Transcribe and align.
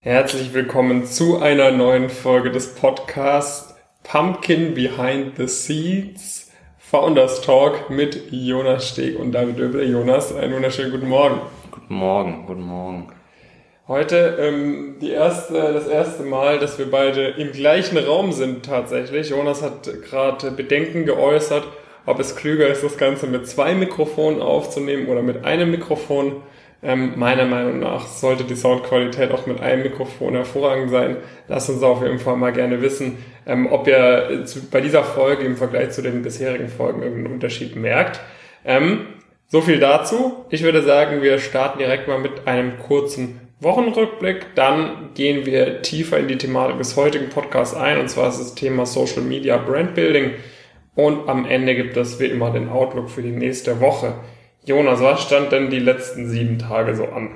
Herzlich 0.00 0.54
willkommen 0.54 1.06
zu 1.06 1.40
einer 1.40 1.72
neuen 1.72 2.08
Folge 2.08 2.52
des 2.52 2.76
Podcasts 2.76 3.74
Pumpkin 4.04 4.72
Behind 4.72 5.36
the 5.36 5.48
Seeds 5.48 6.52
Founders 6.78 7.40
Talk 7.40 7.90
mit 7.90 8.30
Jonas 8.30 8.90
Steg 8.90 9.18
und 9.18 9.32
David 9.32 9.58
Döbel. 9.58 9.90
Jonas, 9.90 10.32
einen 10.32 10.54
wunderschönen 10.54 10.92
guten 10.92 11.08
Morgen. 11.08 11.40
Guten 11.72 11.94
Morgen, 11.94 12.46
guten 12.46 12.62
Morgen. 12.62 13.08
Heute 13.88 14.38
ähm, 14.40 14.98
die 15.00 15.10
erste, 15.10 15.54
das 15.54 15.88
erste 15.88 16.22
Mal, 16.22 16.60
dass 16.60 16.78
wir 16.78 16.88
beide 16.88 17.30
im 17.30 17.50
gleichen 17.50 17.98
Raum 17.98 18.30
sind 18.30 18.64
tatsächlich. 18.64 19.30
Jonas 19.30 19.62
hat 19.62 19.90
gerade 20.04 20.52
Bedenken 20.52 21.06
geäußert, 21.06 21.66
ob 22.06 22.20
es 22.20 22.36
klüger 22.36 22.68
ist, 22.68 22.84
das 22.84 22.98
Ganze 22.98 23.26
mit 23.26 23.48
zwei 23.48 23.74
Mikrofonen 23.74 24.42
aufzunehmen 24.42 25.08
oder 25.08 25.22
mit 25.22 25.44
einem 25.44 25.72
Mikrofon. 25.72 26.36
Ähm, 26.80 27.14
meiner 27.16 27.44
Meinung 27.44 27.80
nach 27.80 28.06
sollte 28.06 28.44
die 28.44 28.54
Soundqualität 28.54 29.32
auch 29.32 29.46
mit 29.46 29.60
einem 29.60 29.82
Mikrofon 29.82 30.34
hervorragend 30.34 30.90
sein. 30.90 31.16
Lasst 31.48 31.70
uns 31.70 31.82
auf 31.82 32.02
jeden 32.02 32.20
Fall 32.20 32.36
mal 32.36 32.52
gerne 32.52 32.80
wissen, 32.80 33.18
ähm, 33.46 33.66
ob 33.72 33.88
ihr 33.88 34.44
zu, 34.44 34.70
bei 34.70 34.80
dieser 34.80 35.02
Folge 35.02 35.44
im 35.44 35.56
Vergleich 35.56 35.90
zu 35.90 36.02
den 36.02 36.22
bisherigen 36.22 36.68
Folgen 36.68 37.02
irgendeinen 37.02 37.34
Unterschied 37.34 37.74
merkt. 37.74 38.20
Ähm, 38.64 39.06
so 39.48 39.60
viel 39.60 39.80
dazu. 39.80 40.44
Ich 40.50 40.62
würde 40.62 40.82
sagen, 40.82 41.22
wir 41.22 41.38
starten 41.38 41.78
direkt 41.78 42.06
mal 42.06 42.18
mit 42.18 42.46
einem 42.46 42.78
kurzen 42.78 43.40
Wochenrückblick. 43.60 44.54
Dann 44.54 45.10
gehen 45.14 45.46
wir 45.46 45.82
tiefer 45.82 46.18
in 46.18 46.28
die 46.28 46.38
Thematik 46.38 46.78
des 46.78 46.96
heutigen 46.96 47.28
Podcasts 47.28 47.74
ein, 47.74 47.98
und 47.98 48.08
zwar 48.08 48.28
ist 48.28 48.38
das 48.38 48.54
Thema 48.54 48.86
Social 48.86 49.22
Media 49.22 49.56
Brand 49.56 49.94
Building. 49.94 50.32
Und 50.94 51.28
am 51.28 51.44
Ende 51.46 51.74
gibt 51.74 51.96
es 51.96 52.20
wie 52.20 52.26
immer 52.26 52.50
den 52.50 52.68
Outlook 52.68 53.10
für 53.10 53.22
die 53.22 53.30
nächste 53.30 53.80
Woche. 53.80 54.14
Jonas, 54.68 55.00
was 55.00 55.22
stand 55.22 55.50
denn 55.50 55.70
die 55.70 55.78
letzten 55.78 56.28
sieben 56.28 56.58
Tage 56.58 56.94
so 56.94 57.06
an? 57.06 57.30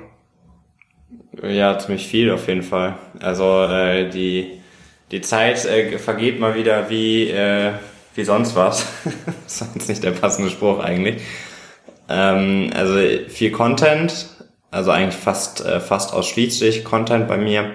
Ja, 1.41 1.79
ziemlich 1.79 2.05
viel 2.05 2.29
auf 2.29 2.47
jeden 2.47 2.61
Fall. 2.61 2.93
Also 3.19 3.63
äh, 3.63 4.07
die, 4.07 4.61
die 5.09 5.21
Zeit 5.21 5.65
äh, 5.65 5.97
vergeht 5.97 6.39
mal 6.39 6.53
wieder 6.53 6.91
wie, 6.91 7.27
äh, 7.31 7.71
wie 8.13 8.23
sonst 8.23 8.55
was. 8.55 8.85
das 9.45 9.61
ist 9.61 9.75
jetzt 9.75 9.89
nicht 9.89 10.03
der 10.03 10.11
passende 10.11 10.51
Spruch 10.51 10.77
eigentlich. 10.77 11.23
Ähm, 12.07 12.69
also 12.71 12.99
viel 13.29 13.49
Content, 13.49 14.27
also 14.69 14.91
eigentlich 14.91 15.19
fast, 15.19 15.65
äh, 15.65 15.79
fast 15.79 16.13
ausschließlich 16.13 16.83
Content 16.83 17.27
bei 17.27 17.37
mir 17.37 17.71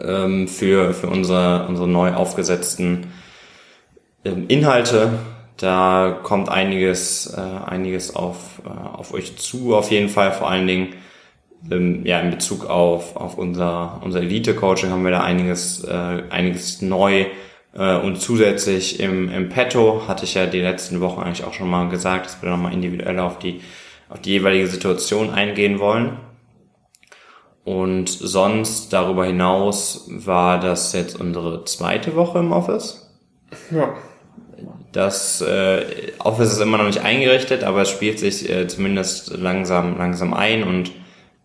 ähm, 0.00 0.48
für, 0.48 0.94
für 0.94 1.08
unsere, 1.08 1.66
unsere 1.68 1.86
neu 1.86 2.14
aufgesetzten 2.14 3.12
ähm, 4.24 4.46
Inhalte 4.48 5.18
da 5.60 6.18
kommt 6.22 6.48
einiges, 6.48 7.32
äh, 7.36 7.40
einiges 7.40 8.16
auf, 8.16 8.62
äh, 8.64 8.68
auf 8.68 9.12
euch 9.12 9.36
zu, 9.36 9.74
auf 9.74 9.90
jeden 9.90 10.08
Fall, 10.08 10.32
vor 10.32 10.50
allen 10.50 10.66
Dingen 10.66 10.94
ähm, 11.70 12.06
ja, 12.06 12.20
in 12.20 12.30
Bezug 12.30 12.66
auf, 12.66 13.16
auf 13.16 13.36
unser, 13.36 14.00
unser 14.02 14.20
Elite-Coaching 14.20 14.90
haben 14.90 15.04
wir 15.04 15.10
da 15.10 15.22
einiges, 15.22 15.84
äh, 15.84 16.22
einiges 16.30 16.80
neu 16.80 17.26
äh, 17.74 17.96
und 17.98 18.20
zusätzlich 18.20 19.00
im, 19.00 19.28
im 19.30 19.48
Petto 19.48 20.08
hatte 20.08 20.24
ich 20.24 20.34
ja 20.34 20.46
die 20.46 20.60
letzten 20.60 21.00
Wochen 21.00 21.20
eigentlich 21.20 21.44
auch 21.44 21.52
schon 21.52 21.70
mal 21.70 21.88
gesagt, 21.88 22.26
dass 22.26 22.42
wir 22.42 22.50
nochmal 22.50 22.72
individuell 22.72 23.18
auf 23.18 23.38
die, 23.38 23.60
auf 24.08 24.20
die 24.20 24.30
jeweilige 24.30 24.66
Situation 24.66 25.30
eingehen 25.30 25.78
wollen. 25.78 26.16
Und 27.62 28.08
sonst 28.08 28.92
darüber 28.92 29.26
hinaus 29.26 30.08
war 30.08 30.58
das 30.58 30.94
jetzt 30.94 31.20
unsere 31.20 31.64
zweite 31.66 32.16
Woche 32.16 32.38
im 32.38 32.52
Office. 32.52 33.14
Ja. 33.70 33.94
Das 34.92 35.40
äh, 35.40 36.12
Office 36.18 36.52
ist 36.52 36.60
immer 36.60 36.78
noch 36.78 36.86
nicht 36.86 37.02
eingerichtet, 37.02 37.64
aber 37.64 37.82
es 37.82 37.90
spielt 37.90 38.18
sich 38.18 38.48
äh, 38.50 38.66
zumindest 38.66 39.36
langsam, 39.36 39.98
langsam 39.98 40.34
ein 40.34 40.64
und 40.64 40.90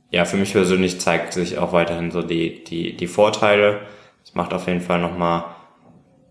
ja, 0.10 0.26
für 0.26 0.38
mich 0.38 0.54
persönlich 0.54 1.00
zeigt 1.00 1.34
sich 1.34 1.58
auch 1.58 1.74
weiterhin 1.74 2.12
so 2.12 2.22
die, 2.22 2.64
die, 2.64 2.96
die 2.96 3.08
Vorteile. 3.08 3.82
Es 4.24 4.34
macht 4.34 4.54
auf 4.54 4.68
jeden 4.68 4.82
Fall 4.82 5.00
nochmal 5.00 5.44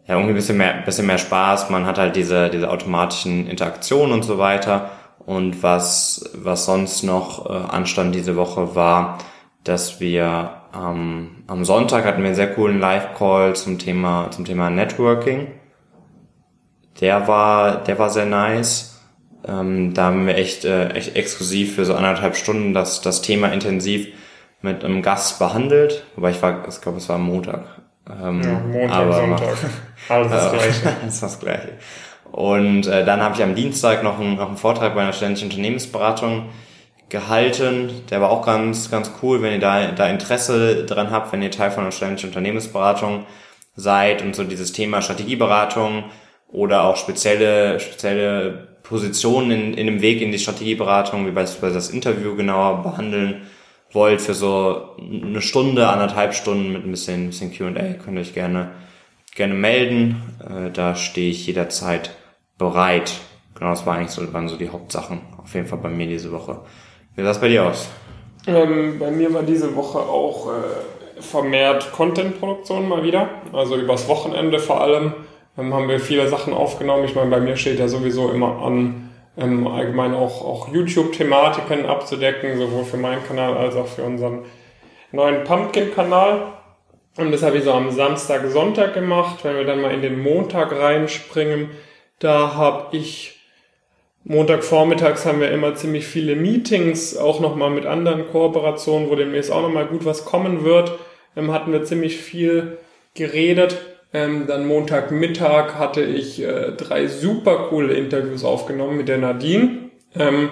ja, 0.07 0.15
irgendwie 0.15 0.31
ein 0.33 0.37
bisschen 0.37 0.59
mehr, 0.59 0.83
bisschen 0.85 1.07
mehr 1.07 1.19
Spaß. 1.19 1.71
Man 1.71 1.87
hat 1.87 1.99
halt 1.99 2.17
diese, 2.17 2.51
diese 2.51 2.71
automatischen 2.71 3.47
Interaktionen 3.47 4.13
und 4.13 4.23
so 4.23 4.39
weiter. 4.39 4.91
Und 5.19 5.63
was, 5.63 6.31
was 6.35 6.67
sonst 6.67 7.03
noch 7.03 7.49
äh, 7.49 7.53
anstand 7.53 8.15
diese 8.15 8.37
Woche 8.37 8.75
war, 8.75 9.19
dass 9.65 10.01
wir 10.01 10.51
ähm, 10.75 11.45
am 11.47 11.65
Sonntag 11.65 12.05
hatten 12.05 12.21
wir 12.21 12.27
einen 12.27 12.35
sehr 12.35 12.53
coolen 12.53 12.81
Live-Call 12.81 13.57
zum 13.57 13.79
Thema, 13.79 14.31
zum 14.31 14.45
Thema 14.45 14.71
Networking 14.71 15.49
der 17.01 17.29
war, 17.29 17.83
der 17.85 17.99
war 17.99 18.11
sehr 18.11 18.27
nice. 18.27 19.01
Ähm, 19.47 19.95
da 19.95 20.05
haben 20.07 20.27
wir 20.27 20.37
echt, 20.37 20.65
äh, 20.65 20.91
echt 20.91 21.17
exklusiv 21.17 21.75
für 21.75 21.85
so 21.85 21.95
anderthalb 21.95 22.37
Stunden 22.37 22.73
das, 22.73 23.01
das 23.01 23.21
Thema 23.21 23.49
intensiv 23.49 24.09
mit 24.63 24.85
einem 24.85 25.03
Gast 25.03 25.39
behandelt. 25.39 26.05
Wobei 26.17 26.31
ich 26.31 26.41
war, 26.43 26.67
ich 26.69 26.81
glaube, 26.81 26.99
es 26.99 27.09
war 27.09 27.19
Montag. 27.19 27.65
Ähm, 28.09 28.43
ja, 28.43 28.61
Montag, 28.61 28.97
aber, 28.97 29.13
Sonntag. 29.21 29.57
Alles 30.09 30.31
das 30.31 30.53
Gleiche. 30.53 30.97
Alles 31.03 31.21
das 31.21 31.41
Gleiche. 31.41 31.69
Und 32.33 32.87
äh, 32.87 33.05
dann 33.05 33.23
habe 33.23 33.35
ich 33.35 33.43
am 33.43 33.55
Dienstag 33.55 34.03
noch 34.03 34.19
einen, 34.19 34.37
noch 34.37 34.49
einen 34.49 34.57
Vortrag 34.57 34.95
bei 34.95 35.03
einer 35.03 35.13
ständischen 35.13 35.51
Unternehmensberatung 35.51 36.49
gehalten. 37.09 37.91
Der 38.11 38.21
war 38.21 38.31
auch 38.31 38.45
ganz, 38.45 38.91
ganz 38.91 39.13
cool, 39.23 39.43
wenn 39.43 39.53
ihr 39.53 39.61
da, 39.61 39.93
da 39.93 40.09
Interesse 40.09 40.85
dran 40.85 41.11
habt, 41.11 41.33
wenn 41.33 41.43
ihr 41.43 41.51
Teil 41.51 41.71
von 41.71 41.85
einer 41.85 41.93
ständischen 41.93 42.31
Unternehmensberatung 42.31 43.27
seid 43.77 44.23
und 44.23 44.35
so 44.35 44.43
dieses 44.45 44.73
Thema 44.73 45.03
Strategieberatung, 45.03 46.05
oder 46.49 46.85
auch 46.85 46.97
spezielle, 46.97 47.81
spezielle 47.81 48.69
Positionen 48.83 49.51
in, 49.51 49.75
in 49.75 49.87
dem 49.87 50.03
Weg 50.03 50.21
in 50.21 50.31
die 50.31 50.39
Strategieberatung, 50.39 51.27
wie 51.27 51.31
beispielsweise 51.31 51.75
das 51.75 51.91
Interview 51.91 52.37
genauer 52.37 52.83
behandeln 52.83 53.43
wollt 53.93 54.21
für 54.21 54.35
so 54.35 54.97
eine 54.99 55.41
Stunde, 55.41 55.89
anderthalb 55.89 56.35
Stunden 56.35 56.73
mit 56.73 56.85
ein 56.85 56.91
bisschen, 56.91 57.29
bisschen 57.29 57.57
Q&A, 57.57 57.95
könnt 57.95 58.17
ihr 58.17 58.21
euch 58.21 58.35
gerne, 58.35 58.73
gerne 59.35 59.55
melden. 59.55 60.23
Äh, 60.41 60.71
da 60.71 60.97
stehe 60.97 61.31
ich 61.31 61.47
jederzeit 61.47 62.11
bereit. 62.59 63.15
Genau, 63.55 63.71
das 63.71 63.87
war 63.87 63.97
eigentlich 63.97 64.11
so, 64.11 64.33
waren 64.33 64.49
so 64.49 64.57
die 64.57 64.69
Hauptsachen. 64.69 65.21
Auf 65.43 65.55
jeden 65.55 65.67
Fall 65.67 65.79
bei 65.79 65.89
mir 65.89 66.07
diese 66.07 66.33
Woche. 66.33 66.61
Wie 67.15 67.23
sah 67.23 67.31
es 67.31 67.41
bei 67.41 67.49
dir 67.49 67.67
aus? 67.67 67.89
Ähm, 68.47 68.99
bei 68.99 69.11
mir 69.11 69.33
war 69.33 69.45
diese 69.45 69.75
Woche 69.77 69.99
auch 69.99 70.49
äh, 70.49 71.23
vermehrt 71.23 71.93
Content-Produktion 71.93 72.89
mal 72.89 73.03
wieder. 73.03 73.29
Also 73.53 73.77
übers 73.77 74.09
Wochenende 74.09 74.59
vor 74.59 74.81
allem 74.81 75.15
haben 75.57 75.89
wir 75.89 76.01
viele 76.01 76.29
Sachen 76.29 76.53
aufgenommen. 76.53 77.05
Ich 77.05 77.15
meine, 77.15 77.31
bei 77.31 77.41
mir 77.41 77.57
steht 77.57 77.79
ja 77.79 77.89
sowieso 77.89 78.31
immer 78.31 78.63
an, 78.63 79.11
ähm, 79.37 79.67
allgemein 79.67 80.15
auch, 80.15 80.45
auch 80.45 80.73
YouTube-Thematiken 80.73 81.87
abzudecken, 81.87 82.59
sowohl 82.59 82.85
für 82.85 82.97
meinen 82.97 83.25
Kanal 83.25 83.57
als 83.57 83.77
auch 83.77 83.87
für 83.87 84.03
unseren 84.03 84.45
neuen 85.13 85.45
Pumpkin-Kanal. 85.45 86.53
Und 87.17 87.31
das 87.31 87.43
habe 87.43 87.59
ich 87.59 87.65
so 87.65 87.73
am 87.73 87.91
Samstag, 87.91 88.49
Sonntag 88.49 88.95
gemacht. 88.95 89.45
Wenn 89.45 89.57
wir 89.57 89.65
dann 89.65 89.81
mal 89.81 89.93
in 89.93 90.03
den 90.03 90.21
Montag 90.21 90.73
reinspringen, 90.73 91.71
da 92.19 92.55
habe 92.55 92.97
ich 92.97 93.35
Montagvormittags 94.25 95.27
haben 95.27 95.41
wir 95.41 95.51
immer 95.51 95.75
ziemlich 95.75 96.07
viele 96.07 96.35
Meetings, 96.35 97.15
auch 97.15 97.41
nochmal 97.41 97.69
mit 97.69 97.85
anderen 97.85 98.27
Kooperationen, 98.31 99.11
wo 99.11 99.17
demnächst 99.17 99.53
auch 99.53 99.61
nochmal 99.61 99.87
gut 99.87 100.07
was 100.07 100.25
kommen 100.25 100.65
wird. 100.65 100.93
Ähm, 101.37 101.53
hatten 101.53 101.73
wir 101.73 101.85
ziemlich 101.85 102.17
viel 102.17 102.79
geredet. 103.15 103.94
Ähm, 104.15 104.47
dann 104.47 104.67
Montagmittag 104.67 105.75
hatte 105.75 106.03
ich 106.03 106.41
äh, 106.41 106.71
drei 106.71 107.09
super 107.09 107.67
coole 107.69 107.95
Interviews 107.95 108.45
aufgenommen 108.45 108.97
mit 108.97 109.09
der 109.09 109.19
Nadine. 109.19 109.91
Ähm, 110.17 110.51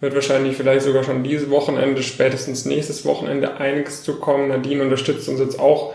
wird 0.00 0.14
wahrscheinlich 0.14 0.56
vielleicht 0.56 0.82
sogar 0.82 1.02
schon 1.02 1.24
dieses 1.24 1.48
Wochenende, 1.50 2.02
spätestens 2.02 2.66
nächstes 2.66 3.06
Wochenende 3.06 3.56
einiges 3.56 4.02
zu 4.02 4.20
kommen. 4.20 4.48
Nadine 4.48 4.82
unterstützt 4.82 5.26
uns 5.28 5.40
jetzt 5.40 5.58
auch 5.58 5.94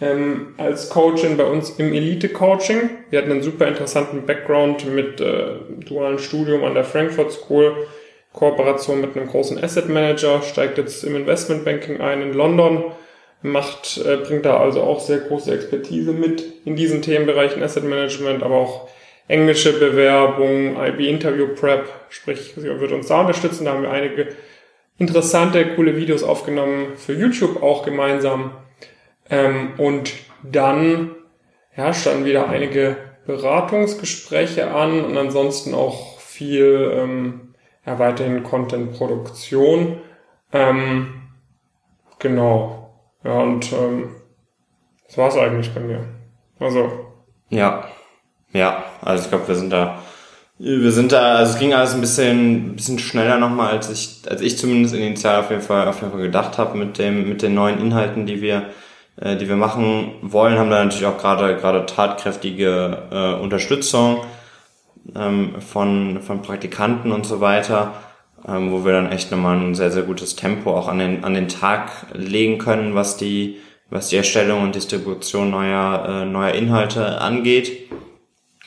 ähm, 0.00 0.54
als 0.56 0.88
Coachin 0.88 1.36
bei 1.36 1.44
uns 1.44 1.70
im 1.70 1.92
Elite-Coaching. 1.92 2.90
Wir 3.10 3.18
hatten 3.18 3.32
einen 3.32 3.42
super 3.42 3.66
interessanten 3.66 4.24
Background 4.24 4.86
mit 4.86 5.20
äh, 5.20 5.56
dualen 5.84 6.20
Studium 6.20 6.62
an 6.62 6.74
der 6.74 6.84
Frankfurt 6.84 7.32
School, 7.32 7.74
Kooperation 8.32 9.00
mit 9.00 9.16
einem 9.16 9.26
großen 9.26 9.62
Asset 9.62 9.88
Manager, 9.88 10.42
steigt 10.42 10.78
jetzt 10.78 11.02
im 11.02 11.16
Investmentbanking 11.16 12.00
ein 12.00 12.22
in 12.22 12.32
London 12.32 12.84
macht, 13.42 13.98
äh, 13.98 14.16
bringt 14.16 14.44
da 14.44 14.58
also 14.58 14.82
auch 14.82 15.00
sehr 15.00 15.18
große 15.18 15.52
Expertise 15.52 16.12
mit 16.12 16.44
in 16.64 16.76
diesen 16.76 17.02
Themenbereichen 17.02 17.62
Asset 17.62 17.84
Management, 17.84 18.42
aber 18.42 18.56
auch 18.56 18.88
englische 19.28 19.78
Bewerbung, 19.78 20.76
IB 20.82 21.08
Interview 21.08 21.48
Prep, 21.48 21.88
sprich, 22.08 22.54
sie 22.56 22.80
wird 22.80 22.92
uns 22.92 23.08
da 23.08 23.20
unterstützen. 23.20 23.64
Da 23.64 23.72
haben 23.72 23.82
wir 23.82 23.90
einige 23.90 24.28
interessante, 24.98 25.74
coole 25.74 25.96
Videos 25.96 26.22
aufgenommen 26.22 26.96
für 26.96 27.12
YouTube 27.12 27.62
auch 27.62 27.84
gemeinsam. 27.84 28.52
Ähm, 29.30 29.72
und 29.78 30.12
dann 30.42 31.12
ja, 31.76 31.94
standen 31.94 32.24
wieder 32.24 32.48
einige 32.48 32.96
Beratungsgespräche 33.26 34.70
an 34.70 35.04
und 35.04 35.16
ansonsten 35.16 35.74
auch 35.74 36.18
viel 36.20 36.92
ähm, 36.94 37.54
ja, 37.86 37.98
weiterhin 37.98 38.42
Content-Produktion. 38.42 39.98
Ähm, 40.52 41.22
genau. 42.18 42.81
Ja, 43.24 43.32
und 43.40 43.72
ähm, 43.72 44.16
das 45.06 45.18
war's 45.18 45.36
eigentlich 45.36 45.72
bei 45.74 45.80
mir. 45.80 46.04
Also. 46.58 46.90
Ja, 47.50 47.84
ja, 48.52 48.84
also 49.00 49.24
ich 49.24 49.30
glaube, 49.30 49.48
wir 49.48 49.54
sind 49.54 49.70
da 49.70 49.98
Wir 50.58 50.92
sind 50.92 51.12
da, 51.12 51.36
also 51.36 51.54
es 51.54 51.58
ging 51.58 51.74
alles 51.74 51.94
ein 51.94 52.00
bisschen, 52.00 52.76
bisschen 52.76 52.98
schneller 52.98 53.38
nochmal, 53.38 53.72
als 53.72 53.90
ich, 53.90 54.22
als 54.30 54.40
ich 54.42 54.58
zumindest 54.58 54.94
initial 54.94 55.40
auf 55.40 55.50
jeden 55.50 55.62
Fall, 55.62 55.88
auf 55.88 56.00
jeden 56.00 56.12
Fall 56.12 56.22
gedacht 56.22 56.56
habe 56.58 56.78
mit 56.78 56.98
dem, 56.98 57.28
mit 57.28 57.42
den 57.42 57.54
neuen 57.54 57.80
Inhalten, 57.80 58.26
die 58.26 58.40
wir, 58.40 58.66
äh, 59.16 59.36
die 59.36 59.48
wir 59.48 59.56
machen 59.56 60.12
wollen, 60.22 60.58
haben 60.58 60.70
da 60.70 60.84
natürlich 60.84 61.06
auch 61.06 61.18
gerade, 61.18 61.56
gerade 61.56 61.84
tatkräftige 61.86 63.08
äh, 63.10 63.42
Unterstützung 63.42 64.20
ähm, 65.16 65.60
von, 65.60 66.22
von 66.22 66.42
Praktikanten 66.42 67.10
und 67.12 67.26
so 67.26 67.40
weiter, 67.40 67.94
ähm, 68.46 68.72
wo 68.72 68.84
wir 68.84 68.92
dann 68.92 69.10
echt 69.10 69.30
nochmal 69.30 69.58
ein 69.58 69.74
sehr, 69.74 69.90
sehr 69.90 70.02
gutes 70.02 70.36
Tempo 70.36 70.74
auch 70.76 70.88
an 70.88 70.98
den, 70.98 71.24
an 71.24 71.34
den 71.34 71.48
Tag 71.48 72.06
legen 72.12 72.58
können, 72.58 72.94
was 72.94 73.16
die, 73.16 73.58
was 73.90 74.08
die 74.08 74.16
Erstellung 74.16 74.62
und 74.62 74.74
Distribution 74.74 75.50
neuer, 75.50 76.06
äh, 76.08 76.24
neuer 76.24 76.52
Inhalte 76.52 77.20
angeht. 77.20 77.90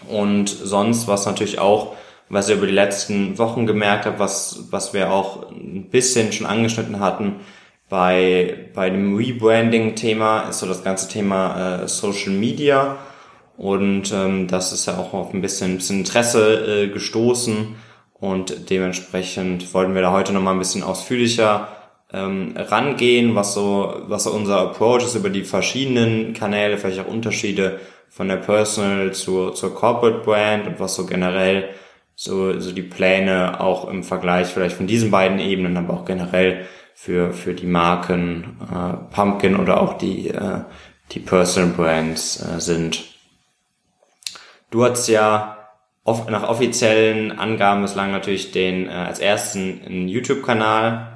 Und 0.08 0.50
sonst, 0.50 1.08
was 1.08 1.26
natürlich 1.26 1.60
auch, 1.60 1.96
was 2.30 2.50
ich 2.50 2.56
über 2.58 2.68
die 2.68 2.74
letzten 2.74 3.38
Wochen 3.38 3.66
gemerkt 3.66 4.06
habe, 4.06 4.20
was, 4.20 4.68
was 4.72 4.94
wir 4.94 5.12
auch 5.12 5.52
ein 5.52 5.90
bisschen 5.90 6.32
schon 6.32 6.48
angeschnitten 6.48 7.00
hatten, 7.00 7.38
bei, 7.90 8.70
bei 8.74 8.90
dem 8.90 9.16
Rebranding-Thema 9.16 10.50
ist 10.50 10.60
so 10.60 10.66
das 10.66 10.84
ganze 10.84 11.08
Thema 11.08 11.84
äh, 11.84 11.88
Social 11.88 12.32
Media. 12.32 12.98
Und 13.58 14.12
ähm, 14.12 14.48
das 14.48 14.74
ist 14.74 14.88
ja 14.88 14.98
auch 14.98 15.14
auf 15.14 15.34
ein 15.34 15.42
bisschen, 15.42 15.72
ein 15.72 15.78
bisschen 15.78 16.00
Interesse 16.00 16.84
äh, 16.84 16.88
gestoßen. 16.88 17.76
Und 18.26 18.72
dementsprechend 18.72 19.72
wollten 19.76 19.94
wir 19.94 20.02
da 20.02 20.12
heute 20.12 20.34
nochmal 20.34 20.56
ein 20.56 20.60
bisschen 20.60 20.82
ausführlicher 20.82 21.68
ähm, 22.12 22.56
rangehen, 22.58 23.36
was 23.36 23.54
so, 23.54 24.02
was 24.08 24.24
so 24.24 24.32
unser 24.32 24.62
Approach 24.62 25.04
ist 25.04 25.14
über 25.14 25.30
die 25.30 25.44
verschiedenen 25.44 26.34
Kanäle, 26.34 26.80
vielleicht 26.80 27.02
auch 27.02 27.08
Unterschiede 27.08 27.80
von 28.10 28.28
der 28.28 28.38
Personal 28.38 29.14
zur, 29.14 29.54
zur 29.54 29.76
Corporate 29.76 30.24
Brand 30.26 30.66
und 30.66 30.80
was 30.80 30.96
so 30.96 31.06
generell 31.06 31.70
so, 32.16 32.60
so 32.60 32.72
die 32.72 32.82
Pläne 32.82 33.60
auch 33.60 33.88
im 33.88 34.04
Vergleich 34.04 34.48
vielleicht 34.48 34.76
von 34.76 34.88
diesen 34.88 35.12
beiden 35.12 35.38
Ebenen, 35.38 35.78
aber 35.78 35.94
auch 35.94 36.06
generell 36.06 36.66
für, 36.96 37.32
für 37.32 37.54
die 37.54 37.68
Marken 37.68 38.58
äh, 38.74 39.14
Pumpkin 39.14 39.56
oder 39.56 39.80
auch 39.80 40.00
die, 40.00 40.30
äh, 40.30 40.62
die 41.12 41.20
Personal 41.20 41.74
Brands 41.74 42.42
äh, 42.42 42.60
sind. 42.60 43.04
Du 44.72 44.84
hast 44.84 45.10
ja 45.10 45.55
oft 46.06 46.30
nach 46.30 46.48
offiziellen 46.48 47.38
Angaben 47.38 47.82
bislang 47.82 48.12
natürlich 48.12 48.54
den 48.54 48.88
äh, 48.88 48.92
als 48.92 49.20
ersten 49.20 50.08
YouTube-Kanal. 50.08 51.12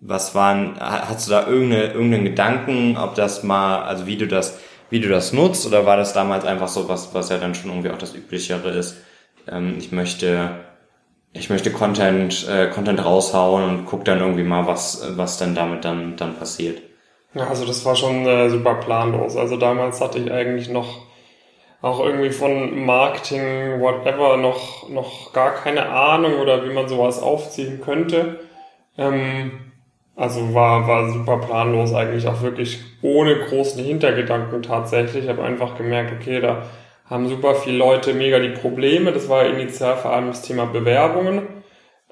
Was 0.00 0.34
waren, 0.34 0.80
hast 0.80 1.28
du 1.28 1.32
da 1.32 1.46
irgendeine, 1.46 1.92
irgendeinen 1.92 2.24
Gedanken, 2.24 2.96
ob 2.96 3.14
das 3.14 3.44
mal, 3.44 3.82
also 3.82 4.06
wie 4.06 4.16
du 4.16 4.26
das 4.26 4.58
wie 4.90 5.00
du 5.00 5.08
das 5.08 5.32
nutzt 5.32 5.66
oder 5.66 5.86
war 5.86 5.96
das 5.96 6.12
damals 6.12 6.44
einfach 6.44 6.68
so 6.68 6.88
was, 6.88 7.14
was 7.14 7.30
ja 7.30 7.38
dann 7.38 7.54
schon 7.54 7.70
irgendwie 7.70 7.90
auch 7.90 7.98
das 7.98 8.14
Üblichere 8.14 8.70
ist? 8.70 8.96
Ähm, 9.48 9.76
ich 9.78 9.92
möchte, 9.92 10.50
ich 11.32 11.48
möchte 11.48 11.70
Content, 11.70 12.46
äh, 12.48 12.66
Content 12.66 13.02
raushauen 13.02 13.64
und 13.64 13.86
guck 13.86 14.04
dann 14.04 14.18
irgendwie 14.18 14.42
mal, 14.42 14.66
was, 14.66 15.16
was 15.16 15.38
dann 15.38 15.54
damit 15.54 15.84
dann, 15.84 16.16
dann 16.16 16.34
passiert. 16.34 16.82
Ja, 17.34 17.46
also 17.46 17.64
das 17.64 17.84
war 17.84 17.94
schon 17.94 18.26
äh, 18.26 18.50
super 18.50 18.74
planlos. 18.74 19.36
Also 19.36 19.56
damals 19.56 20.00
hatte 20.00 20.18
ich 20.18 20.30
eigentlich 20.32 20.68
noch 20.68 21.06
auch 21.82 22.00
irgendwie 22.00 22.30
von 22.30 22.84
Marketing, 22.84 23.80
whatever, 23.80 24.36
noch, 24.36 24.88
noch 24.88 25.32
gar 25.32 25.54
keine 25.54 25.88
Ahnung 25.88 26.38
oder 26.38 26.64
wie 26.64 26.72
man 26.72 26.88
sowas 26.88 27.22
aufziehen 27.22 27.80
könnte. 27.80 28.40
Ähm, 28.98 29.72
also 30.14 30.52
war, 30.52 30.86
war 30.86 31.10
super 31.10 31.38
planlos 31.38 31.94
eigentlich, 31.94 32.26
auch 32.28 32.42
wirklich 32.42 32.80
ohne 33.00 33.36
großen 33.36 33.82
Hintergedanken 33.82 34.62
tatsächlich. 34.62 35.24
Ich 35.24 35.30
habe 35.30 35.42
einfach 35.42 35.76
gemerkt, 35.76 36.12
okay, 36.12 36.40
da 36.40 36.66
haben 37.06 37.28
super 37.28 37.54
viele 37.54 37.78
Leute 37.78 38.12
mega 38.12 38.38
die 38.38 38.50
Probleme. 38.50 39.12
Das 39.12 39.28
war 39.30 39.46
initial 39.46 39.96
vor 39.96 40.12
allem 40.12 40.26
das 40.26 40.42
Thema 40.42 40.66
Bewerbungen. 40.66 41.48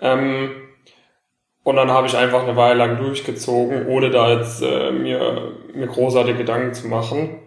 Ähm, 0.00 0.50
und 1.62 1.76
dann 1.76 1.90
habe 1.90 2.06
ich 2.06 2.16
einfach 2.16 2.44
eine 2.44 2.56
Weile 2.56 2.78
lang 2.78 2.96
durchgezogen, 2.96 3.86
ohne 3.88 4.08
da 4.08 4.32
jetzt 4.32 4.62
äh, 4.62 4.90
mir, 4.90 5.52
mir 5.74 5.86
großartige 5.86 6.38
Gedanken 6.38 6.72
zu 6.72 6.88
machen. 6.88 7.40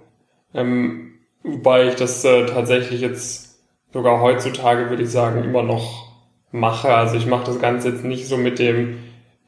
Ähm, 0.54 1.11
wobei 1.44 1.88
ich 1.88 1.96
das 1.96 2.24
äh, 2.26 2.46
tatsächlich 2.46 3.02
jetzt 3.02 3.60
sogar 3.94 4.22
heutzutage, 4.22 4.90
würde 4.90 5.04
ich 5.04 5.12
sagen, 5.12 5.44
immer 5.44 5.64
noch 5.64 6.12
mache. 6.52 6.94
Also 6.94 7.18
ich 7.18 7.26
mache 7.26 7.46
das 7.46 7.60
Ganze 7.60 7.90
jetzt 7.90 8.04
nicht 8.04 8.28
so 8.28 8.38
mit 8.38 8.60
dem 8.60 9.00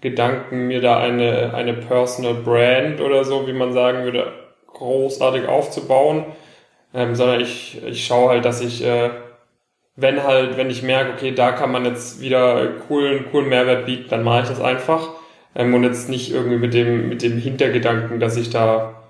Gedanken, 0.01 0.67
mir 0.67 0.81
da 0.81 0.99
eine, 0.99 1.53
eine 1.53 1.73
Personal 1.73 2.33
Brand 2.35 2.99
oder 2.99 3.23
so, 3.23 3.47
wie 3.47 3.53
man 3.53 3.73
sagen 3.73 4.03
würde, 4.03 4.33
großartig 4.67 5.47
aufzubauen, 5.47 6.25
ähm, 6.93 7.15
sondern 7.15 7.39
ich, 7.41 7.81
ich 7.85 8.05
schaue 8.05 8.29
halt, 8.29 8.45
dass 8.45 8.61
ich, 8.61 8.83
äh, 8.83 9.11
wenn 9.95 10.23
halt, 10.23 10.57
wenn 10.57 10.69
ich 10.69 10.83
merke, 10.83 11.13
okay, 11.13 11.31
da 11.33 11.51
kann 11.51 11.71
man 11.71 11.85
jetzt 11.85 12.19
wieder 12.19 12.67
coolen, 12.87 13.25
coolen 13.31 13.49
Mehrwert 13.49 13.85
bieten, 13.85 14.09
dann 14.09 14.23
mache 14.23 14.43
ich 14.43 14.49
das 14.49 14.59
einfach. 14.59 15.09
Ähm, 15.55 15.73
und 15.73 15.83
jetzt 15.83 16.09
nicht 16.09 16.31
irgendwie 16.33 16.57
mit 16.57 16.73
dem, 16.73 17.09
mit 17.09 17.21
dem 17.21 17.37
Hintergedanken, 17.37 18.19
dass 18.19 18.35
ich 18.37 18.49
da 18.49 19.02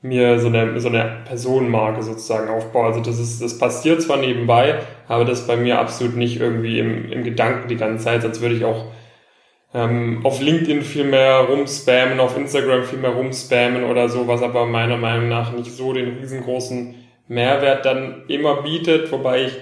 mir 0.00 0.38
so 0.38 0.48
eine, 0.48 0.78
so 0.80 0.88
eine 0.88 1.22
Personenmarke 1.24 2.02
sozusagen 2.02 2.48
aufbaue. 2.48 2.86
Also 2.86 3.00
das 3.00 3.18
ist, 3.18 3.42
das 3.42 3.58
passiert 3.58 4.00
zwar 4.00 4.18
nebenbei, 4.18 4.80
aber 5.08 5.24
das 5.24 5.46
bei 5.46 5.56
mir 5.56 5.78
absolut 5.78 6.16
nicht 6.16 6.40
irgendwie 6.40 6.78
im, 6.78 7.10
im 7.10 7.24
Gedanken 7.24 7.68
die 7.68 7.76
ganze 7.76 8.04
Zeit, 8.04 8.22
sonst 8.22 8.40
würde 8.40 8.54
ich 8.54 8.64
auch 8.64 8.86
ähm, 9.74 10.20
auf 10.24 10.40
LinkedIn 10.40 10.82
viel 10.82 11.04
mehr 11.04 11.40
rumspammen, 11.40 12.20
auf 12.20 12.36
Instagram 12.36 12.84
viel 12.84 13.00
mehr 13.00 13.10
rumspammen 13.10 13.84
oder 13.84 14.08
so, 14.08 14.28
was 14.28 14.42
aber 14.42 14.66
meiner 14.66 14.96
Meinung 14.96 15.28
nach 15.28 15.52
nicht 15.52 15.72
so 15.72 15.92
den 15.92 16.18
riesengroßen 16.18 16.94
Mehrwert 17.26 17.84
dann 17.84 18.24
immer 18.28 18.62
bietet, 18.62 19.10
wobei 19.12 19.46
ich, 19.46 19.52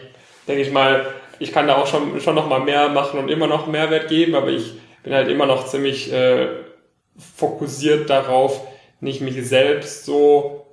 denke 0.47 0.63
ich 0.63 0.71
mal, 0.71 1.07
ich 1.39 1.53
kann 1.53 1.67
da 1.67 1.77
auch 1.77 1.87
schon, 1.87 2.21
schon 2.21 2.35
noch 2.35 2.49
mal 2.49 2.61
mehr 2.61 2.89
machen 2.89 3.19
und 3.19 3.31
immer 3.31 3.47
noch 3.47 3.67
Mehrwert 3.67 4.09
geben, 4.09 4.35
aber 4.35 4.49
ich 4.49 4.75
bin 5.03 5.15
halt 5.15 5.29
immer 5.29 5.47
noch 5.47 5.67
ziemlich 5.67 6.13
äh, 6.13 6.49
fokussiert 7.37 8.09
darauf, 8.09 8.61
nicht 9.07 9.23
mich 9.23 9.43
selbst 9.49 10.05
so 10.05 10.67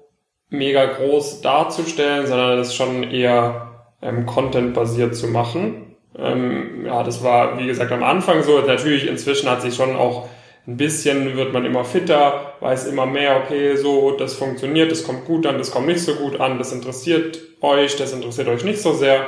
mega 0.49 0.85
groß 0.85 1.41
darzustellen, 1.41 2.27
sondern 2.27 2.57
das 2.57 2.75
schon 2.75 3.03
eher 3.03 3.85
ähm, 4.01 4.25
Content-basiert 4.25 5.15
zu 5.15 5.27
machen. 5.27 5.95
Ähm, 6.17 6.85
ja, 6.85 7.03
das 7.03 7.23
war, 7.23 7.57
wie 7.57 7.65
gesagt, 7.65 7.91
am 7.91 8.03
Anfang 8.03 8.43
so. 8.43 8.59
Natürlich, 8.59 9.07
inzwischen 9.07 9.49
hat 9.49 9.61
sich 9.61 9.75
schon 9.75 9.95
auch 9.95 10.27
ein 10.67 10.77
bisschen, 10.77 11.35
wird 11.35 11.53
man 11.53 11.65
immer 11.65 11.83
fitter, 11.83 12.53
weiß 12.59 12.87
immer 12.87 13.05
mehr, 13.05 13.41
okay, 13.43 13.75
so, 13.75 14.11
das 14.11 14.33
funktioniert, 14.33 14.91
das 14.91 15.03
kommt 15.03 15.25
gut 15.25 15.45
an, 15.45 15.57
das 15.57 15.71
kommt 15.71 15.87
nicht 15.87 16.01
so 16.01 16.15
gut 16.15 16.39
an, 16.39 16.57
das 16.57 16.71
interessiert 16.71 17.39
euch, 17.61 17.97
das 17.97 18.13
interessiert 18.13 18.47
euch 18.47 18.63
nicht 18.63 18.81
so 18.81 18.93
sehr. 18.93 19.27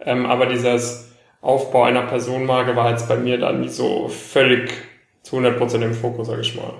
Ähm, 0.00 0.26
aber 0.26 0.46
dieses 0.46 1.12
Aufbau 1.40 1.84
einer 1.84 2.02
Personenmarke 2.02 2.76
war 2.76 2.90
jetzt 2.90 3.08
bei 3.08 3.16
mir 3.16 3.38
dann 3.38 3.60
nicht 3.60 3.74
so 3.74 4.08
völlig 4.08 4.72
zu 5.22 5.36
100% 5.36 5.82
im 5.82 5.94
Fokus, 5.94 6.28
sag 6.28 6.40
ich 6.40 6.54
mal. 6.54 6.74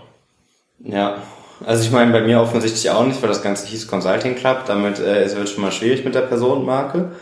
Ja, 0.78 1.22
also 1.66 1.84
ich 1.84 1.90
meine, 1.90 2.12
bei 2.12 2.20
mir 2.20 2.40
offensichtlich 2.40 2.90
auch 2.90 3.06
nicht, 3.06 3.20
weil 3.22 3.28
das 3.28 3.42
Ganze 3.42 3.66
hieß 3.66 3.86
Consulting 3.86 4.34
Club, 4.34 4.64
damit 4.66 4.98
äh, 4.98 5.22
es 5.22 5.36
wird 5.36 5.48
schon 5.48 5.62
mal 5.62 5.72
schwierig 5.72 6.04
mit 6.04 6.14
der 6.14 6.22
Personenmarke. 6.22 7.12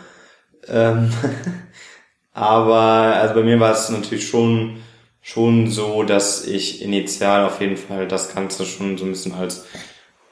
Ähm 0.68 1.12
Aber 2.32 2.76
also 2.76 3.34
bei 3.34 3.42
mir 3.42 3.58
war 3.60 3.72
es 3.72 3.88
natürlich 3.88 4.28
schon 4.28 4.78
schon 5.22 5.70
so, 5.70 6.02
dass 6.02 6.46
ich 6.46 6.82
initial 6.82 7.44
auf 7.44 7.60
jeden 7.60 7.76
Fall 7.76 8.08
das 8.08 8.34
Ganze 8.34 8.64
schon 8.64 8.96
so 8.96 9.04
ein 9.04 9.10
bisschen 9.10 9.34
als 9.34 9.66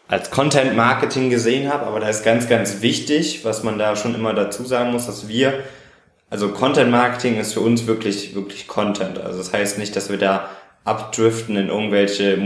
als 0.08 0.30
Content 0.30 0.74
Marketing 0.74 1.28
gesehen 1.28 1.70
habe, 1.70 1.86
aber 1.86 2.00
da 2.00 2.08
ist 2.08 2.24
ganz, 2.24 2.48
ganz 2.48 2.80
wichtig, 2.80 3.44
was 3.44 3.62
man 3.62 3.78
da 3.78 3.94
schon 3.94 4.14
immer 4.14 4.32
dazu 4.32 4.64
sagen 4.64 4.90
muss, 4.90 5.04
dass 5.04 5.28
wir, 5.28 5.62
also 6.30 6.48
Content 6.48 6.90
Marketing 6.90 7.38
ist 7.38 7.52
für 7.52 7.60
uns 7.60 7.86
wirklich, 7.86 8.34
wirklich 8.34 8.66
Content. 8.66 9.18
Also 9.18 9.36
das 9.36 9.52
heißt 9.52 9.78
nicht, 9.78 9.94
dass 9.94 10.08
wir 10.08 10.16
da 10.16 10.48
abdriften 10.84 11.56
in 11.56 11.68
irgendwelche 11.68 12.38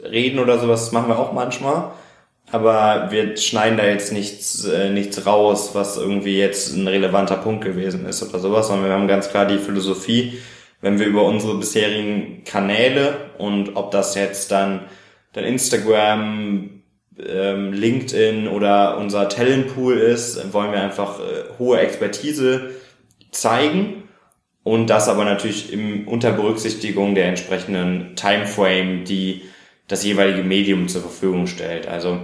Motivationsreden 0.00 0.38
oder 0.38 0.58
sowas, 0.58 0.84
das 0.84 0.92
machen 0.92 1.08
wir 1.08 1.18
auch 1.18 1.32
manchmal, 1.32 1.92
aber 2.52 3.10
wir 3.10 3.36
schneiden 3.36 3.76
da 3.76 3.86
jetzt 3.86 4.12
nichts, 4.12 4.64
äh, 4.64 4.90
nichts 4.90 5.26
raus, 5.26 5.70
was 5.74 5.96
irgendwie 5.96 6.38
jetzt 6.38 6.74
ein 6.74 6.88
relevanter 6.88 7.36
Punkt 7.36 7.64
gewesen 7.64 8.06
ist 8.06 8.22
oder 8.22 8.38
sowas, 8.38 8.68
sondern 8.68 8.86
wir 8.86 8.92
haben 8.92 9.08
ganz 9.08 9.30
klar 9.30 9.46
die 9.46 9.58
Philosophie, 9.58 10.38
wenn 10.80 10.98
wir 10.98 11.06
über 11.06 11.24
unsere 11.24 11.56
bisherigen 11.56 12.42
Kanäle 12.44 13.14
und 13.38 13.76
ob 13.76 13.90
das 13.90 14.14
jetzt 14.14 14.50
dann, 14.50 14.86
dann 15.32 15.44
Instagram, 15.44 16.82
ähm, 17.18 17.72
LinkedIn 17.74 18.48
oder 18.48 18.96
unser 18.96 19.28
Talentpool 19.28 19.98
ist, 19.98 20.54
wollen 20.54 20.72
wir 20.72 20.80
einfach 20.80 21.20
äh, 21.20 21.58
hohe 21.58 21.78
Expertise 21.78 22.70
zeigen 23.30 24.04
und 24.62 24.88
das 24.88 25.08
aber 25.08 25.24
natürlich 25.24 25.70
im, 25.70 26.08
unter 26.08 26.32
Berücksichtigung 26.32 27.14
der 27.14 27.26
entsprechenden 27.26 28.16
Timeframe, 28.16 29.04
die 29.04 29.42
das 29.90 30.04
jeweilige 30.04 30.44
Medium 30.44 30.86
zur 30.86 31.02
Verfügung 31.02 31.48
stellt. 31.48 31.88
Also 31.88 32.20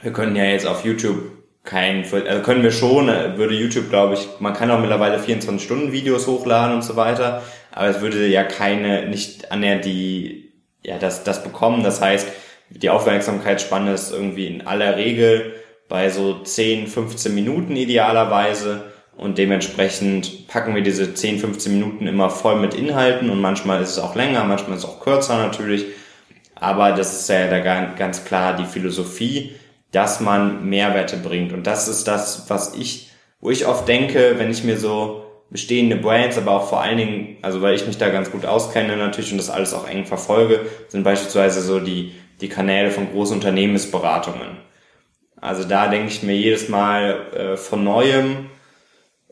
wir 0.00 0.12
können 0.12 0.34
ja 0.34 0.44
jetzt 0.44 0.66
auf 0.66 0.84
YouTube 0.84 1.32
kein, 1.62 2.04
also 2.10 2.42
können 2.42 2.62
wir 2.62 2.72
schon, 2.72 3.08
würde 3.08 3.54
YouTube, 3.54 3.90
glaube 3.90 4.14
ich, 4.14 4.26
man 4.40 4.54
kann 4.54 4.70
auch 4.70 4.80
mittlerweile 4.80 5.18
24 5.18 5.62
Stunden 5.62 5.92
Videos 5.92 6.26
hochladen 6.26 6.74
und 6.74 6.82
so 6.82 6.96
weiter, 6.96 7.42
aber 7.70 7.88
es 7.88 8.00
würde 8.00 8.26
ja 8.26 8.44
keine, 8.44 9.06
nicht 9.10 9.52
annähernd 9.52 9.84
die, 9.84 10.54
ja, 10.82 10.96
das, 10.98 11.22
das 11.22 11.44
bekommen. 11.44 11.84
Das 11.84 12.00
heißt, 12.00 12.26
die 12.70 12.88
Aufmerksamkeitsspanne 12.88 13.92
ist 13.92 14.10
irgendwie 14.10 14.46
in 14.46 14.66
aller 14.66 14.96
Regel 14.96 15.54
bei 15.90 16.08
so 16.08 16.38
10, 16.38 16.86
15 16.86 17.34
Minuten 17.34 17.76
idealerweise 17.76 18.84
und 19.18 19.36
dementsprechend 19.36 20.48
packen 20.48 20.74
wir 20.74 20.82
diese 20.82 21.12
10, 21.12 21.40
15 21.40 21.74
Minuten 21.74 22.06
immer 22.06 22.30
voll 22.30 22.58
mit 22.58 22.72
Inhalten 22.72 23.28
und 23.28 23.42
manchmal 23.42 23.82
ist 23.82 23.90
es 23.90 23.98
auch 23.98 24.14
länger, 24.14 24.44
manchmal 24.44 24.78
ist 24.78 24.84
es 24.84 24.88
auch 24.88 25.00
kürzer 25.00 25.36
natürlich. 25.36 25.84
Aber 26.60 26.92
das 26.92 27.18
ist 27.18 27.28
ja 27.28 27.48
da 27.48 27.58
ganz 27.58 28.24
klar 28.24 28.54
die 28.54 28.66
Philosophie, 28.66 29.54
dass 29.92 30.20
man 30.20 30.68
Mehrwerte 30.68 31.16
bringt. 31.16 31.52
Und 31.52 31.66
das 31.66 31.88
ist 31.88 32.06
das, 32.06 32.48
was 32.48 32.74
ich, 32.74 33.10
wo 33.40 33.50
ich 33.50 33.66
oft 33.66 33.88
denke, 33.88 34.34
wenn 34.36 34.50
ich 34.50 34.62
mir 34.62 34.76
so 34.76 35.24
bestehende 35.48 35.96
Brands, 35.96 36.38
aber 36.38 36.52
auch 36.52 36.68
vor 36.68 36.80
allen 36.80 36.98
Dingen, 36.98 37.38
also 37.42 37.60
weil 37.62 37.74
ich 37.74 37.86
mich 37.86 37.98
da 37.98 38.10
ganz 38.10 38.30
gut 38.30 38.46
auskenne 38.46 38.96
natürlich 38.96 39.32
und 39.32 39.38
das 39.38 39.50
alles 39.50 39.74
auch 39.74 39.88
eng 39.88 40.04
verfolge, 40.04 40.60
sind 40.88 41.02
beispielsweise 41.02 41.62
so 41.62 41.80
die, 41.80 42.12
die 42.40 42.48
Kanäle 42.48 42.90
von 42.90 43.10
großen 43.10 43.36
Unternehmensberatungen. 43.36 44.58
Also 45.40 45.64
da 45.64 45.88
denke 45.88 46.08
ich 46.08 46.22
mir 46.22 46.36
jedes 46.36 46.68
Mal 46.68 47.26
äh, 47.34 47.56
von 47.56 47.82
neuem, 47.82 48.50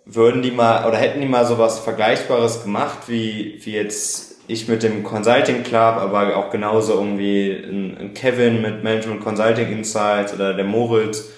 würden 0.07 0.41
die 0.41 0.51
mal 0.51 0.89
oder 0.89 0.97
hätten 0.97 1.21
die 1.21 1.29
mal 1.29 1.45
sowas 1.45 1.79
Vergleichbares 1.79 2.63
gemacht, 2.63 3.01
wie, 3.09 3.61
wie 3.63 3.73
jetzt 3.73 4.38
ich 4.49 4.67
mit 4.67 4.83
dem 4.83 5.05
Consulting 5.05 5.63
Club, 5.63 5.97
aber 5.97 6.37
auch 6.37 6.51
genauso 6.51 6.95
irgendwie 6.95 7.53
ein, 7.53 8.13
Kevin 8.15 8.63
mit 8.63 8.83
Management 8.83 9.21
Consulting 9.21 9.71
Insights 9.71 10.35
oder 10.35 10.55
der 10.55 10.65
Moritz 10.65 11.31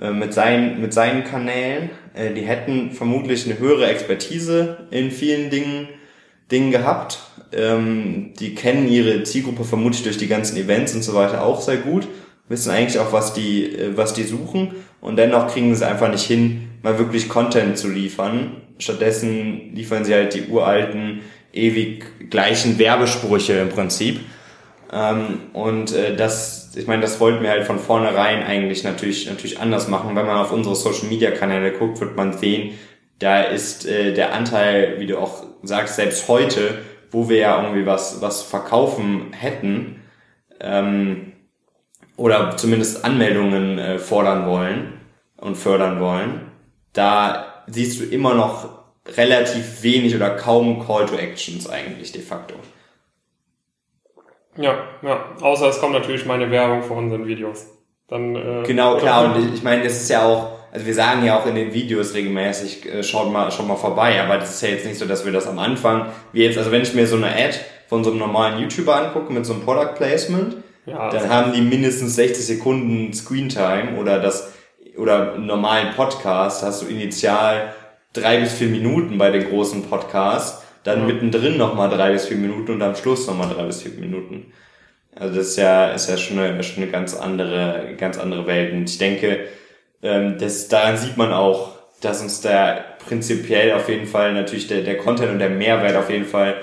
äh, 0.00 0.10
mit, 0.10 0.32
seinen, 0.32 0.80
mit 0.80 0.94
seinen 0.94 1.24
Kanälen. 1.24 1.90
Äh, 2.14 2.32
die 2.32 2.42
hätten 2.42 2.92
vermutlich 2.92 3.44
eine 3.44 3.58
höhere 3.58 3.86
Expertise 3.86 4.86
in 4.90 5.10
vielen 5.10 5.50
Dingen, 5.50 5.88
Dingen 6.50 6.70
gehabt. 6.70 7.18
Ähm, 7.52 8.32
die 8.38 8.54
kennen 8.54 8.88
ihre 8.88 9.24
Zielgruppe 9.24 9.64
vermutlich 9.64 10.04
durch 10.04 10.16
die 10.16 10.28
ganzen 10.28 10.56
Events 10.56 10.94
und 10.94 11.02
so 11.02 11.14
weiter 11.14 11.44
auch 11.44 11.60
sehr 11.60 11.78
gut, 11.78 12.06
wissen 12.48 12.70
eigentlich 12.70 12.98
auch, 13.00 13.12
was 13.12 13.34
die, 13.34 13.74
äh, 13.74 13.96
was 13.96 14.14
die 14.14 14.22
suchen 14.22 14.72
und 15.00 15.16
dennoch 15.16 15.52
kriegen 15.52 15.74
sie 15.74 15.86
einfach 15.86 16.10
nicht 16.10 16.24
hin, 16.24 16.68
mal 16.82 16.98
wirklich 16.98 17.28
Content 17.28 17.76
zu 17.76 17.88
liefern. 17.88 18.62
Stattdessen 18.78 19.74
liefern 19.74 20.04
sie 20.04 20.14
halt 20.14 20.34
die 20.34 20.46
uralten, 20.46 21.20
ewig 21.52 22.30
gleichen 22.30 22.78
Werbesprüche 22.78 23.54
im 23.54 23.68
Prinzip. 23.68 24.20
Ähm, 24.92 25.40
und 25.52 25.94
äh, 25.94 26.16
das, 26.16 26.72
ich 26.76 26.86
meine, 26.86 27.02
das 27.02 27.20
wollten 27.20 27.42
wir 27.42 27.50
halt 27.50 27.64
von 27.64 27.78
vornherein 27.78 28.42
eigentlich 28.42 28.84
natürlich, 28.84 29.28
natürlich 29.28 29.60
anders 29.60 29.88
machen. 29.88 30.14
Wenn 30.16 30.26
man 30.26 30.38
auf 30.38 30.52
unsere 30.52 30.74
Social 30.74 31.08
Media 31.08 31.30
Kanäle 31.30 31.72
guckt, 31.72 32.00
wird 32.00 32.16
man 32.16 32.36
sehen, 32.36 32.74
da 33.18 33.42
ist 33.42 33.86
äh, 33.86 34.12
der 34.12 34.34
Anteil, 34.34 34.96
wie 34.98 35.06
du 35.06 35.18
auch 35.18 35.44
sagst, 35.62 35.96
selbst 35.96 36.28
heute, 36.28 36.78
wo 37.10 37.28
wir 37.28 37.38
ja 37.38 37.62
irgendwie 37.62 37.86
was, 37.86 38.20
was 38.20 38.42
verkaufen 38.42 39.32
hätten, 39.32 40.02
ähm, 40.60 41.32
oder 42.16 42.56
zumindest 42.56 43.04
Anmeldungen 43.04 43.78
äh, 43.78 43.98
fordern 43.98 44.46
wollen 44.46 45.00
und 45.36 45.56
fördern 45.56 46.00
wollen, 46.00 46.52
da 46.92 47.64
siehst 47.66 48.00
du 48.00 48.04
immer 48.04 48.34
noch 48.34 48.81
relativ 49.06 49.82
wenig 49.82 50.14
oder 50.14 50.30
kaum 50.30 50.84
Call 50.86 51.06
to 51.06 51.16
Actions 51.16 51.68
eigentlich 51.68 52.12
de 52.12 52.22
facto. 52.22 52.54
Ja, 54.56 54.84
ja. 55.02 55.24
Außer 55.40 55.68
es 55.68 55.80
kommt 55.80 55.94
natürlich 55.94 56.26
meine 56.26 56.50
Werbung 56.50 56.82
vor 56.82 56.98
unseren 56.98 57.26
Videos. 57.26 57.66
Dann, 58.08 58.36
äh, 58.36 58.62
genau, 58.66 58.96
klar. 58.96 59.34
Und 59.34 59.54
ich 59.54 59.62
meine, 59.62 59.84
es 59.84 60.02
ist 60.02 60.10
ja 60.10 60.26
auch, 60.26 60.58
also 60.70 60.84
wir 60.84 60.94
sagen 60.94 61.24
ja 61.24 61.38
auch 61.38 61.46
in 61.46 61.54
den 61.54 61.72
Videos 61.72 62.14
regelmäßig, 62.14 62.86
äh, 62.86 63.02
schaut 63.02 63.32
mal, 63.32 63.50
schaut 63.50 63.66
mal 63.66 63.76
vorbei, 63.76 64.20
aber 64.22 64.36
das 64.36 64.54
ist 64.54 64.62
ja 64.62 64.68
jetzt 64.68 64.86
nicht 64.86 64.98
so, 64.98 65.06
dass 65.06 65.24
wir 65.24 65.32
das 65.32 65.46
am 65.46 65.58
Anfang, 65.58 66.06
wie 66.32 66.44
jetzt, 66.44 66.58
also 66.58 66.70
wenn 66.70 66.82
ich 66.82 66.94
mir 66.94 67.06
so 67.06 67.16
eine 67.16 67.28
Ad 67.28 67.58
von 67.88 68.04
so 68.04 68.10
einem 68.10 68.18
normalen 68.18 68.60
YouTuber 68.60 68.94
angucke 68.94 69.32
mit 69.32 69.46
so 69.46 69.54
einem 69.54 69.62
Product 69.62 69.94
Placement, 69.96 70.56
ja, 70.84 71.10
dann 71.10 71.28
haben 71.30 71.52
die 71.52 71.60
mindestens 71.60 72.16
60 72.16 72.44
Sekunden 72.44 73.12
Screen 73.12 73.48
Time 73.48 73.98
oder 73.98 74.18
das 74.18 74.52
oder 74.98 75.34
einen 75.34 75.46
normalen 75.46 75.94
Podcast 75.94 76.62
hast 76.62 76.82
du 76.82 76.86
initial 76.86 77.72
drei 78.12 78.38
bis 78.38 78.52
vier 78.52 78.68
Minuten 78.68 79.18
bei 79.18 79.30
den 79.30 79.48
großen 79.48 79.84
Podcasts, 79.84 80.62
dann 80.84 81.02
mhm. 81.02 81.06
mittendrin 81.06 81.56
nochmal 81.56 81.88
drei 81.88 82.12
bis 82.12 82.26
vier 82.26 82.36
Minuten 82.36 82.72
und 82.72 82.82
am 82.82 82.96
Schluss 82.96 83.26
nochmal 83.26 83.52
drei 83.54 83.64
bis 83.64 83.82
vier 83.82 83.92
Minuten. 83.92 84.52
Also 85.14 85.36
das 85.36 85.48
ist 85.48 85.56
ja, 85.58 85.88
ist 85.88 86.08
ja 86.08 86.16
schon 86.16 86.38
eine, 86.38 86.62
schon 86.62 86.82
eine 86.82 86.92
ganz 86.92 87.14
andere, 87.14 87.94
ganz 87.98 88.18
andere 88.18 88.46
Welt. 88.46 88.72
Und 88.72 88.88
ich 88.88 88.98
denke, 88.98 89.46
ähm, 90.02 90.38
das, 90.38 90.68
daran 90.68 90.96
sieht 90.96 91.16
man 91.16 91.32
auch, 91.32 91.72
dass 92.00 92.22
uns 92.22 92.40
da 92.40 92.78
prinzipiell 93.06 93.74
auf 93.74 93.88
jeden 93.88 94.06
Fall 94.06 94.32
natürlich 94.32 94.66
der, 94.66 94.82
der 94.82 94.98
Content 94.98 95.30
und 95.30 95.38
der 95.38 95.50
Mehrwert 95.50 95.96
auf 95.96 96.10
jeden 96.10 96.24
Fall 96.24 96.56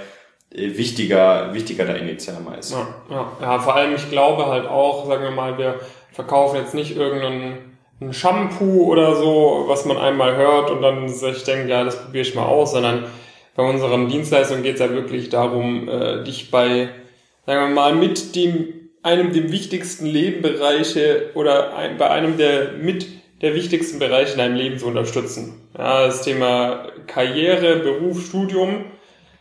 äh, 0.51 0.77
wichtiger, 0.77 1.53
wichtiger 1.53 1.85
da 1.85 1.93
initial 1.93 2.41
mal 2.41 2.57
ist. 2.57 2.71
Ja, 2.71 2.87
ja, 3.09 3.31
ja, 3.41 3.59
vor 3.59 3.75
allem 3.75 3.95
ich 3.95 4.09
glaube 4.09 4.47
halt 4.47 4.67
auch, 4.67 5.07
sagen 5.07 5.23
wir 5.23 5.31
mal, 5.31 5.57
wir 5.57 5.79
verkaufen 6.11 6.57
jetzt 6.57 6.73
nicht 6.73 6.97
irgendeinen 6.97 7.77
ein 8.01 8.13
Shampoo 8.13 8.83
oder 8.85 9.15
so, 9.15 9.65
was 9.67 9.85
man 9.85 9.97
einmal 9.97 10.35
hört 10.35 10.71
und 10.71 10.81
dann 10.81 11.09
sich 11.09 11.43
denkt, 11.43 11.69
ja, 11.69 11.83
das 11.83 12.01
probiere 12.03 12.21
ich 12.21 12.35
mal 12.35 12.45
aus, 12.45 12.71
sondern 12.71 13.05
bei 13.55 13.63
unseren 13.63 14.07
Dienstleistungen 14.07 14.63
geht 14.63 14.75
es 14.75 14.79
ja 14.79 14.89
wirklich 14.89 15.29
darum, 15.29 15.89
äh, 15.89 16.23
dich 16.23 16.49
bei, 16.49 16.89
sagen 17.45 17.67
wir 17.69 17.75
mal, 17.75 17.95
mit 17.95 18.35
dem 18.35 18.73
einem 19.01 19.33
der 19.33 19.51
wichtigsten 19.51 20.05
Lebenbereiche 20.05 21.31
oder 21.33 21.75
ein, 21.75 21.97
bei 21.97 22.09
einem 22.09 22.37
der 22.37 22.73
mit 22.73 23.07
der 23.41 23.55
wichtigsten 23.55 23.99
Bereiche 23.99 24.33
in 24.33 24.37
deinem 24.39 24.55
Leben 24.55 24.79
zu 24.79 24.87
unterstützen. 24.87 25.69
Ja, 25.77 26.07
das 26.07 26.23
Thema 26.23 26.87
Karriere, 27.07 27.77
Beruf, 27.77 28.25
Studium 28.25 28.85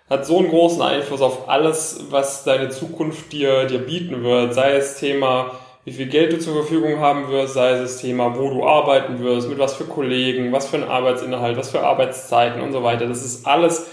hat 0.09 0.25
so 0.25 0.39
einen 0.39 0.49
großen 0.49 0.81
Einfluss 0.81 1.21
auf 1.21 1.49
alles, 1.49 2.07
was 2.11 2.45
deine 2.45 2.71
Zukunft 2.71 3.33
dir, 3.33 3.65
dir 3.65 3.81
bieten 3.81 4.23
wird. 4.23 4.55
Sei 4.55 4.77
es 4.77 4.99
Thema 4.99 5.59
wie 5.89 5.93
viel 5.93 6.09
Geld 6.09 6.35
du 6.35 6.39
zur 6.39 6.53
Verfügung 6.53 7.01
haben 7.01 7.31
wirst, 7.31 7.55
sei 7.55 7.71
es 7.71 7.81
das 7.81 8.01
Thema, 8.03 8.37
wo 8.37 8.51
du 8.51 8.67
arbeiten 8.67 9.21
wirst, 9.21 9.49
mit 9.49 9.59
was 9.59 9.75
für 9.75 9.85
Kollegen, 9.85 10.53
was 10.53 10.69
für 10.69 10.77
ein 10.77 10.85
Arbeitsinhalt, 10.85 11.57
was 11.57 11.71
für 11.71 11.81
Arbeitszeiten 11.81 12.61
und 12.61 12.73
so 12.73 12.83
weiter. 12.83 13.07
Das 13.07 13.25
ist 13.25 13.47
alles 13.47 13.87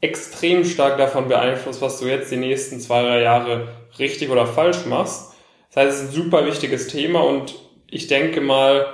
extrem 0.00 0.64
stark 0.64 0.96
davon 0.96 1.28
beeinflusst, 1.28 1.82
was 1.82 2.00
du 2.00 2.06
jetzt 2.06 2.32
die 2.32 2.38
nächsten 2.38 2.80
zwei, 2.80 3.02
drei 3.02 3.20
Jahre 3.20 3.68
richtig 3.98 4.30
oder 4.30 4.46
falsch 4.46 4.86
machst. 4.86 5.34
Das 5.68 5.84
heißt, 5.84 5.94
es 5.94 6.02
ist 6.04 6.08
ein 6.08 6.22
super 6.22 6.46
wichtiges 6.46 6.88
Thema 6.88 7.20
und 7.20 7.54
ich 7.90 8.06
denke 8.06 8.40
mal, 8.40 8.86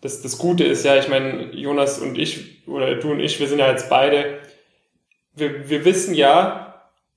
das, 0.00 0.22
das 0.22 0.38
Gute 0.38 0.64
ist 0.64 0.86
ja, 0.86 0.96
ich 0.96 1.08
meine, 1.08 1.52
Jonas 1.52 1.98
und 1.98 2.16
ich, 2.16 2.66
oder 2.66 2.94
du 2.94 3.10
und 3.10 3.20
ich, 3.20 3.40
wir 3.40 3.46
sind 3.46 3.58
ja 3.58 3.70
jetzt 3.70 3.90
beide, 3.90 4.38
wir, 5.34 5.68
wir 5.68 5.84
wissen 5.84 6.14
ja, 6.14 6.73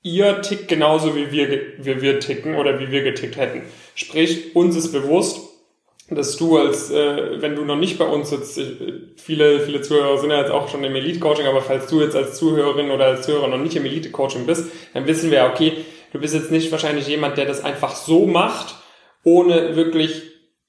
ihr 0.07 0.41
tickt 0.41 0.67
genauso 0.67 1.15
wie 1.15 1.31
wir, 1.31 1.61
wie 1.77 2.01
wir 2.01 2.19
ticken 2.19 2.55
oder 2.55 2.79
wie 2.79 2.91
wir 2.91 3.03
getickt 3.03 3.37
hätten. 3.37 3.63
Sprich, 3.95 4.55
uns 4.55 4.75
ist 4.75 4.91
bewusst, 4.91 5.41
dass 6.09 6.37
du 6.37 6.57
als, 6.57 6.89
äh, 6.89 7.41
wenn 7.41 7.55
du 7.55 7.65
noch 7.65 7.75
nicht 7.75 7.97
bei 7.97 8.05
uns 8.05 8.29
sitzt, 8.29 8.59
viele, 9.17 9.59
viele 9.59 9.81
Zuhörer 9.81 10.17
sind 10.17 10.29
ja 10.29 10.39
jetzt 10.39 10.51
auch 10.51 10.69
schon 10.69 10.83
im 10.83 10.95
Elite-Coaching, 10.95 11.45
aber 11.45 11.61
falls 11.61 11.87
du 11.87 11.99
jetzt 11.99 12.15
als 12.15 12.37
Zuhörerin 12.37 12.91
oder 12.91 13.05
als 13.05 13.25
Zuhörer 13.25 13.49
noch 13.49 13.57
nicht 13.57 13.75
im 13.75 13.85
Elite-Coaching 13.85 14.45
bist, 14.45 14.71
dann 14.93 15.05
wissen 15.05 15.31
wir, 15.31 15.45
okay, 15.45 15.73
du 16.13 16.19
bist 16.19 16.33
jetzt 16.33 16.51
nicht 16.51 16.71
wahrscheinlich 16.71 17.07
jemand, 17.07 17.37
der 17.37 17.45
das 17.45 17.63
einfach 17.63 17.95
so 17.95 18.25
macht, 18.25 18.75
ohne 19.23 19.75
wirklich 19.75 20.23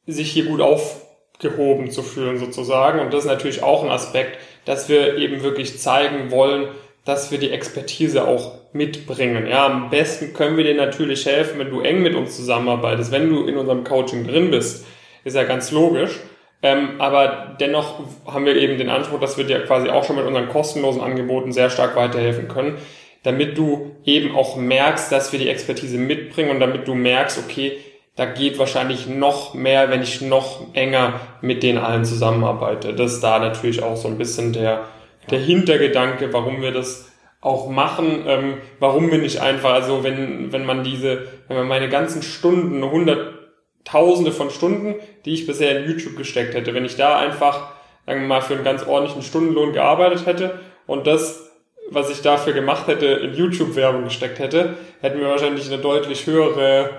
sich 0.07 0.33
hier 0.33 0.47
gut 0.47 0.61
aufgehoben 0.61 1.92
zu 1.92 2.02
fühlen 2.02 2.38
sozusagen. 2.38 2.99
Und 2.99 3.14
das 3.14 3.25
ist 3.25 3.30
natürlich 3.30 3.62
auch 3.62 3.85
ein 3.85 3.90
Aspekt, 3.90 4.38
dass 4.64 4.88
wir 4.88 5.18
eben 5.18 5.45
wirklich 5.45 5.78
zeigen 5.78 6.33
wollen, 6.33 6.68
dass 7.09 7.31
wir 7.31 7.38
die 7.38 7.53
Expertise 7.53 8.29
auch 8.29 8.53
mitbringen. 8.75 9.47
Ja, 9.47 9.65
am 9.65 9.88
besten 9.88 10.35
können 10.35 10.59
wir 10.59 10.65
dir 10.65 10.75
natürlich 10.75 11.25
helfen, 11.25 11.59
wenn 11.59 11.71
du 11.71 11.81
eng 11.81 12.03
mit 12.03 12.15
uns 12.15 12.37
zusammenarbeitest, 12.37 13.11
wenn 13.11 13.31
du 13.31 13.47
in 13.47 13.57
unserem 13.57 13.83
Coaching 13.83 14.27
drin 14.27 14.50
bist. 14.50 14.85
Ist 15.25 15.35
ja 15.35 15.45
ganz 15.45 15.73
logisch. 15.73 16.21
Ähm, 16.61 17.00
aber 17.00 17.57
dennoch 17.59 18.00
haben 18.27 18.45
wir 18.45 18.57
eben 18.57 18.77
den 18.77 18.91
Anspruch, 18.91 19.21
dass 19.21 19.38
wir 19.38 19.47
dir 19.47 19.65
quasi 19.65 19.88
auch 19.88 20.05
schon 20.05 20.17
mit 20.17 20.27
unseren 20.27 20.50
kostenlosen 20.50 21.00
Angeboten 21.00 21.50
sehr 21.50 21.71
stark 21.71 21.97
weiterhelfen 21.97 22.47
können, 22.47 22.77
damit 23.23 23.57
du 23.57 23.97
eben 24.05 24.37
auch 24.37 24.57
merkst, 24.57 25.11
dass 25.11 25.33
wir 25.33 25.38
die 25.38 25.49
Expertise 25.49 25.97
mitbringen 25.97 26.50
und 26.50 26.61
damit 26.61 26.87
du 26.87 26.95
merkst, 26.95 27.38
okay, 27.38 27.79
da 28.17 28.27
geht 28.27 28.59
wahrscheinlich 28.59 29.07
noch 29.07 29.55
mehr, 29.55 29.88
wenn 29.88 30.03
ich 30.03 30.21
noch 30.21 30.75
enger 30.75 31.21
mit 31.41 31.62
den 31.62 31.79
allen 31.79 32.05
zusammenarbeite. 32.05 32.93
Das 32.93 33.15
ist 33.15 33.21
da 33.23 33.38
natürlich 33.38 33.83
auch 33.83 33.97
so 33.97 34.09
ein 34.09 34.19
bisschen 34.19 34.53
der, 34.53 34.85
der 35.30 35.40
Hintergedanke, 35.40 36.32
warum 36.32 36.62
wir 36.62 36.73
das 36.73 37.08
auch 37.40 37.68
machen, 37.68 38.25
ähm, 38.26 38.54
warum 38.80 39.11
wir 39.11 39.18
nicht 39.18 39.40
einfach, 39.40 39.73
also 39.73 40.02
wenn, 40.02 40.52
wenn 40.52 40.66
man 40.66 40.82
diese, 40.82 41.28
wenn 41.47 41.56
man 41.56 41.68
meine 41.68 41.88
ganzen 41.88 42.23
Stunden, 42.23 42.82
hunderttausende 42.82 44.32
von 44.32 44.50
Stunden, 44.50 44.97
die 45.25 45.35
ich 45.35 45.47
bisher 45.47 45.78
in 45.78 45.88
YouTube 45.88 46.16
gesteckt 46.16 46.54
hätte, 46.54 46.75
wenn 46.75 46.85
ich 46.85 46.97
da 46.97 47.18
einfach, 47.18 47.75
sagen 48.06 48.23
wir 48.23 48.28
mal, 48.28 48.42
für 48.42 48.54
einen 48.54 48.64
ganz 48.64 48.87
ordentlichen 48.87 49.23
Stundenlohn 49.23 49.73
gearbeitet 49.73 50.26
hätte 50.26 50.58
und 50.87 51.06
das, 51.06 51.50
was 51.90 52.11
ich 52.11 52.23
dafür 52.23 52.52
gemacht 52.52 52.88
hätte, 52.88 53.06
in 53.06 53.35
YouTube-Werbung 53.35 54.04
gesteckt 54.04 54.40
hätte, 54.40 54.75
hätten 55.00 55.20
wir 55.20 55.28
wahrscheinlich 55.28 55.66
eine 55.68 55.80
deutlich 55.80 56.26
höhere, 56.26 56.90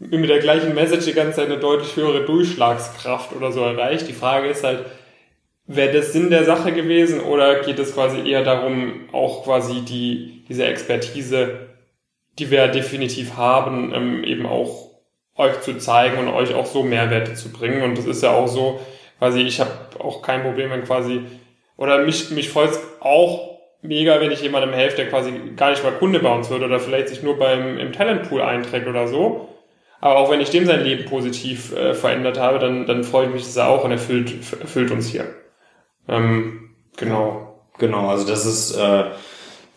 mit 0.00 0.28
der 0.28 0.40
gleichen 0.40 0.74
Message 0.74 1.06
die 1.06 1.12
ganze 1.12 1.36
Zeit 1.36 1.46
eine 1.46 1.58
deutlich 1.58 1.96
höhere 1.96 2.24
Durchschlagskraft 2.24 3.34
oder 3.34 3.52
so 3.52 3.62
erreicht. 3.62 4.08
Die 4.08 4.12
Frage 4.12 4.48
ist 4.48 4.64
halt, 4.64 4.84
Wäre 5.70 5.92
das 5.92 6.14
Sinn 6.14 6.30
der 6.30 6.44
Sache 6.44 6.72
gewesen 6.72 7.20
oder 7.20 7.60
geht 7.60 7.78
es 7.78 7.92
quasi 7.92 8.26
eher 8.26 8.42
darum, 8.42 9.08
auch 9.12 9.44
quasi 9.44 9.82
die, 9.82 10.44
diese 10.48 10.64
Expertise, 10.64 11.68
die 12.38 12.50
wir 12.50 12.68
definitiv 12.68 13.36
haben, 13.36 13.92
ähm, 13.94 14.24
eben 14.24 14.46
auch 14.46 14.88
euch 15.36 15.60
zu 15.60 15.76
zeigen 15.76 16.16
und 16.18 16.28
euch 16.28 16.54
auch 16.54 16.64
so 16.64 16.82
Mehrwerte 16.82 17.34
zu 17.34 17.52
bringen? 17.52 17.82
Und 17.82 17.98
das 17.98 18.06
ist 18.06 18.22
ja 18.22 18.30
auch 18.30 18.48
so, 18.48 18.80
quasi, 19.18 19.42
ich 19.42 19.60
habe 19.60 19.70
auch 19.98 20.22
kein 20.22 20.42
Problem, 20.42 20.70
wenn 20.70 20.84
quasi 20.84 21.20
Oder 21.76 21.98
mich, 21.98 22.30
mich 22.30 22.48
freut 22.48 22.70
es 22.70 22.80
auch 23.00 23.58
mega, 23.82 24.20
wenn 24.20 24.30
ich 24.30 24.40
jemandem 24.42 24.72
helfe, 24.72 24.96
der 24.96 25.08
quasi 25.10 25.32
gar 25.54 25.70
nicht 25.70 25.84
mal 25.84 25.92
Kunde 25.92 26.20
bei 26.20 26.34
uns 26.34 26.48
wird 26.50 26.62
oder 26.62 26.80
vielleicht 26.80 27.08
sich 27.10 27.22
nur 27.22 27.38
beim 27.38 27.78
im 27.78 27.92
Talentpool 27.92 28.40
einträgt 28.42 28.88
oder 28.88 29.06
so. 29.06 29.48
Aber 30.00 30.16
auch 30.16 30.30
wenn 30.30 30.40
ich 30.40 30.50
dem 30.50 30.64
sein 30.64 30.82
Leben 30.82 31.04
positiv 31.04 31.76
äh, 31.76 31.92
verändert 31.94 32.38
habe, 32.38 32.58
dann, 32.58 32.86
dann 32.86 33.04
freut 33.04 33.32
mich 33.34 33.42
das 33.44 33.58
auch 33.58 33.84
und 33.84 33.90
erfüllt, 33.90 34.32
erfüllt 34.60 34.90
uns 34.90 35.08
hier. 35.08 35.26
Ähm, 36.08 36.70
genau. 36.96 37.44
Genau, 37.78 38.08
also 38.08 38.26
das 38.26 38.44
ist, 38.44 38.72
äh, 38.72 39.04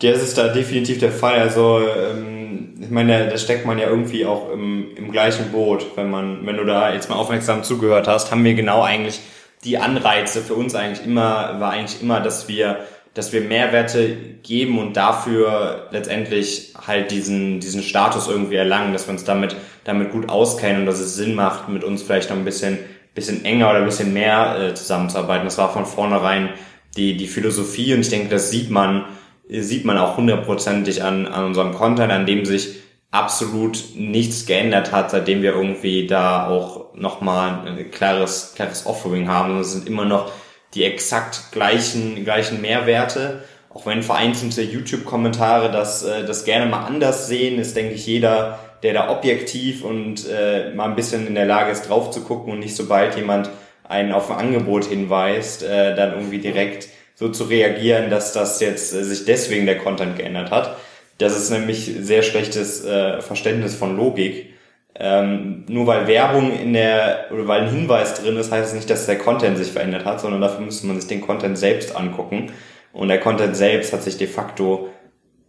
das 0.00 0.22
ist 0.22 0.36
da 0.36 0.48
definitiv 0.48 0.98
der 0.98 1.12
Fall. 1.12 1.38
Also 1.38 1.80
ähm, 1.80 2.74
ich 2.80 2.90
meine, 2.90 3.28
da 3.28 3.38
steckt 3.38 3.64
man 3.64 3.78
ja 3.78 3.88
irgendwie 3.88 4.26
auch 4.26 4.50
im, 4.50 4.96
im 4.96 5.12
gleichen 5.12 5.52
Boot. 5.52 5.86
Wenn 5.94 6.10
man, 6.10 6.44
wenn 6.44 6.56
du 6.56 6.64
da 6.64 6.92
jetzt 6.92 7.08
mal 7.08 7.16
aufmerksam 7.16 7.62
zugehört 7.62 8.08
hast, 8.08 8.32
haben 8.32 8.44
wir 8.44 8.54
genau 8.54 8.82
eigentlich 8.82 9.20
die 9.64 9.78
Anreize 9.78 10.40
für 10.40 10.54
uns 10.54 10.74
eigentlich 10.74 11.06
immer, 11.06 11.60
war 11.60 11.70
eigentlich 11.70 12.02
immer, 12.02 12.20
dass 12.20 12.48
wir 12.48 12.80
dass 13.14 13.32
wir 13.32 13.42
Mehrwerte 13.42 14.16
geben 14.42 14.78
und 14.78 14.96
dafür 14.96 15.88
letztendlich 15.90 16.72
halt 16.86 17.10
diesen, 17.10 17.60
diesen 17.60 17.82
Status 17.82 18.26
irgendwie 18.26 18.54
erlangen, 18.54 18.92
dass 18.94 19.06
wir 19.06 19.12
uns 19.12 19.24
damit, 19.24 19.54
damit 19.84 20.12
gut 20.12 20.30
auskennen 20.30 20.80
und 20.80 20.86
dass 20.86 20.98
es 20.98 21.14
Sinn 21.14 21.34
macht, 21.34 21.68
mit 21.68 21.84
uns 21.84 22.02
vielleicht 22.02 22.30
noch 22.30 22.36
ein 22.36 22.44
bisschen, 22.46 22.78
bisschen 23.14 23.44
enger 23.44 23.70
oder 23.70 23.78
ein 23.78 23.84
bisschen 23.84 24.12
mehr 24.12 24.56
äh, 24.58 24.74
zusammenzuarbeiten. 24.74 25.44
Das 25.44 25.58
war 25.58 25.72
von 25.72 25.86
vornherein 25.86 26.50
die, 26.96 27.16
die 27.16 27.26
Philosophie 27.26 27.94
und 27.94 28.00
ich 28.00 28.08
denke, 28.08 28.28
das 28.28 28.50
sieht 28.50 28.70
man, 28.70 29.04
sieht 29.48 29.84
man 29.84 29.98
auch 29.98 30.16
hundertprozentig 30.16 31.02
an, 31.02 31.26
an 31.26 31.44
unserem 31.44 31.72
Content, 31.74 32.12
an 32.12 32.26
dem 32.26 32.44
sich 32.44 32.82
absolut 33.10 33.78
nichts 33.94 34.46
geändert 34.46 34.90
hat, 34.90 35.10
seitdem 35.10 35.42
wir 35.42 35.54
irgendwie 35.54 36.06
da 36.06 36.48
auch 36.48 36.94
nochmal 36.94 37.66
ein 37.66 37.90
klares, 37.90 38.52
klares 38.56 38.86
Offering 38.86 39.28
haben. 39.28 39.60
Es 39.60 39.72
sind 39.72 39.86
immer 39.86 40.06
noch 40.06 40.32
die 40.74 40.84
exakt 40.84 41.52
gleichen, 41.52 42.24
gleichen 42.24 42.60
Mehrwerte. 42.60 43.44
Auch 43.68 43.86
wenn 43.86 44.02
vereinzelte 44.02 44.62
YouTube-Kommentare 44.62 45.70
das, 45.70 46.02
äh, 46.02 46.24
das 46.24 46.44
gerne 46.44 46.66
mal 46.66 46.84
anders 46.84 47.28
sehen, 47.28 47.58
ist, 47.58 47.76
denke 47.76 47.94
ich, 47.94 48.06
jeder, 48.06 48.58
der 48.82 48.94
da 48.94 49.10
objektiv 49.10 49.84
und 49.84 50.28
äh, 50.28 50.72
mal 50.74 50.86
ein 50.86 50.96
bisschen 50.96 51.26
in 51.26 51.34
der 51.34 51.46
Lage 51.46 51.70
ist, 51.70 51.88
drauf 51.88 52.10
zu 52.10 52.22
gucken 52.22 52.52
und 52.52 52.58
nicht 52.58 52.76
sobald 52.76 53.16
jemand 53.16 53.50
einen 53.84 54.12
auf 54.12 54.30
ein 54.30 54.38
Angebot 54.38 54.86
hinweist, 54.86 55.62
äh, 55.62 55.94
dann 55.94 56.12
irgendwie 56.12 56.38
direkt 56.38 56.88
so 57.14 57.28
zu 57.28 57.44
reagieren, 57.44 58.10
dass 58.10 58.32
das 58.32 58.60
jetzt 58.60 58.92
äh, 58.92 59.04
sich 59.04 59.24
deswegen 59.24 59.66
der 59.66 59.78
Content 59.78 60.16
geändert 60.16 60.50
hat. 60.50 60.76
Das 61.18 61.36
ist 61.36 61.50
nämlich 61.50 61.92
sehr 62.00 62.22
schlechtes 62.22 62.84
äh, 62.84 63.20
Verständnis 63.20 63.74
von 63.74 63.96
Logik. 63.96 64.52
Ähm, 64.94 65.64
nur 65.68 65.86
weil 65.86 66.06
Werbung 66.06 66.52
in 66.52 66.72
der, 66.72 67.26
oder 67.32 67.46
weil 67.48 67.62
ein 67.62 67.70
Hinweis 67.70 68.14
drin 68.14 68.36
ist, 68.36 68.50
heißt 68.50 68.68
es 68.68 68.74
nicht, 68.74 68.90
dass 68.90 69.06
der 69.06 69.18
Content 69.18 69.56
sich 69.56 69.72
verändert 69.72 70.04
hat, 70.04 70.20
sondern 70.20 70.40
dafür 70.40 70.64
müsste 70.64 70.86
man 70.86 71.00
sich 71.00 71.08
den 71.08 71.20
Content 71.20 71.56
selbst 71.56 71.96
angucken. 71.96 72.52
Und 72.92 73.08
der 73.08 73.20
Content 73.20 73.56
selbst 73.56 73.92
hat 73.92 74.02
sich 74.02 74.18
de 74.18 74.26
facto 74.26 74.90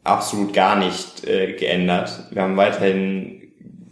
absolut 0.04 0.54
gar 0.54 0.76
nicht 0.76 1.26
äh, 1.28 1.54
geändert. 1.54 2.28
Wir 2.32 2.42
haben 2.42 2.58
weiterhin, 2.58 3.52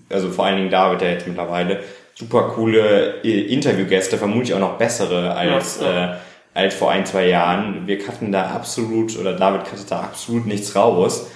also 0.10 0.30
vor 0.30 0.46
allen 0.46 0.58
Dingen 0.58 0.70
David, 0.70 1.02
der 1.02 1.12
jetzt 1.14 1.28
mittlerweile 1.28 1.82
super 2.16 2.50
coole 2.56 3.24
äh, 3.24 3.54
Interviewgäste, 3.54 4.18
vermutlich 4.18 4.54
auch 4.54 4.60
noch 4.60 4.78
bessere 4.78 5.36
als, 5.36 5.80
ja, 5.82 5.92
ja. 5.92 6.14
Äh, 6.14 6.18
als 6.54 6.76
vor 6.76 6.92
ein, 6.92 7.06
zwei 7.06 7.28
Jahren. 7.28 7.88
Wir 7.88 7.98
cutten 7.98 8.32
da 8.32 8.52
absolut, 8.52 9.18
oder 9.18 9.34
David 9.34 9.66
cuttet 9.66 9.90
da 9.90 10.02
absolut 10.02 10.46
nichts 10.46 10.76
raus. 10.76 11.32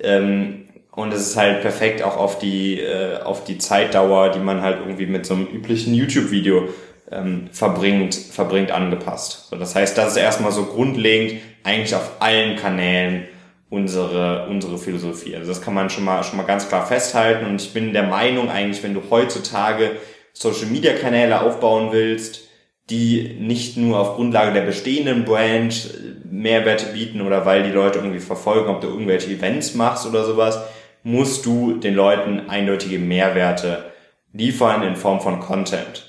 Ähm, 0.00 0.68
und 0.92 1.12
es 1.12 1.20
ist 1.20 1.36
halt 1.36 1.62
perfekt 1.62 2.02
auch 2.02 2.16
auf 2.16 2.38
die, 2.38 2.80
äh, 2.80 3.20
auf 3.22 3.44
die 3.44 3.58
Zeitdauer, 3.58 4.30
die 4.30 4.38
man 4.38 4.62
halt 4.62 4.78
irgendwie 4.80 5.06
mit 5.06 5.26
so 5.26 5.34
einem 5.34 5.46
üblichen 5.46 5.94
YouTube-Video 5.94 6.68
ähm, 7.10 7.48
verbringt, 7.52 8.14
verbringt 8.14 8.70
angepasst. 8.70 9.48
So, 9.50 9.56
das 9.56 9.74
heißt, 9.74 9.96
das 9.98 10.12
ist 10.12 10.16
erstmal 10.16 10.52
so 10.52 10.64
grundlegend 10.64 11.40
eigentlich 11.64 11.94
auf 11.94 12.12
allen 12.20 12.56
Kanälen 12.56 13.24
unsere, 13.70 14.48
unsere 14.48 14.76
Philosophie. 14.76 15.36
Also 15.36 15.48
das 15.48 15.62
kann 15.62 15.74
man 15.74 15.88
schon 15.88 16.04
mal, 16.04 16.22
schon 16.24 16.36
mal 16.36 16.44
ganz 16.44 16.68
klar 16.68 16.86
festhalten. 16.86 17.46
Und 17.46 17.62
ich 17.62 17.72
bin 17.72 17.92
der 17.92 18.02
Meinung 18.02 18.50
eigentlich, 18.50 18.82
wenn 18.82 18.94
du 18.94 19.02
heutzutage 19.08 19.92
Social 20.32 20.66
Media 20.66 20.92
Kanäle 20.92 21.40
aufbauen 21.40 21.92
willst, 21.92 22.48
die 22.90 23.36
nicht 23.38 23.76
nur 23.76 24.00
auf 24.00 24.16
Grundlage 24.16 24.52
der 24.52 24.62
bestehenden 24.62 25.24
Brand 25.24 25.94
Mehrwerte 26.24 26.86
bieten 26.92 27.20
oder 27.20 27.46
weil 27.46 27.62
die 27.62 27.70
Leute 27.70 27.98
irgendwie 27.98 28.18
verfolgen, 28.18 28.68
ob 28.68 28.80
du 28.80 28.88
irgendwelche 28.88 29.30
Events 29.30 29.74
machst 29.74 30.06
oder 30.06 30.24
sowas, 30.24 30.60
musst 31.02 31.46
du 31.46 31.74
den 31.74 31.94
Leuten 31.94 32.48
eindeutige 32.48 32.98
Mehrwerte 32.98 33.84
liefern 34.32 34.82
in 34.82 34.96
Form 34.96 35.20
von 35.20 35.40
Content. 35.40 36.06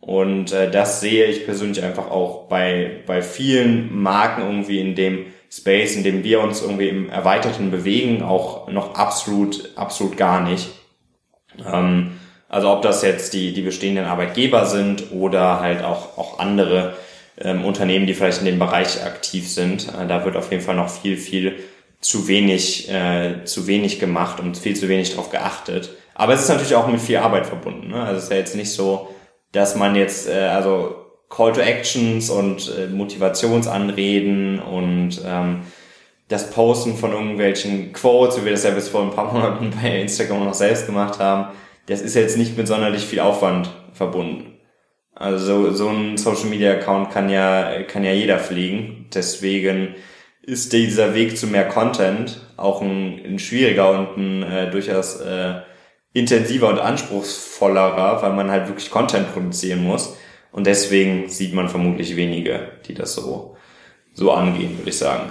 Und 0.00 0.52
äh, 0.52 0.70
das 0.70 1.00
sehe 1.00 1.26
ich 1.26 1.44
persönlich 1.44 1.82
einfach 1.82 2.10
auch 2.10 2.48
bei, 2.48 3.02
bei 3.06 3.22
vielen 3.22 3.96
Marken 4.02 4.42
irgendwie 4.42 4.80
in 4.80 4.94
dem 4.94 5.26
Space, 5.52 5.96
in 5.96 6.02
dem 6.02 6.24
wir 6.24 6.40
uns 6.40 6.62
irgendwie 6.62 6.88
im 6.88 7.10
Erweiterten 7.10 7.70
bewegen, 7.70 8.22
auch 8.22 8.68
noch 8.68 8.94
absolut, 8.94 9.76
absolut 9.76 10.16
gar 10.16 10.40
nicht. 10.40 10.70
Ähm, 11.70 12.12
also 12.48 12.70
ob 12.70 12.80
das 12.82 13.02
jetzt 13.02 13.34
die, 13.34 13.52
die 13.52 13.60
bestehenden 13.60 14.06
Arbeitgeber 14.06 14.64
sind 14.64 15.12
oder 15.12 15.60
halt 15.60 15.84
auch, 15.84 16.16
auch 16.16 16.38
andere 16.38 16.96
ähm, 17.38 17.66
Unternehmen, 17.66 18.06
die 18.06 18.14
vielleicht 18.14 18.38
in 18.38 18.46
dem 18.46 18.58
Bereich 18.58 19.04
aktiv 19.04 19.46
sind, 19.48 19.88
äh, 19.88 20.06
da 20.06 20.24
wird 20.24 20.36
auf 20.36 20.50
jeden 20.50 20.62
Fall 20.62 20.76
noch 20.76 20.88
viel, 20.88 21.18
viel 21.18 21.56
zu 22.00 22.28
wenig, 22.28 22.90
äh, 22.90 23.44
zu 23.44 23.66
wenig 23.66 24.00
gemacht 24.00 24.40
und 24.40 24.56
viel 24.56 24.74
zu 24.74 24.88
wenig 24.88 25.10
darauf 25.10 25.28
geachtet. 25.28 25.90
Aber 26.14 26.32
es 26.32 26.42
ist 26.42 26.48
natürlich 26.48 26.74
auch 26.74 26.86
mit 26.86 27.00
viel 27.00 27.18
Arbeit 27.18 27.46
verbunden. 27.46 27.88
Ne? 27.88 28.02
Also 28.02 28.18
es 28.18 28.24
ist 28.24 28.30
ja 28.30 28.36
jetzt 28.36 28.56
nicht 28.56 28.72
so, 28.72 29.14
dass 29.52 29.76
man 29.76 29.96
jetzt, 29.96 30.28
äh, 30.28 30.48
also 30.48 31.01
Call 31.34 31.52
to 31.52 31.60
Actions 31.60 32.28
und 32.28 32.70
äh, 32.78 32.88
Motivationsanreden 32.88 34.58
und 34.58 35.22
ähm, 35.26 35.62
das 36.28 36.50
Posten 36.50 36.94
von 36.96 37.12
irgendwelchen 37.12 37.92
Quotes, 37.92 38.40
wie 38.40 38.44
wir 38.44 38.52
das 38.52 38.64
ja 38.64 38.70
bis 38.70 38.88
vor 38.88 39.02
ein 39.02 39.10
paar 39.10 39.32
Monaten 39.32 39.70
bei 39.70 40.00
Instagram 40.00 40.44
noch 40.44 40.54
selbst 40.54 40.86
gemacht 40.86 41.18
haben, 41.18 41.54
das 41.86 42.02
ist 42.02 42.14
jetzt 42.14 42.36
nicht 42.36 42.56
mit 42.58 42.68
sonderlich 42.68 43.02
viel 43.02 43.20
Aufwand 43.20 43.70
verbunden. 43.94 44.58
Also 45.14 45.72
so, 45.72 45.88
ein 45.88 46.18
Social 46.18 46.46
Media 46.46 46.72
Account 46.72 47.10
kann 47.10 47.30
ja, 47.30 47.82
kann 47.82 48.04
ja 48.04 48.12
jeder 48.12 48.38
pflegen. 48.38 49.06
Deswegen 49.14 49.94
ist 50.42 50.72
dieser 50.72 51.14
Weg 51.14 51.38
zu 51.38 51.46
mehr 51.46 51.68
Content 51.68 52.40
auch 52.56 52.82
ein, 52.82 53.20
ein 53.24 53.38
schwieriger 53.38 53.90
und 53.90 54.16
ein 54.16 54.42
äh, 54.42 54.70
durchaus 54.70 55.20
äh, 55.20 55.60
intensiver 56.12 56.68
und 56.68 56.78
anspruchsvollerer, 56.78 58.22
weil 58.22 58.32
man 58.32 58.50
halt 58.50 58.68
wirklich 58.68 58.90
Content 58.90 59.32
produzieren 59.32 59.82
muss. 59.82 60.16
Und 60.52 60.66
deswegen 60.66 61.28
sieht 61.28 61.54
man 61.54 61.68
vermutlich 61.68 62.14
wenige, 62.16 62.68
die 62.86 62.94
das 62.94 63.14
so, 63.14 63.56
so 64.12 64.32
angehen, 64.32 64.78
würde 64.78 64.90
ich 64.90 64.98
sagen. 64.98 65.30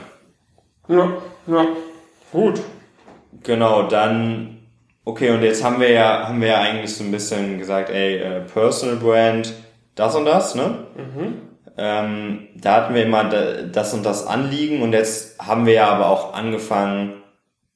Ja, 0.87 1.13
ja, 1.47 1.67
gut. 2.31 2.59
Genau, 3.43 3.83
dann, 3.83 4.67
okay, 5.05 5.29
und 5.29 5.43
jetzt 5.43 5.63
haben 5.63 5.79
wir 5.79 5.91
ja, 5.91 6.27
haben 6.27 6.41
wir 6.41 6.49
ja 6.49 6.61
eigentlich 6.61 6.93
so 6.93 7.03
ein 7.03 7.11
bisschen 7.11 7.59
gesagt, 7.59 7.89
ey, 7.89 8.17
äh, 8.17 8.41
Personal 8.41 8.97
Brand, 8.97 9.53
das 9.95 10.15
und 10.15 10.25
das, 10.25 10.55
ne? 10.55 10.85
Mhm. 10.95 11.41
Ähm, 11.77 12.47
da 12.55 12.75
hatten 12.75 12.93
wir 12.93 13.03
immer 13.03 13.23
das 13.23 13.93
und 13.93 14.05
das 14.05 14.27
Anliegen 14.27 14.81
und 14.81 14.91
jetzt 14.93 15.39
haben 15.39 15.65
wir 15.65 15.73
ja 15.73 15.87
aber 15.87 16.09
auch 16.09 16.33
angefangen, 16.33 17.21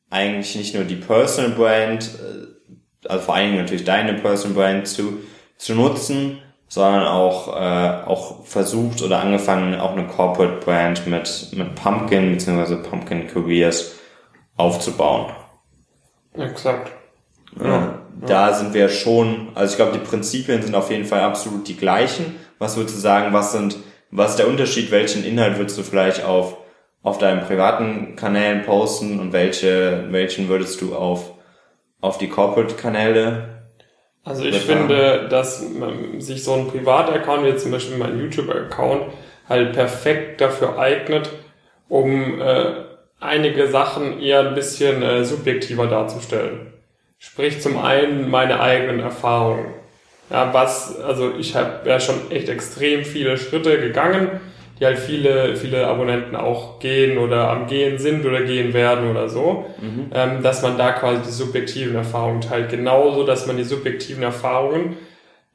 eigentlich 0.10 0.56
nicht 0.56 0.76
nur 0.76 0.84
die 0.84 0.96
Personal 0.96 1.52
Brand, 1.52 2.10
äh, 2.20 3.08
also 3.08 3.26
vor 3.26 3.36
allen 3.36 3.52
Dingen 3.52 3.62
natürlich 3.62 3.86
deine 3.86 4.14
Personal 4.16 4.56
Brand 4.56 4.88
zu, 4.88 5.20
zu 5.58 5.76
nutzen, 5.76 6.40
sondern 6.76 7.08
auch, 7.08 7.56
äh, 7.56 8.06
auch 8.06 8.44
versucht 8.44 9.02
oder 9.02 9.22
angefangen, 9.22 9.80
auch 9.80 9.94
eine 9.94 10.08
Corporate 10.08 10.58
Brand 10.58 11.08
mit, 11.08 11.48
mit 11.54 11.74
Pumpkin 11.76 12.34
bzw. 12.34 12.76
Pumpkin 12.76 13.28
Careers 13.28 13.94
aufzubauen. 14.58 15.32
Exakt. 16.34 16.92
Ja, 17.58 17.66
ja. 17.66 18.00
Da 18.28 18.54
sind 18.54 18.74
wir 18.74 18.90
schon, 18.90 19.52
also 19.56 19.72
ich 19.72 19.78
glaube, 19.78 19.98
die 19.98 20.06
Prinzipien 20.06 20.62
sind 20.62 20.76
auf 20.76 20.92
jeden 20.92 21.06
Fall 21.06 21.22
absolut 21.22 21.66
die 21.66 21.78
gleichen. 21.78 22.36
Was 22.60 22.76
würdest 22.76 22.98
du 22.98 23.00
sagen, 23.00 23.32
was 23.32 23.54
sind, 23.54 23.78
was 24.12 24.32
ist 24.32 24.40
der 24.40 24.50
Unterschied, 24.50 24.92
welchen 24.92 25.24
Inhalt 25.24 25.58
würdest 25.58 25.78
du 25.78 25.84
vielleicht 25.84 26.26
auf, 26.26 26.58
auf 27.04 27.20
deinen 27.20 27.46
privaten 27.46 28.18
Kanälen 28.18 28.64
posten 28.64 29.22
und 29.22 29.32
welche, 29.32 30.08
welchen 30.10 30.50
würdest 30.50 30.82
du 30.82 30.94
auf, 30.94 31.32
auf 32.02 32.18
die 32.18 32.28
Corporate-Kanäle 32.28 33.55
also 34.26 34.44
ich 34.44 34.58
finde, 34.58 35.28
dass 35.30 35.64
sich 36.18 36.44
so 36.44 36.54
ein 36.56 36.68
Privataccount, 36.68 37.44
wie 37.44 37.50
jetzt 37.50 37.62
zum 37.64 37.72
Beispiel 37.72 37.98
mein 37.98 38.20
YouTube-Account, 38.20 39.04
halt 39.48 39.74
perfekt 39.74 40.42
dafür 40.42 40.80
eignet, 40.80 41.30
um 41.88 42.42
äh, 42.42 42.74
einige 43.20 43.68
Sachen 43.68 44.20
eher 44.20 44.40
ein 44.40 44.56
bisschen 44.56 45.04
äh, 45.04 45.24
subjektiver 45.24 45.86
darzustellen. 45.86 46.74
Sprich 47.20 47.62
zum 47.62 47.78
einen 47.78 48.30
meine 48.30 48.60
eigenen 48.60 49.00
Erfahrungen. 49.00 49.74
Ja, 50.32 50.52
was, 50.54 51.00
also 51.00 51.34
ich 51.38 51.56
habe 51.56 51.88
ja 51.88 52.00
schon 52.00 52.32
echt 52.32 52.50
extrem 52.50 53.06
viele 53.06 53.38
Schritte 53.38 53.80
gegangen, 53.80 54.42
die 54.80 54.86
halt 54.86 55.00
viele, 55.00 55.56
viele 55.56 55.88
Abonnenten 55.88 56.36
auch 56.36 56.80
gehen 56.80 57.18
oder 57.18 57.50
am 57.50 57.68
Gehen 57.68 57.98
sind 57.98 58.26
oder 58.26 58.42
gehen 58.42 58.74
werden 58.74 59.10
oder 59.10 59.30
so, 59.30 59.66
mhm. 59.80 60.12
ähm, 60.14 60.44
dass 60.44 60.62
man 60.62 60.78
da 60.78 60.92
quasi 60.92 61.22
die 61.22 61.32
subjektiven 61.32 61.96
Erfahrungen 61.96 62.42
teilt. 62.42 62.70
Genauso, 62.70 63.26
dass 63.26 63.48
man 63.48 63.58
die 63.58 63.64
subjektiven 63.64 64.24
Erfahrungen 64.24 64.98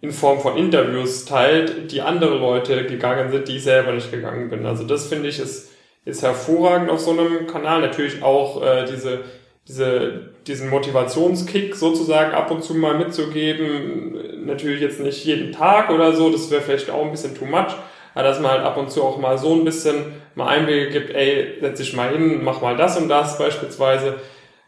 in 0.01 0.13
Form 0.13 0.41
von 0.41 0.57
Interviews 0.57 1.27
teilt, 1.27 1.93
die 1.93 2.01
andere 2.01 2.39
Leute 2.39 2.87
gegangen 2.87 3.31
sind, 3.31 3.49
die 3.49 3.57
ich 3.57 3.65
selber 3.65 3.93
nicht 3.93 4.11
gegangen 4.11 4.49
bin. 4.49 4.65
Also 4.65 4.85
das 4.85 5.07
finde 5.09 5.29
ich 5.29 5.39
ist, 5.39 5.71
ist 6.07 6.23
hervorragend 6.23 6.89
auf 6.89 7.01
so 7.01 7.11
einem 7.11 7.47
Kanal. 7.47 7.83
Natürlich 7.83 8.23
auch 8.23 8.63
äh, 8.63 8.87
diese, 8.87 9.21
diese, 9.69 10.31
diesen 10.47 10.71
Motivationskick 10.71 11.77
sozusagen 11.77 12.33
ab 12.33 12.51
und 12.51 12.65
zu 12.65 12.75
mal 12.75 12.97
mitzugeben. 12.97 14.47
Natürlich 14.47 14.81
jetzt 14.81 15.01
nicht 15.01 15.23
jeden 15.27 15.53
Tag 15.53 15.91
oder 15.91 16.15
so, 16.15 16.31
das 16.31 16.51
wäre 16.51 16.63
vielleicht 16.63 16.89
auch 16.89 17.05
ein 17.05 17.11
bisschen 17.11 17.35
too 17.35 17.45
much. 17.45 17.77
Aber 18.21 18.29
dass 18.29 18.39
man 18.39 18.51
halt 18.51 18.65
ab 18.65 18.77
und 18.77 18.91
zu 18.91 19.03
auch 19.03 19.17
mal 19.17 19.39
so 19.39 19.55
ein 19.55 19.65
bisschen 19.65 20.13
mal 20.35 20.49
Einwege 20.49 20.91
gibt, 20.91 21.15
ey, 21.15 21.55
setz 21.59 21.79
dich 21.79 21.95
mal 21.95 22.11
hin, 22.11 22.45
mach 22.45 22.61
mal 22.61 22.77
das 22.77 22.99
und 22.99 23.09
das 23.09 23.39
beispielsweise. 23.39 24.17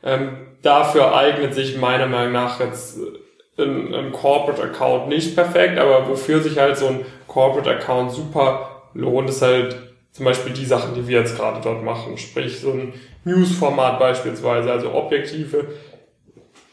Ähm, 0.03 0.39
dafür 0.63 1.15
eignet 1.15 1.53
sich 1.53 1.77
meiner 1.77 2.07
Meinung 2.07 2.33
nach 2.33 2.61
jetzt 2.61 2.99
ein, 3.59 3.95
ein 3.95 4.13
Corporate 4.13 4.63
Account 4.63 5.09
nicht 5.09 5.35
perfekt, 5.35 5.79
aber 5.79 6.09
wofür 6.09 6.41
sich 6.41 6.59
halt 6.59 6.79
so 6.79 6.87
ein 6.87 7.05
Corporate 7.27 7.71
Account 7.71 8.13
super 8.13 8.85
lohnt, 8.95 9.29
ist 9.29 9.43
halt 9.43 9.77
zum 10.13 10.25
Beispiel 10.25 10.55
die 10.55 10.65
Sachen, 10.65 10.95
die 10.95 11.07
wir 11.07 11.21
jetzt 11.21 11.37
gerade 11.37 11.61
dort 11.63 11.85
machen. 11.85 12.17
Sprich, 12.17 12.59
so 12.59 12.71
ein 12.71 12.95
News-Format 13.25 13.99
beispielsweise, 13.99 14.73
also 14.73 14.95
objektive 14.95 15.67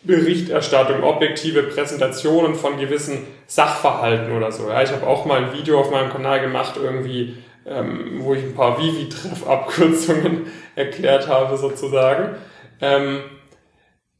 Berichterstattung, 0.03 1.03
objektive 1.03 1.63
Präsentationen 1.63 2.55
von 2.55 2.77
gewissen 2.79 3.27
Sachverhalten 3.47 4.35
oder 4.35 4.51
so. 4.51 4.69
Ja, 4.69 4.81
ich 4.81 4.91
habe 4.91 5.05
auch 5.05 5.25
mal 5.25 5.43
ein 5.43 5.53
Video 5.53 5.79
auf 5.79 5.91
meinem 5.91 6.09
Kanal 6.09 6.39
gemacht, 6.39 6.75
irgendwie, 6.81 7.35
ähm, 7.65 8.19
wo 8.19 8.33
ich 8.33 8.43
ein 8.43 8.55
paar 8.55 8.79
Vivi-Treff-Abkürzungen 8.79 10.47
erklärt 10.75 11.27
habe, 11.27 11.57
sozusagen. 11.57 12.37
Ähm, 12.79 13.23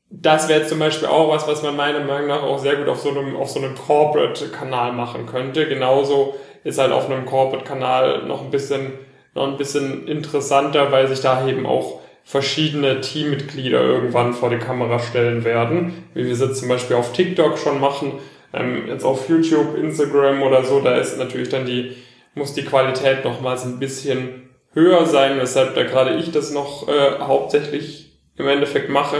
das 0.10 0.50
wäre 0.50 0.66
zum 0.66 0.80
Beispiel 0.80 1.08
auch 1.08 1.30
was, 1.30 1.48
was 1.48 1.62
man 1.64 1.76
meiner 1.76 2.00
Meinung 2.00 2.28
nach 2.28 2.44
auch 2.44 2.60
sehr 2.60 2.76
gut 2.76 2.88
auf 2.88 3.00
so 3.00 3.12
einem, 3.12 3.38
so 3.46 3.60
einem 3.60 3.76
Corporate-Kanal 3.76 4.92
machen 4.92 5.28
könnte. 5.28 5.68
Genauso 5.68 6.36
ist 6.64 6.80
halt 6.80 6.92
auf 6.92 7.10
einem 7.10 7.26
Corporate-Kanal 7.26 8.24
noch 8.24 8.42
ein 8.42 8.50
bisschen, 8.50 8.94
noch 9.34 9.48
ein 9.48 9.58
bisschen 9.58 10.08
interessanter, 10.08 10.92
weil 10.92 11.08
sich 11.08 11.22
da 11.22 11.48
eben 11.48 11.66
auch 11.66 12.02
verschiedene 12.24 13.02
Teammitglieder 13.02 13.82
irgendwann 13.82 14.34
vor 14.34 14.50
die 14.50 14.58
Kamera 14.58 15.00
stellen 15.00 15.44
werden, 15.44 16.06
wie 16.14 16.26
wir 16.26 16.32
es 16.32 16.40
jetzt 16.40 16.60
zum 16.60 16.70
Beispiel 16.70 16.96
auf 16.96 17.12
TikTok 17.14 17.58
schon 17.58 17.80
machen, 17.80 18.14
ähm, 18.54 18.88
jetzt 18.88 19.04
auf 19.04 19.30
YouTube, 19.30 19.78
Instagram 19.78 20.42
oder 20.42 20.64
so, 20.64 20.80
da 20.82 20.98
ist 20.98 21.18
natürlich 21.18 21.50
dann 21.50 21.66
die, 21.66 21.96
muss 22.36 22.54
die 22.54 22.66
Qualität 22.66 23.24
nochmals 23.24 23.66
ein 23.66 23.80
bisschen 23.80 24.50
höher 24.74 25.06
sein, 25.06 25.40
weshalb 25.40 25.76
da 25.76 25.84
gerade 25.84 26.16
ich 26.16 26.32
das 26.32 26.52
noch 26.52 26.88
äh, 26.88 27.20
hauptsächlich 27.20 28.20
im 28.38 28.48
Endeffekt 28.48 28.90
mache. 28.90 29.18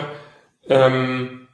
Ähm, 0.70 1.48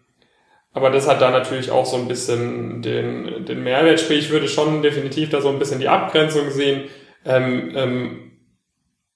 aber 0.74 0.90
das 0.90 1.08
hat 1.08 1.22
da 1.22 1.32
natürlich 1.32 1.72
auch 1.72 1.86
so 1.86 1.96
ein 1.96 2.10
bisschen 2.10 2.82
den, 2.82 3.46
den 3.46 3.64
Mehrwert. 3.64 4.02
Sprich, 4.02 4.26
ich 4.26 4.30
würde 4.30 4.50
schon 4.50 4.82
definitiv 4.82 5.30
da 5.30 5.40
so 5.40 5.48
ein 5.48 5.58
bisschen 5.58 5.80
die 5.80 5.88
Abgrenzung 5.88 6.52
sehen. 6.52 6.90
Ähm, 7.26 7.72
ähm, 7.76 8.32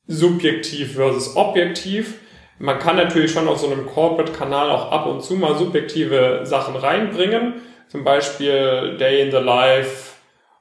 subjektiv 0.09 0.95
versus 0.95 1.37
objektiv. 1.37 2.15
Man 2.57 2.79
kann 2.79 2.97
natürlich 2.97 3.31
schon 3.31 3.47
auf 3.47 3.59
so 3.59 3.67
einem 3.67 3.85
Corporate-Kanal 3.85 4.69
auch 4.69 4.91
ab 4.91 5.05
und 5.05 5.23
zu 5.23 5.35
mal 5.35 5.55
subjektive 5.55 6.41
Sachen 6.43 6.75
reinbringen. 6.75 7.61
Zum 7.87 8.03
Beispiel 8.03 8.97
Day 8.99 9.21
in 9.21 9.31
the 9.31 9.37
Life 9.37 10.15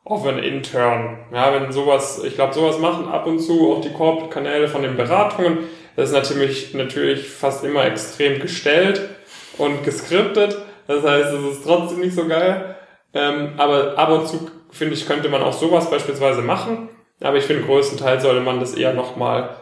of 0.04 0.26
an 0.26 0.38
Intern. 0.38 1.18
Ja, 1.32 1.52
wenn 1.52 1.72
sowas, 1.72 2.22
ich 2.24 2.34
glaube, 2.34 2.54
sowas 2.54 2.78
machen 2.78 3.08
ab 3.08 3.26
und 3.26 3.40
zu 3.40 3.72
auch 3.72 3.80
die 3.80 3.92
Corporate-Kanäle 3.92 4.68
von 4.68 4.82
den 4.82 4.96
Beratungen. 4.96 5.58
Das 5.96 6.11
ist 6.11 6.14
natürlich, 6.14 6.74
natürlich 6.74 7.28
fast 7.28 7.64
immer 7.64 7.84
extrem 7.84 8.40
gestellt 8.40 9.08
und 9.56 9.82
geskriptet. 9.82 10.56
Das 10.87 11.02
heißt, 11.02 11.32
es 11.32 11.56
ist 11.56 11.64
trotzdem 11.64 12.00
nicht 12.00 12.14
so 12.14 12.26
geil. 12.26 12.76
Ähm, 13.14 13.54
aber 13.56 13.98
ab 13.98 14.11
und 14.11 14.28
zu, 14.28 14.50
finde 14.70 14.94
ich, 14.94 15.06
könnte 15.06 15.28
man 15.28 15.42
auch 15.42 15.52
sowas 15.52 15.90
beispielsweise 15.90 16.42
machen. 16.42 16.90
Aber 17.20 17.37
ich 17.37 17.44
finde, 17.44 17.64
größtenteils 17.64 18.22
sollte 18.22 18.40
man 18.40 18.61
das 18.61 18.74
eher 18.74 18.94
nochmal 18.94 19.57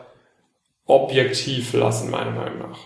objektiv 0.87 1.73
lassen, 1.73 2.11
meiner 2.11 2.31
Meinung 2.31 2.59
nach. 2.71 2.79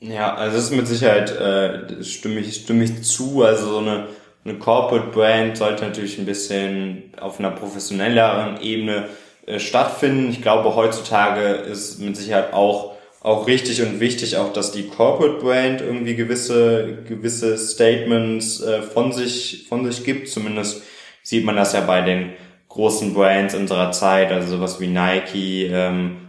Ja, 0.00 0.34
also 0.34 0.56
das 0.56 0.66
ist 0.66 0.76
mit 0.76 0.86
Sicherheit, 0.86 1.30
äh, 1.30 2.02
stimme, 2.04 2.40
ich, 2.40 2.54
stimme 2.54 2.84
ich 2.84 3.02
zu. 3.02 3.42
Also 3.42 3.70
so 3.72 3.78
eine, 3.78 4.06
eine 4.44 4.58
Corporate 4.58 5.08
Brand 5.08 5.56
sollte 5.56 5.84
natürlich 5.84 6.18
ein 6.18 6.26
bisschen 6.26 7.12
auf 7.20 7.40
einer 7.40 7.50
professionelleren 7.50 8.60
Ebene 8.60 9.08
äh, 9.46 9.58
stattfinden. 9.58 10.30
Ich 10.30 10.40
glaube, 10.40 10.76
heutzutage 10.76 11.48
ist 11.48 11.98
mit 11.98 12.16
Sicherheit 12.16 12.52
auch 12.52 12.98
auch 13.20 13.46
richtig 13.46 13.82
und 13.82 14.00
wichtig, 14.00 14.36
auch 14.36 14.52
dass 14.52 14.72
die 14.72 14.88
Corporate 14.88 15.40
Brand 15.40 15.80
irgendwie 15.80 16.14
gewisse, 16.14 16.98
gewisse 17.06 17.58
Statements 17.58 18.60
äh, 18.60 18.82
von 18.82 19.12
sich, 19.12 19.66
von 19.68 19.84
sich 19.84 20.04
gibt. 20.04 20.28
Zumindest 20.28 20.82
sieht 21.22 21.44
man 21.44 21.56
das 21.56 21.72
ja 21.72 21.80
bei 21.80 22.00
den 22.00 22.32
großen 22.68 23.14
Brands 23.14 23.54
unserer 23.54 23.92
Zeit, 23.92 24.30
also 24.30 24.56
sowas 24.56 24.80
wie 24.80 24.88
Nike, 24.88 25.66
ähm, 25.66 26.28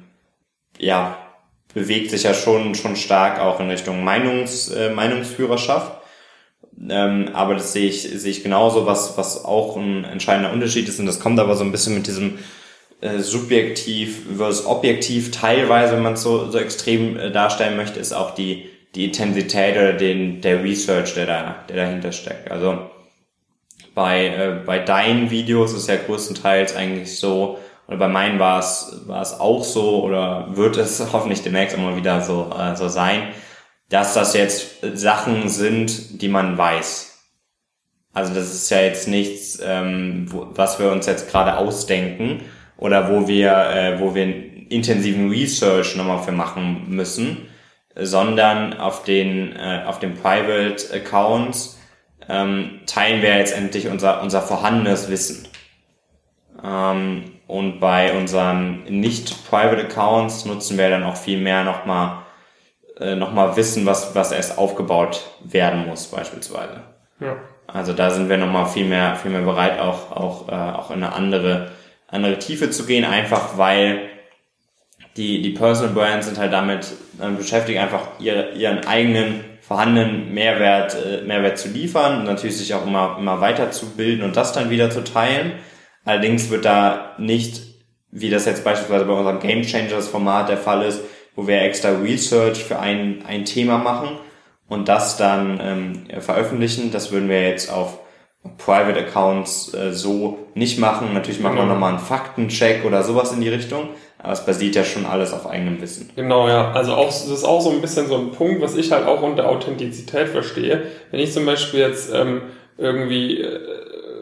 ja, 0.77 1.17
bewegt 1.73 2.11
sich 2.11 2.23
ja 2.23 2.33
schon, 2.33 2.75
schon 2.75 2.95
stark 2.95 3.39
auch 3.39 3.59
in 3.59 3.69
Richtung 3.69 4.03
Meinungs, 4.03 4.69
äh, 4.69 4.89
Meinungsführerschaft. 4.89 5.99
Ähm, 6.89 7.29
aber 7.33 7.55
das 7.55 7.73
sehe 7.73 7.89
ich, 7.89 8.03
sehe 8.03 8.31
ich 8.31 8.43
genauso, 8.43 8.85
was, 8.85 9.17
was 9.17 9.43
auch 9.43 9.75
ein 9.75 10.05
entscheidender 10.05 10.53
Unterschied 10.53 10.87
ist. 10.87 10.99
Und 10.99 11.05
das 11.05 11.19
kommt 11.19 11.39
aber 11.39 11.55
so 11.55 11.63
ein 11.63 11.71
bisschen 11.71 11.93
mit 11.93 12.07
diesem 12.07 12.39
äh, 13.01 13.19
subjektiv 13.19 14.25
versus 14.37 14.65
objektiv. 14.65 15.31
Teilweise, 15.31 15.93
wenn 15.93 16.03
man 16.03 16.13
es 16.13 16.23
so, 16.23 16.49
so 16.49 16.57
extrem 16.57 17.17
äh, 17.17 17.31
darstellen 17.31 17.75
möchte, 17.75 17.99
ist 17.99 18.13
auch 18.13 18.33
die, 18.33 18.69
die 18.95 19.05
Intensität 19.05 19.75
oder 19.75 19.93
den, 19.93 20.41
der 20.41 20.63
Research, 20.63 21.13
der 21.13 21.25
da, 21.25 21.55
der 21.67 21.75
dahinter 21.75 22.11
steckt. 22.11 22.49
Also 22.49 22.88
bei, 23.99 24.27
äh, 24.27 24.61
bei 24.65 24.79
deinen 24.79 25.29
Videos 25.29 25.73
ist 25.73 25.89
ja 25.89 25.97
größtenteils 25.97 26.73
eigentlich 26.73 27.19
so, 27.19 27.59
oder 27.85 27.97
bei 27.97 28.07
meinen 28.07 28.39
war 28.39 28.59
es, 28.59 29.01
war 29.07 29.21
es 29.21 29.37
auch 29.37 29.61
so, 29.61 30.05
oder 30.05 30.47
wird 30.55 30.77
es 30.77 31.05
hoffentlich 31.13 31.43
demnächst 31.43 31.75
immer 31.75 31.97
wieder 31.97 32.21
so, 32.21 32.49
äh, 32.57 32.77
so 32.77 32.87
sein, 32.87 33.23
dass 33.89 34.13
das 34.13 34.33
jetzt 34.35 34.77
Sachen 34.93 35.49
sind, 35.49 36.21
die 36.21 36.29
man 36.29 36.57
weiß. 36.57 37.27
Also 38.13 38.33
das 38.33 38.53
ist 38.53 38.69
ja 38.69 38.79
jetzt 38.79 39.09
nichts, 39.09 39.59
ähm, 39.61 40.27
wo, 40.29 40.47
was 40.55 40.79
wir 40.79 40.93
uns 40.93 41.05
jetzt 41.05 41.29
gerade 41.29 41.57
ausdenken, 41.57 42.39
oder 42.77 43.09
wo 43.09 43.27
wir, 43.27 43.51
äh, 43.51 43.99
wo 43.99 44.15
wir 44.15 44.23
einen 44.23 44.67
intensiven 44.69 45.29
Research 45.29 45.97
nochmal 45.97 46.23
für 46.23 46.31
machen 46.31 46.85
müssen, 46.87 47.49
sondern 47.97 48.79
auf 48.79 49.03
den, 49.03 49.57
äh, 49.57 49.83
auf 49.85 49.99
den 49.99 50.15
Private 50.15 50.85
Accounts 50.93 51.78
ähm, 52.27 52.81
teilen 52.85 53.21
wir 53.21 53.37
jetzt 53.37 53.55
endlich 53.55 53.87
unser, 53.87 54.21
unser 54.21 54.41
vorhandenes 54.41 55.09
Wissen. 55.09 55.47
Ähm, 56.63 57.31
und 57.47 57.79
bei 57.79 58.13
unseren 58.13 58.83
nicht-Private 58.83 59.83
Accounts 59.83 60.45
nutzen 60.45 60.77
wir 60.77 60.89
dann 60.89 61.03
auch 61.03 61.15
viel 61.15 61.39
mehr 61.39 61.63
nochmal 61.63 62.23
äh, 62.99 63.15
noch 63.15 63.31
mal 63.31 63.55
Wissen, 63.55 63.85
was, 63.85 64.13
was 64.13 64.31
erst 64.31 64.57
aufgebaut 64.57 65.21
werden 65.43 65.87
muss, 65.87 66.07
beispielsweise. 66.07 66.81
Ja. 67.19 67.37
Also 67.65 67.93
da 67.93 68.09
sind 68.09 68.29
wir 68.29 68.37
nochmal 68.37 68.67
viel 68.67 68.85
mehr, 68.85 69.15
viel 69.15 69.31
mehr 69.31 69.41
bereit, 69.41 69.79
auch, 69.79 70.11
auch, 70.11 70.49
äh, 70.49 70.51
auch 70.51 70.91
in 70.91 71.03
eine 71.03 71.13
andere 71.13 71.71
andere 72.11 72.39
Tiefe 72.39 72.69
zu 72.69 72.85
gehen, 72.85 73.05
einfach 73.05 73.57
weil 73.57 74.09
die, 75.17 75.41
die 75.41 75.51
Personal 75.51 75.93
Brands 75.93 76.27
sind 76.27 76.37
halt 76.37 76.53
damit 76.53 76.87
äh, 77.21 77.29
beschäftigt, 77.29 77.79
einfach 77.79 78.07
ihre, 78.19 78.51
ihren 78.51 78.85
eigenen 78.85 79.43
vorhandenen 79.69 80.33
Mehrwert, 80.33 80.95
äh, 80.95 81.21
Mehrwert 81.21 81.59
zu 81.59 81.69
liefern 81.69 82.17
und 82.17 82.23
natürlich 82.25 82.57
sich 82.57 82.73
auch 82.73 82.87
immer, 82.87 83.17
immer 83.19 83.39
weiterzubilden 83.39 84.23
und 84.23 84.35
das 84.35 84.51
dann 84.51 84.71
wieder 84.71 84.89
zu 84.89 85.03
teilen. 85.03 85.53
Allerdings 86.03 86.49
wird 86.49 86.65
da 86.65 87.13
nicht, 87.19 87.61
wie 88.09 88.31
das 88.31 88.45
jetzt 88.45 88.63
beispielsweise 88.63 89.05
bei 89.05 89.13
unserem 89.13 89.39
Game 89.39 89.61
Changers 89.61 90.07
Format 90.07 90.49
der 90.49 90.57
Fall 90.57 90.83
ist, 90.83 91.01
wo 91.35 91.45
wir 91.45 91.61
extra 91.61 91.89
Research 91.91 92.63
für 92.63 92.79
ein, 92.79 93.23
ein 93.27 93.45
Thema 93.45 93.77
machen 93.77 94.17
und 94.67 94.87
das 94.87 95.17
dann 95.17 95.59
ähm, 95.61 96.19
veröffentlichen. 96.19 96.89
Das 96.91 97.11
würden 97.11 97.29
wir 97.29 97.47
jetzt 97.47 97.71
auf 97.71 97.99
Private 98.57 98.99
Accounts 98.99 99.73
äh, 99.73 99.91
so 99.91 100.47
nicht 100.53 100.79
machen. 100.79 101.13
Natürlich 101.13 101.39
machen 101.39 101.55
genau. 101.55 101.67
wir 101.67 101.73
nochmal 101.73 101.91
einen 101.91 101.99
Faktencheck 101.99 102.85
oder 102.85 103.03
sowas 103.03 103.33
in 103.33 103.41
die 103.41 103.49
Richtung. 103.49 103.89
Aber 104.17 104.33
es 104.33 104.45
basiert 104.45 104.75
ja 104.75 104.83
schon 104.83 105.05
alles 105.05 105.33
auf 105.33 105.47
eigenem 105.47 105.81
Wissen. 105.81 106.09
Genau, 106.15 106.47
ja. 106.47 106.71
Also 106.71 106.93
auch, 106.93 107.07
das 107.07 107.27
ist 107.27 107.45
auch 107.45 107.61
so 107.61 107.71
ein 107.71 107.81
bisschen 107.81 108.07
so 108.07 108.17
ein 108.17 108.31
Punkt, 108.31 108.61
was 108.61 108.75
ich 108.75 108.91
halt 108.91 109.07
auch 109.07 109.21
unter 109.21 109.47
Authentizität 109.47 110.27
verstehe. 110.27 110.83
Wenn 111.11 111.19
ich 111.19 111.31
zum 111.31 111.45
Beispiel 111.45 111.79
jetzt 111.79 112.13
ähm, 112.13 112.41
irgendwie 112.77 113.41
äh, 113.41 113.59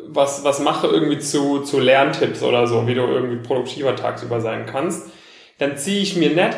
was, 0.08 0.44
was 0.44 0.60
mache 0.60 0.88
irgendwie 0.88 1.20
zu, 1.20 1.62
zu 1.62 1.80
Lerntipps 1.80 2.44
oder 2.44 2.68
so, 2.68 2.88
wie 2.88 2.96
du 2.96 3.02
irgendwie 3.02 3.38
produktiver 3.38 3.96
tagsüber 3.96 4.40
sein 4.40 4.66
kannst, 4.66 5.10
dann 5.58 5.78
ziehe 5.78 6.02
ich 6.02 6.16
mir 6.16 6.30
nicht 6.30 6.58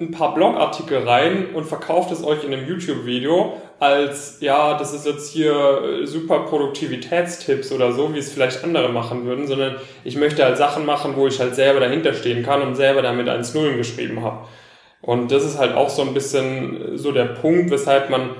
ein 0.00 0.10
paar 0.10 0.34
Blogartikel 0.34 1.06
rein 1.06 1.54
und 1.54 1.64
verkauft 1.64 2.10
es 2.12 2.24
euch 2.24 2.44
in 2.44 2.52
einem 2.52 2.66
YouTube-Video 2.66 3.56
als, 3.82 4.36
ja, 4.38 4.78
das 4.78 4.94
ist 4.94 5.06
jetzt 5.06 5.32
hier 5.32 5.52
äh, 5.82 6.06
super 6.06 6.44
Produktivitätstipps 6.44 7.72
oder 7.72 7.90
so, 7.90 8.14
wie 8.14 8.18
es 8.18 8.32
vielleicht 8.32 8.62
andere 8.62 8.88
machen 8.90 9.26
würden, 9.26 9.48
sondern 9.48 9.74
ich 10.04 10.14
möchte 10.14 10.44
halt 10.44 10.56
Sachen 10.56 10.86
machen, 10.86 11.16
wo 11.16 11.26
ich 11.26 11.40
halt 11.40 11.56
selber 11.56 11.80
dahinter 11.80 12.14
stehen 12.14 12.44
kann 12.44 12.62
und 12.62 12.76
selber 12.76 13.02
damit 13.02 13.28
eins 13.28 13.54
Nullen 13.54 13.78
geschrieben 13.78 14.22
habe. 14.22 14.46
Und 15.00 15.32
das 15.32 15.44
ist 15.44 15.58
halt 15.58 15.74
auch 15.74 15.88
so 15.88 16.02
ein 16.02 16.14
bisschen 16.14 16.96
so 16.96 17.10
der 17.10 17.24
Punkt, 17.24 17.72
weshalb 17.72 18.08
man 18.08 18.30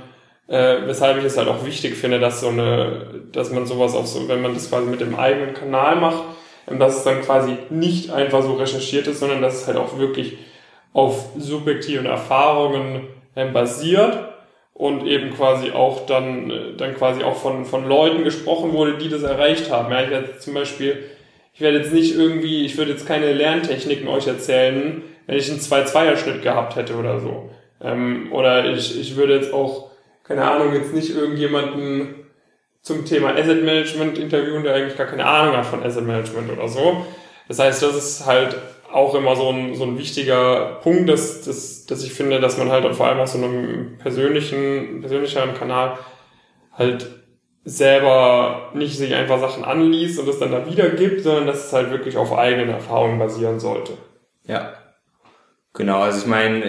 äh, 0.47 0.87
weshalb 0.87 1.19
ich 1.19 1.25
es 1.25 1.37
halt 1.37 1.49
auch 1.49 1.67
wichtig 1.67 1.97
finde, 1.97 2.21
dass 2.21 2.41
so 2.41 2.49
eine, 2.49 3.23
dass 3.33 3.51
man 3.51 3.67
sowas 3.67 3.97
auch 3.97 4.07
so, 4.07 4.29
wenn 4.29 4.43
man 4.43 4.55
das 4.55 4.69
quasi 4.69 4.87
mit 4.87 5.01
dem 5.01 5.19
eigenen 5.19 5.55
Kanal 5.55 5.97
macht, 5.97 6.23
ähm, 6.71 6.79
dass 6.79 6.99
es 6.99 7.03
dann 7.03 7.21
quasi 7.21 7.57
nicht 7.69 8.13
einfach 8.13 8.45
so 8.45 8.55
recherchiert 8.55 9.09
ist, 9.09 9.19
sondern 9.19 9.43
dass 9.43 9.63
es 9.63 9.67
halt 9.67 9.77
auch 9.77 9.99
wirklich 9.99 10.39
auf 10.93 11.31
subjektiven 11.37 12.07
Erfahrungen 12.07 13.09
ähm, 13.35 13.53
basiert 13.53 14.32
und 14.75 15.07
eben 15.07 15.35
quasi 15.35 15.73
auch 15.73 16.07
dann, 16.07 16.51
äh, 16.51 16.77
dann 16.77 16.95
quasi 16.97 17.23
auch 17.23 17.37
von, 17.37 17.65
von 17.65 17.87
Leuten 17.89 18.25
gesprochen 18.25 18.73
wurde, 18.73 18.99
die 18.99 19.09
das 19.09 19.23
erreicht 19.23 19.71
haben. 19.71 19.93
Ja, 19.93 20.03
ich 20.03 20.11
werde 20.11 20.39
zum 20.39 20.55
Beispiel, 20.55 21.05
ich 21.55 21.61
werde 21.61 21.79
jetzt 21.79 21.93
nicht 21.93 22.15
irgendwie, 22.15 22.65
ich 22.65 22.77
würde 22.77 22.93
jetzt 22.93 23.07
keine 23.07 23.33
Lerntechniken 23.33 24.09
euch 24.09 24.27
erzählen, 24.27 25.03
wenn 25.27 25.37
ich 25.37 25.51
einen 25.51 25.61
2-2er-Schnitt 25.61 26.43
gehabt 26.43 26.77
hätte 26.77 26.97
oder 26.97 27.21
so. 27.21 27.51
Ähm, 27.83 28.33
oder 28.33 28.67
ich, 28.67 28.99
ich 28.99 29.17
würde 29.17 29.35
jetzt 29.37 29.53
auch, 29.53 29.91
keine 30.25 30.51
Ahnung, 30.51 30.75
jetzt 30.75 30.95
nicht 30.95 31.15
irgendjemanden 31.15 32.15
zum 32.81 33.05
Thema 33.05 33.35
Asset 33.37 33.65
Management 33.65 34.19
interviewen, 34.19 34.65
der 34.65 34.75
eigentlich 34.75 34.97
gar 34.97 35.07
keine 35.07 35.25
Ahnung 35.25 35.57
hat 35.57 35.67
von 35.67 35.83
Asset 35.83 36.05
Management 36.05 36.51
oder 36.51 36.69
so. 36.69 37.07
Das 37.49 37.59
heißt, 37.59 37.83
das 37.83 37.95
ist 37.95 38.27
halt 38.27 38.57
auch 38.93 39.15
immer 39.15 39.37
so 39.37 39.49
ein, 39.49 39.75
so 39.75 39.85
ein 39.85 39.99
wichtiger 39.99 40.79
Punkt, 40.83 41.09
dass, 41.09 41.43
dass, 41.43 41.87
dass 41.87 42.05
ich 42.05 42.13
finde, 42.13 42.41
dass 42.41 42.59
man 42.59 42.71
halt 42.71 42.95
vor 42.95 43.07
allem 43.07 43.21
auf 43.21 43.29
so 43.29 43.39
einem 43.39 43.99
persönlichen, 43.99 45.01
persönlicheren 45.01 45.55
Kanal 45.55 45.99
halt 46.73 47.09
selber 47.65 48.71
nicht 48.75 48.97
sich 48.97 49.15
einfach 49.15 49.41
Sachen 49.41 49.65
anliest 49.65 50.19
und 50.19 50.29
es 50.29 50.39
dann 50.39 50.51
da 50.51 50.67
wiedergibt, 50.67 51.23
sondern 51.23 51.47
dass 51.47 51.67
es 51.67 51.73
halt 51.73 51.91
wirklich 51.91 52.17
auf 52.17 52.37
eigenen 52.37 52.71
Erfahrungen 52.71 53.19
basieren 53.19 53.61
sollte. 53.61 53.93
Ja. 54.45 54.75
Genau, 55.75 56.01
also 56.01 56.19
ich 56.19 56.27
meine, 56.27 56.65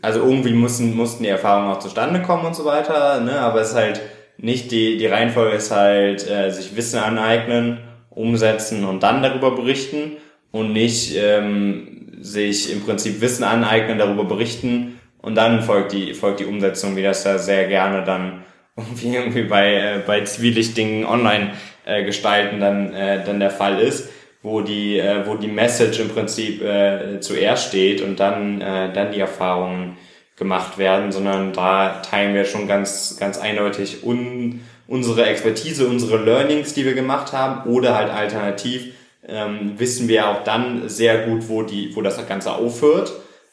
also 0.00 0.20
irgendwie 0.20 0.54
mussten, 0.54 0.96
mussten 0.96 1.24
die 1.24 1.28
Erfahrungen 1.28 1.70
auch 1.70 1.80
zustande 1.80 2.22
kommen 2.22 2.46
und 2.46 2.56
so 2.56 2.64
weiter, 2.64 3.20
ne? 3.20 3.38
aber 3.40 3.60
es 3.60 3.70
ist 3.70 3.76
halt 3.76 4.00
nicht 4.38 4.70
die, 4.70 4.96
die 4.96 5.06
Reihenfolge 5.06 5.56
ist 5.56 5.70
halt, 5.70 6.28
äh, 6.30 6.50
sich 6.50 6.74
Wissen 6.74 7.00
aneignen, 7.00 7.80
umsetzen 8.08 8.84
und 8.84 9.02
dann 9.02 9.22
darüber 9.22 9.50
berichten 9.50 10.16
und 10.54 10.72
nicht 10.72 11.16
ähm, 11.16 12.12
sich 12.20 12.72
im 12.72 12.80
Prinzip 12.82 13.20
Wissen 13.20 13.42
aneignen, 13.42 13.98
darüber 13.98 14.24
berichten. 14.24 15.00
Und 15.20 15.34
dann 15.34 15.62
folgt 15.62 15.90
die, 15.90 16.14
folgt 16.14 16.38
die 16.38 16.44
Umsetzung, 16.44 16.94
wie 16.94 17.02
das 17.02 17.24
ja 17.24 17.38
sehr 17.38 17.66
gerne 17.66 18.04
dann 18.04 18.44
irgendwie, 18.76 19.16
irgendwie 19.16 19.42
bei, 19.42 19.74
äh, 19.74 20.00
bei 20.06 20.22
Zwielichtigen 20.22 21.06
online 21.06 21.54
äh, 21.84 22.04
gestalten 22.04 22.60
dann, 22.60 22.94
äh, 22.94 23.24
dann 23.24 23.40
der 23.40 23.50
Fall 23.50 23.80
ist 23.80 24.10
wo 24.42 24.60
die, 24.60 24.98
äh, 24.98 25.26
wo 25.26 25.36
die 25.36 25.48
Message 25.48 26.00
im 26.00 26.10
Prinzip 26.10 26.62
äh, 26.62 27.18
zuerst 27.20 27.68
steht 27.68 28.02
und 28.02 28.20
dann, 28.20 28.60
äh, 28.60 28.92
dann 28.92 29.10
die 29.10 29.18
Erfahrungen 29.18 29.96
gemacht 30.36 30.76
werden, 30.76 31.12
sondern 31.12 31.54
da 31.54 32.02
teilen 32.02 32.34
wir 32.34 32.44
schon 32.44 32.68
ganz, 32.68 33.16
ganz 33.18 33.38
eindeutig 33.38 34.04
un, 34.04 34.60
unsere 34.86 35.24
Expertise, 35.24 35.88
unsere 35.88 36.18
Learnings, 36.18 36.74
die 36.74 36.84
wir 36.84 36.92
gemacht 36.92 37.32
haben, 37.32 37.70
oder 37.70 37.96
halt 37.96 38.10
alternativ 38.10 38.93
ähm, 39.26 39.74
wissen 39.78 40.08
wir 40.08 40.28
auch 40.28 40.44
dann 40.44 40.88
sehr 40.88 41.26
gut, 41.26 41.48
wo 41.48 41.62
die, 41.62 41.94
wo 41.94 42.02
das 42.02 42.24
Ganze 42.26 42.52
aufhört. 42.52 43.12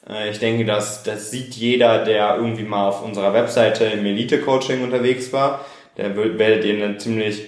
Äh, 0.09 0.29
ich 0.29 0.39
denke, 0.39 0.65
dass 0.65 1.03
das 1.03 1.31
sieht 1.31 1.55
jeder, 1.55 2.03
der 2.03 2.35
irgendwie 2.37 2.63
mal 2.63 2.87
auf 2.87 3.03
unserer 3.03 3.33
Webseite 3.33 3.85
im 3.85 4.05
Elite-Coaching 4.05 4.83
unterwegs 4.83 5.31
war. 5.33 5.65
Der 5.97 6.15
werdet 6.15 6.65
ihr 6.65 6.73
eine 6.73 6.97
ziemlich 6.97 7.45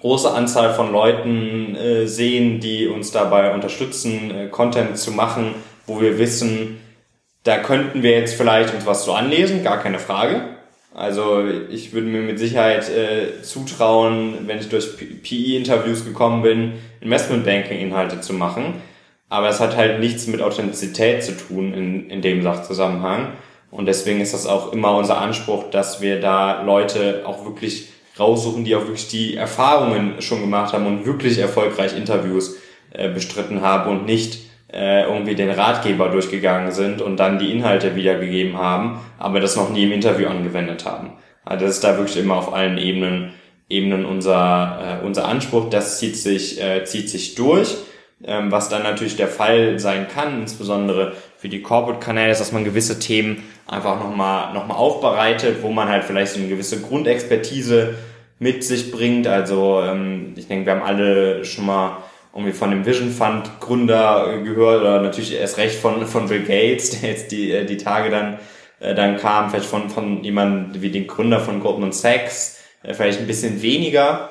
große 0.00 0.30
Anzahl 0.30 0.74
von 0.74 0.92
Leuten 0.92 1.76
äh, 1.76 2.06
sehen, 2.06 2.60
die 2.60 2.86
uns 2.86 3.10
dabei 3.10 3.54
unterstützen, 3.54 4.30
äh, 4.30 4.48
Content 4.48 4.98
zu 4.98 5.12
machen, 5.12 5.54
wo 5.86 6.00
wir 6.00 6.18
wissen, 6.18 6.80
da 7.42 7.58
könnten 7.58 8.02
wir 8.02 8.12
jetzt 8.12 8.34
vielleicht 8.34 8.74
uns 8.74 8.86
was 8.86 9.04
zu 9.04 9.12
anlesen, 9.12 9.62
gar 9.62 9.78
keine 9.78 9.98
Frage. 9.98 10.56
Also 10.94 11.44
ich 11.70 11.92
würde 11.92 12.06
mir 12.06 12.22
mit 12.22 12.38
Sicherheit 12.38 12.88
äh, 12.88 13.42
zutrauen, 13.42 14.46
wenn 14.46 14.60
ich 14.60 14.68
durch 14.68 14.96
PE-Interviews 14.96 16.04
gekommen 16.04 16.42
bin, 16.42 16.74
Investmentbanking-Inhalte 17.00 18.20
zu 18.20 18.32
machen. 18.32 18.74
Aber 19.28 19.48
es 19.48 19.58
hat 19.58 19.76
halt 19.76 19.98
nichts 19.98 20.28
mit 20.28 20.40
Authentizität 20.40 21.24
zu 21.24 21.36
tun 21.36 21.74
in, 21.74 22.08
in 22.10 22.22
dem 22.22 22.42
Sachzusammenhang. 22.42 23.32
Und 23.72 23.86
deswegen 23.86 24.20
ist 24.20 24.34
das 24.34 24.46
auch 24.46 24.72
immer 24.72 24.96
unser 24.96 25.18
Anspruch, 25.18 25.68
dass 25.70 26.00
wir 26.00 26.20
da 26.20 26.62
Leute 26.62 27.22
auch 27.26 27.44
wirklich 27.44 27.88
raussuchen, 28.16 28.64
die 28.64 28.76
auch 28.76 28.82
wirklich 28.82 29.08
die 29.08 29.34
Erfahrungen 29.34 30.22
schon 30.22 30.40
gemacht 30.40 30.72
haben 30.72 30.86
und 30.86 31.04
wirklich 31.06 31.38
erfolgreich 31.38 31.96
Interviews 31.96 32.56
äh, 32.92 33.08
bestritten 33.08 33.62
haben 33.62 33.90
und 33.90 34.06
nicht 34.06 34.38
äh, 34.72 35.04
irgendwie 35.04 35.34
den 35.34 35.50
Ratgeber 35.50 36.08
durchgegangen 36.08 36.72
sind 36.72 37.00
und 37.00 37.18
dann 37.18 37.38
die 37.38 37.52
Inhalte 37.52 37.94
wiedergegeben 37.96 38.56
haben, 38.58 39.00
aber 39.18 39.40
das 39.40 39.56
noch 39.56 39.70
nie 39.70 39.84
im 39.84 39.92
Interview 39.92 40.28
angewendet 40.28 40.84
haben. 40.84 41.12
Also 41.44 41.66
das 41.66 41.76
ist 41.76 41.84
da 41.84 41.96
wirklich 41.96 42.18
immer 42.18 42.36
auf 42.36 42.52
allen 42.52 42.78
Ebenen 42.78 43.32
Ebenen 43.68 44.04
unser 44.04 45.00
äh, 45.02 45.06
unser 45.06 45.26
Anspruch. 45.26 45.70
Das 45.70 45.98
zieht 45.98 46.16
sich 46.16 46.62
äh, 46.62 46.84
zieht 46.84 47.08
sich 47.08 47.34
durch. 47.34 47.76
Ähm, 48.26 48.50
was 48.50 48.68
dann 48.68 48.82
natürlich 48.82 49.16
der 49.16 49.28
Fall 49.28 49.78
sein 49.78 50.06
kann, 50.08 50.40
insbesondere 50.42 51.12
für 51.36 51.48
die 51.48 51.62
Corporate-Kanäle, 51.62 52.30
ist, 52.30 52.40
dass 52.40 52.52
man 52.52 52.64
gewisse 52.64 52.98
Themen 52.98 53.42
einfach 53.66 53.98
nochmal 53.98 54.54
noch 54.54 54.66
mal 54.66 54.74
aufbereitet, 54.74 55.62
wo 55.62 55.70
man 55.70 55.88
halt 55.88 56.04
vielleicht 56.04 56.32
so 56.32 56.38
eine 56.38 56.48
gewisse 56.48 56.80
Grundexpertise 56.80 57.94
mit 58.38 58.64
sich 58.64 58.90
bringt. 58.90 59.26
Also 59.26 59.80
ähm, 59.82 60.34
ich 60.36 60.48
denke, 60.48 60.66
wir 60.66 60.74
haben 60.74 60.82
alle 60.82 61.44
schon 61.44 61.66
mal 61.66 61.98
irgendwie 62.34 62.52
von 62.52 62.70
dem 62.70 62.84
Vision 62.84 63.10
Fund 63.10 63.60
Gründer 63.60 64.40
gehört 64.42 64.80
oder 64.80 65.00
natürlich 65.00 65.34
erst 65.34 65.56
recht 65.56 65.78
von, 65.78 66.06
von 66.06 66.28
Bill 66.28 66.42
Gates, 66.42 66.90
der 67.00 67.10
jetzt 67.10 67.30
die, 67.30 67.52
äh, 67.52 67.64
die 67.64 67.76
Tage 67.76 68.10
dann, 68.10 68.38
äh, 68.80 68.94
dann 68.94 69.16
kam, 69.16 69.50
vielleicht 69.50 69.66
von, 69.66 69.88
von 69.88 70.24
jemandem 70.24 70.82
wie 70.82 70.90
den 70.90 71.06
Gründer 71.06 71.40
von 71.40 71.60
Goldman 71.60 71.92
Sachs, 71.92 72.60
äh, 72.82 72.92
vielleicht 72.92 73.20
ein 73.20 73.26
bisschen 73.26 73.62
weniger. 73.62 74.30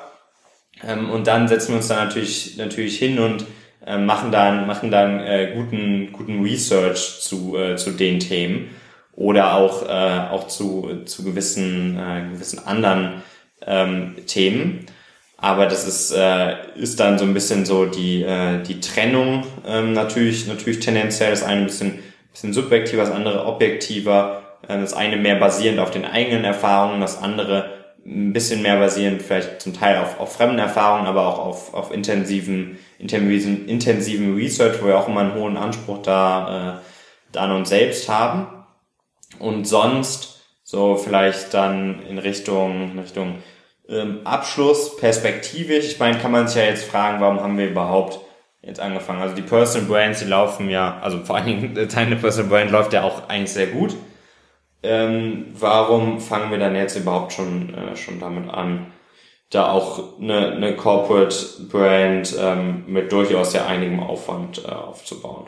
Ähm, 0.86 1.10
und 1.10 1.26
dann 1.26 1.48
setzen 1.48 1.70
wir 1.70 1.76
uns 1.76 1.88
da 1.88 2.04
natürlich, 2.04 2.56
natürlich 2.58 2.98
hin 2.98 3.18
und 3.18 3.46
machen 3.86 4.32
dann, 4.32 4.66
machen 4.66 4.90
dann 4.90 5.22
guten, 5.54 6.10
guten 6.10 6.42
Research 6.42 7.20
zu, 7.20 7.54
zu 7.76 7.90
den 7.90 8.18
Themen 8.18 8.70
oder 9.14 9.56
auch, 9.56 9.86
auch 9.86 10.48
zu, 10.48 11.02
zu 11.04 11.22
gewissen, 11.22 12.00
gewissen 12.32 12.60
anderen 12.60 13.22
ähm, 13.66 14.16
Themen. 14.26 14.86
Aber 15.44 15.66
das 15.66 15.86
ist, 15.86 16.10
äh, 16.10 16.54
ist 16.74 16.98
dann 16.98 17.18
so 17.18 17.26
ein 17.26 17.34
bisschen 17.34 17.66
so 17.66 17.84
die, 17.84 18.22
äh, 18.22 18.62
die 18.62 18.80
Trennung 18.80 19.44
ähm, 19.66 19.92
natürlich, 19.92 20.46
natürlich 20.46 20.80
tendenziell. 20.80 21.28
Das 21.28 21.42
eine 21.42 21.60
ein 21.60 21.66
bisschen, 21.66 21.98
bisschen 22.32 22.54
subjektiver, 22.54 23.02
das 23.04 23.12
andere 23.12 23.44
objektiver. 23.44 24.40
Äh, 24.66 24.80
das 24.80 24.94
eine 24.94 25.18
mehr 25.18 25.34
basierend 25.34 25.80
auf 25.80 25.90
den 25.90 26.06
eigenen 26.06 26.44
Erfahrungen, 26.44 27.02
das 27.02 27.22
andere 27.22 27.74
ein 28.06 28.32
bisschen 28.32 28.62
mehr 28.62 28.78
basierend 28.78 29.20
vielleicht 29.20 29.60
zum 29.60 29.74
Teil 29.74 29.98
auf, 29.98 30.18
auf 30.18 30.34
fremden 30.34 30.58
Erfahrungen, 30.58 31.06
aber 31.06 31.26
auch 31.26 31.38
auf, 31.38 31.74
auf 31.74 31.92
intensiven, 31.92 32.78
intensiven, 32.98 33.68
intensiven 33.68 34.34
Research, 34.36 34.80
wo 34.80 34.86
wir 34.86 34.98
auch 34.98 35.08
immer 35.08 35.20
einen 35.20 35.34
hohen 35.34 35.58
Anspruch 35.58 36.00
da, 36.00 36.80
äh, 37.34 37.38
an 37.38 37.52
uns 37.52 37.68
selbst 37.68 38.08
haben. 38.08 38.46
Und 39.38 39.66
sonst 39.66 40.42
so 40.62 40.96
vielleicht 40.96 41.52
dann 41.52 42.00
in 42.08 42.16
Richtung, 42.16 42.92
in 42.92 42.98
Richtung 42.98 43.42
ähm, 43.88 44.20
Abschluss, 44.24 44.96
perspektivisch. 44.96 45.86
Ich 45.86 45.98
meine, 45.98 46.18
kann 46.18 46.32
man 46.32 46.48
sich 46.48 46.56
ja 46.56 46.64
jetzt 46.64 46.84
fragen, 46.84 47.20
warum 47.20 47.40
haben 47.40 47.58
wir 47.58 47.68
überhaupt 47.68 48.20
jetzt 48.62 48.80
angefangen? 48.80 49.22
Also 49.22 49.34
die 49.34 49.42
Personal 49.42 49.88
Brands, 49.88 50.20
die 50.20 50.26
laufen 50.26 50.70
ja, 50.70 50.98
also 51.02 51.18
vor 51.24 51.36
allen 51.36 51.46
Dingen 51.46 51.88
deine 51.94 52.16
Personal 52.16 52.50
Brand 52.50 52.70
läuft 52.70 52.92
ja 52.92 53.02
auch 53.02 53.28
eigentlich 53.28 53.52
sehr 53.52 53.68
gut 53.68 53.94
ähm, 54.84 55.46
warum 55.58 56.20
fangen 56.20 56.50
wir 56.50 56.58
dann 56.58 56.76
jetzt 56.76 56.96
überhaupt 56.96 57.32
schon, 57.32 57.74
äh, 57.74 57.96
schon 57.96 58.20
damit 58.20 58.50
an, 58.50 58.92
da 59.50 59.72
auch 59.72 60.20
eine, 60.20 60.52
eine 60.52 60.76
Corporate 60.76 61.34
Brand 61.70 62.36
ähm, 62.38 62.84
mit 62.86 63.10
durchaus 63.10 63.52
sehr 63.52 63.66
einigem 63.66 64.00
Aufwand 64.00 64.62
äh, 64.64 64.68
aufzubauen? 64.68 65.46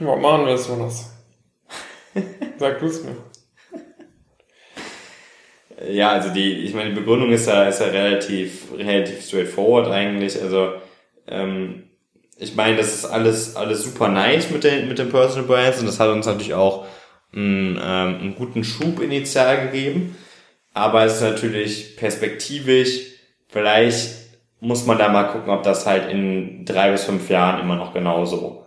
Ja, 0.00 0.16
machen 0.16 0.46
wir 0.46 0.54
es, 0.54 0.66
Jonas. 0.66 1.12
Sag 2.58 2.80
du 2.80 2.86
es 2.86 3.04
mir. 3.04 3.16
Ja, 5.84 6.12
also 6.12 6.30
die, 6.30 6.52
ich 6.64 6.74
meine, 6.74 6.90
die 6.90 6.96
Begründung 6.96 7.30
ist 7.30 7.46
ja, 7.48 7.64
ist 7.64 7.80
ja 7.80 7.88
relativ, 7.88 8.72
relativ 8.76 9.26
straightforward 9.26 9.88
eigentlich. 9.88 10.40
Also, 10.40 10.72
ähm, 11.26 11.84
ich 12.38 12.54
meine, 12.54 12.76
das 12.76 12.94
ist 12.94 13.04
alles, 13.04 13.56
alles 13.56 13.82
super 13.84 14.08
nice 14.08 14.50
mit 14.50 14.64
den, 14.64 14.88
mit 14.88 14.98
den 14.98 15.10
Personal 15.10 15.46
Brands 15.46 15.80
und 15.80 15.86
das 15.86 16.00
hat 16.00 16.08
uns 16.08 16.26
natürlich 16.26 16.54
auch 16.54 16.86
einen, 17.32 17.76
ähm, 17.76 17.80
einen 18.20 18.34
guten 18.36 18.64
Schub 18.64 19.00
initial 19.00 19.66
gegeben. 19.66 20.16
Aber 20.72 21.04
es 21.04 21.16
ist 21.16 21.22
natürlich 21.22 21.96
perspektivisch, 21.96 23.00
vielleicht 23.48 24.14
muss 24.60 24.86
man 24.86 24.98
da 24.98 25.08
mal 25.08 25.24
gucken, 25.24 25.50
ob 25.50 25.62
das 25.62 25.86
halt 25.86 26.10
in 26.10 26.64
drei 26.64 26.90
bis 26.90 27.04
fünf 27.04 27.28
Jahren 27.28 27.60
immer 27.60 27.76
noch 27.76 27.92
genauso 27.92 28.66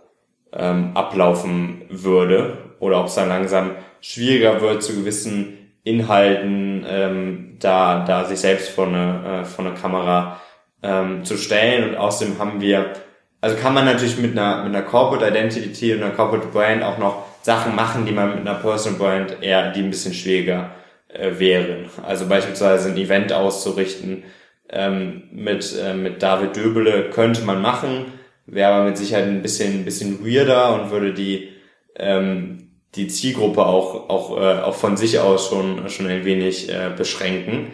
ähm, 0.52 0.96
ablaufen 0.96 1.82
würde 1.88 2.74
oder 2.80 3.00
ob 3.00 3.06
es 3.06 3.14
dann 3.14 3.28
langsam 3.28 3.72
schwieriger 4.00 4.60
wird, 4.60 4.82
zu 4.82 4.94
gewissen 4.94 5.59
Inhalten 5.84 6.84
ähm, 6.88 7.56
da, 7.58 8.04
da 8.04 8.24
sich 8.24 8.40
selbst 8.40 8.70
vor 8.70 8.88
eine, 8.88 9.42
äh, 9.42 9.44
vor 9.44 9.64
eine 9.64 9.74
Kamera 9.74 10.40
ähm, 10.82 11.24
zu 11.24 11.36
stellen. 11.36 11.88
Und 11.88 11.96
außerdem 11.96 12.38
haben 12.38 12.60
wir, 12.60 12.92
also 13.40 13.56
kann 13.56 13.74
man 13.74 13.84
natürlich 13.84 14.18
mit 14.18 14.32
einer, 14.32 14.64
mit 14.64 14.74
einer 14.74 14.84
Corporate 14.84 15.26
Identity 15.26 15.94
und 15.94 16.02
einer 16.02 16.14
Corporate 16.14 16.48
Brand 16.48 16.82
auch 16.82 16.98
noch 16.98 17.26
Sachen 17.42 17.74
machen, 17.74 18.04
die 18.04 18.12
man 18.12 18.30
mit 18.30 18.40
einer 18.40 18.58
Personal 18.58 18.98
Brand 18.98 19.42
eher, 19.42 19.72
die 19.72 19.80
ein 19.80 19.90
bisschen 19.90 20.12
schwieriger 20.12 20.70
äh, 21.08 21.38
wären. 21.38 21.88
Also 22.06 22.28
beispielsweise 22.28 22.90
ein 22.90 22.96
Event 22.96 23.32
auszurichten 23.32 24.24
ähm, 24.68 25.24
mit, 25.32 25.76
äh, 25.82 25.94
mit 25.94 26.22
David 26.22 26.56
Döbele 26.56 27.10
könnte 27.10 27.42
man 27.42 27.60
machen, 27.60 28.12
wäre 28.46 28.72
aber 28.72 28.84
mit 28.84 28.98
Sicherheit 28.98 29.26
ein 29.26 29.42
bisschen, 29.42 29.80
ein 29.80 29.84
bisschen 29.84 30.24
weirder 30.24 30.74
und 30.74 30.90
würde 30.90 31.14
die, 31.14 31.48
ähm, 31.96 32.69
die 32.94 33.08
Zielgruppe 33.08 33.64
auch, 33.64 34.08
auch, 34.08 34.36
äh, 34.40 34.60
auch 34.60 34.74
von 34.74 34.96
sich 34.96 35.18
aus 35.18 35.48
schon, 35.48 35.88
schon 35.88 36.06
ein 36.06 36.24
wenig 36.24 36.68
äh, 36.68 36.90
beschränken, 36.96 37.72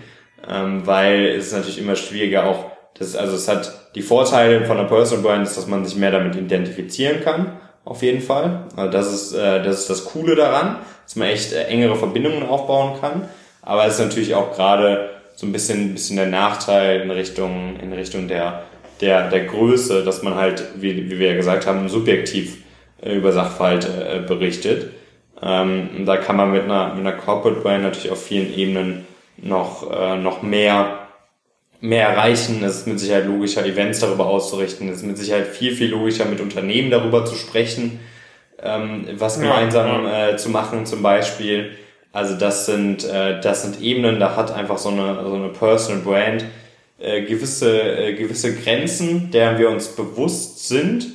ähm, 0.49 0.87
weil 0.87 1.27
es 1.27 1.47
ist 1.47 1.53
natürlich 1.53 1.79
immer 1.79 1.97
schwieriger 1.97 2.47
auch, 2.47 2.67
das, 2.99 3.17
also 3.17 3.37
es 3.37 3.49
hat 3.49 3.95
die 3.95 4.03
Vorteile 4.03 4.65
von 4.65 4.79
einer 4.79 4.89
Personal 4.89 5.23
Brand, 5.23 5.47
ist, 5.47 5.57
dass 5.57 5.67
man 5.67 5.85
sich 5.85 5.97
mehr 5.97 6.11
damit 6.11 6.37
identifizieren 6.37 7.23
kann, 7.23 7.57
auf 7.85 8.03
jeden 8.03 8.21
Fall. 8.21 8.65
Also 8.77 8.91
das 8.91 9.13
ist, 9.13 9.33
äh, 9.33 9.63
das 9.63 9.81
ist 9.81 9.91
das 9.91 10.05
Coole 10.05 10.35
daran, 10.35 10.79
dass 11.05 11.17
man 11.17 11.29
echt 11.29 11.53
äh, 11.53 11.65
engere 11.65 11.97
Verbindungen 11.97 12.43
aufbauen 12.43 13.01
kann. 13.01 13.29
Aber 13.63 13.87
es 13.87 13.95
ist 13.95 14.01
natürlich 14.01 14.35
auch 14.35 14.55
gerade 14.55 15.11
so 15.35 15.47
ein 15.47 15.53
bisschen, 15.53 15.93
bisschen 15.93 16.17
der 16.17 16.27
Nachteil 16.27 17.01
in 17.01 17.11
Richtung, 17.11 17.79
in 17.81 17.93
Richtung 17.93 18.29
der, 18.29 18.63
der, 19.01 19.29
der 19.29 19.45
Größe, 19.45 20.05
dass 20.05 20.23
man 20.23 20.35
halt, 20.35 20.65
wie, 20.77 21.11
wie 21.11 21.19
wir 21.19 21.29
ja 21.29 21.37
gesagt 21.37 21.67
haben, 21.67 21.89
subjektiv 21.89 22.59
äh, 23.03 23.15
über 23.15 23.33
Sachverhalte 23.33 23.89
äh, 23.89 24.21
berichtet. 24.27 24.91
Ähm, 25.43 26.07
da 26.07 26.17
kann 26.17 26.37
man 26.37 26.53
mit 26.53 26.65
einer, 26.65 26.95
mit 26.95 27.07
einer 27.07 27.13
Corporate 27.13 27.61
Brand 27.61 27.83
natürlich 27.83 28.11
auf 28.11 28.25
vielen 28.25 28.55
Ebenen 28.57 29.07
noch, 29.37 29.91
äh, 29.91 30.17
noch 30.17 30.43
mehr, 30.43 31.09
mehr 31.81 32.09
erreichen. 32.09 32.63
Es 32.65 32.79
ist 32.79 32.87
mit 32.87 32.99
Sicherheit 32.99 33.27
logischer, 33.27 33.65
Events 33.67 34.01
darüber 34.01 34.27
auszurichten. 34.27 34.89
Es 34.89 34.99
ist 34.99 35.07
mit 35.07 35.19
Sicherheit 35.19 35.47
viel, 35.47 35.75
viel 35.75 35.91
logischer, 35.91 36.25
mit 36.25 36.41
Unternehmen 36.41 36.91
darüber 36.91 37.25
zu 37.25 37.35
sprechen, 37.35 38.01
ähm, 38.63 39.07
was 39.19 39.39
gemeinsam 39.39 40.05
ja, 40.05 40.11
ja. 40.11 40.29
Äh, 40.31 40.37
zu 40.37 40.49
machen 40.49 40.87
zum 40.87 41.03
Beispiel. 41.03 41.73
Also 42.13 42.35
das 42.35 42.65
sind, 42.65 43.05
äh, 43.05 43.41
das 43.41 43.63
sind 43.63 43.83
Ebenen, 43.83 44.19
da 44.19 44.37
hat 44.37 44.51
einfach 44.51 44.79
so 44.79 44.89
eine, 44.89 45.23
so 45.23 45.35
eine 45.35 45.49
Personal 45.51 46.01
Brand 46.01 46.47
äh, 46.99 47.23
gewisse, 47.27 47.83
äh, 47.83 48.15
gewisse 48.15 48.55
Grenzen, 48.55 49.31
deren 49.31 49.59
wir 49.59 49.69
uns 49.69 49.89
bewusst 49.89 50.67
sind 50.67 51.09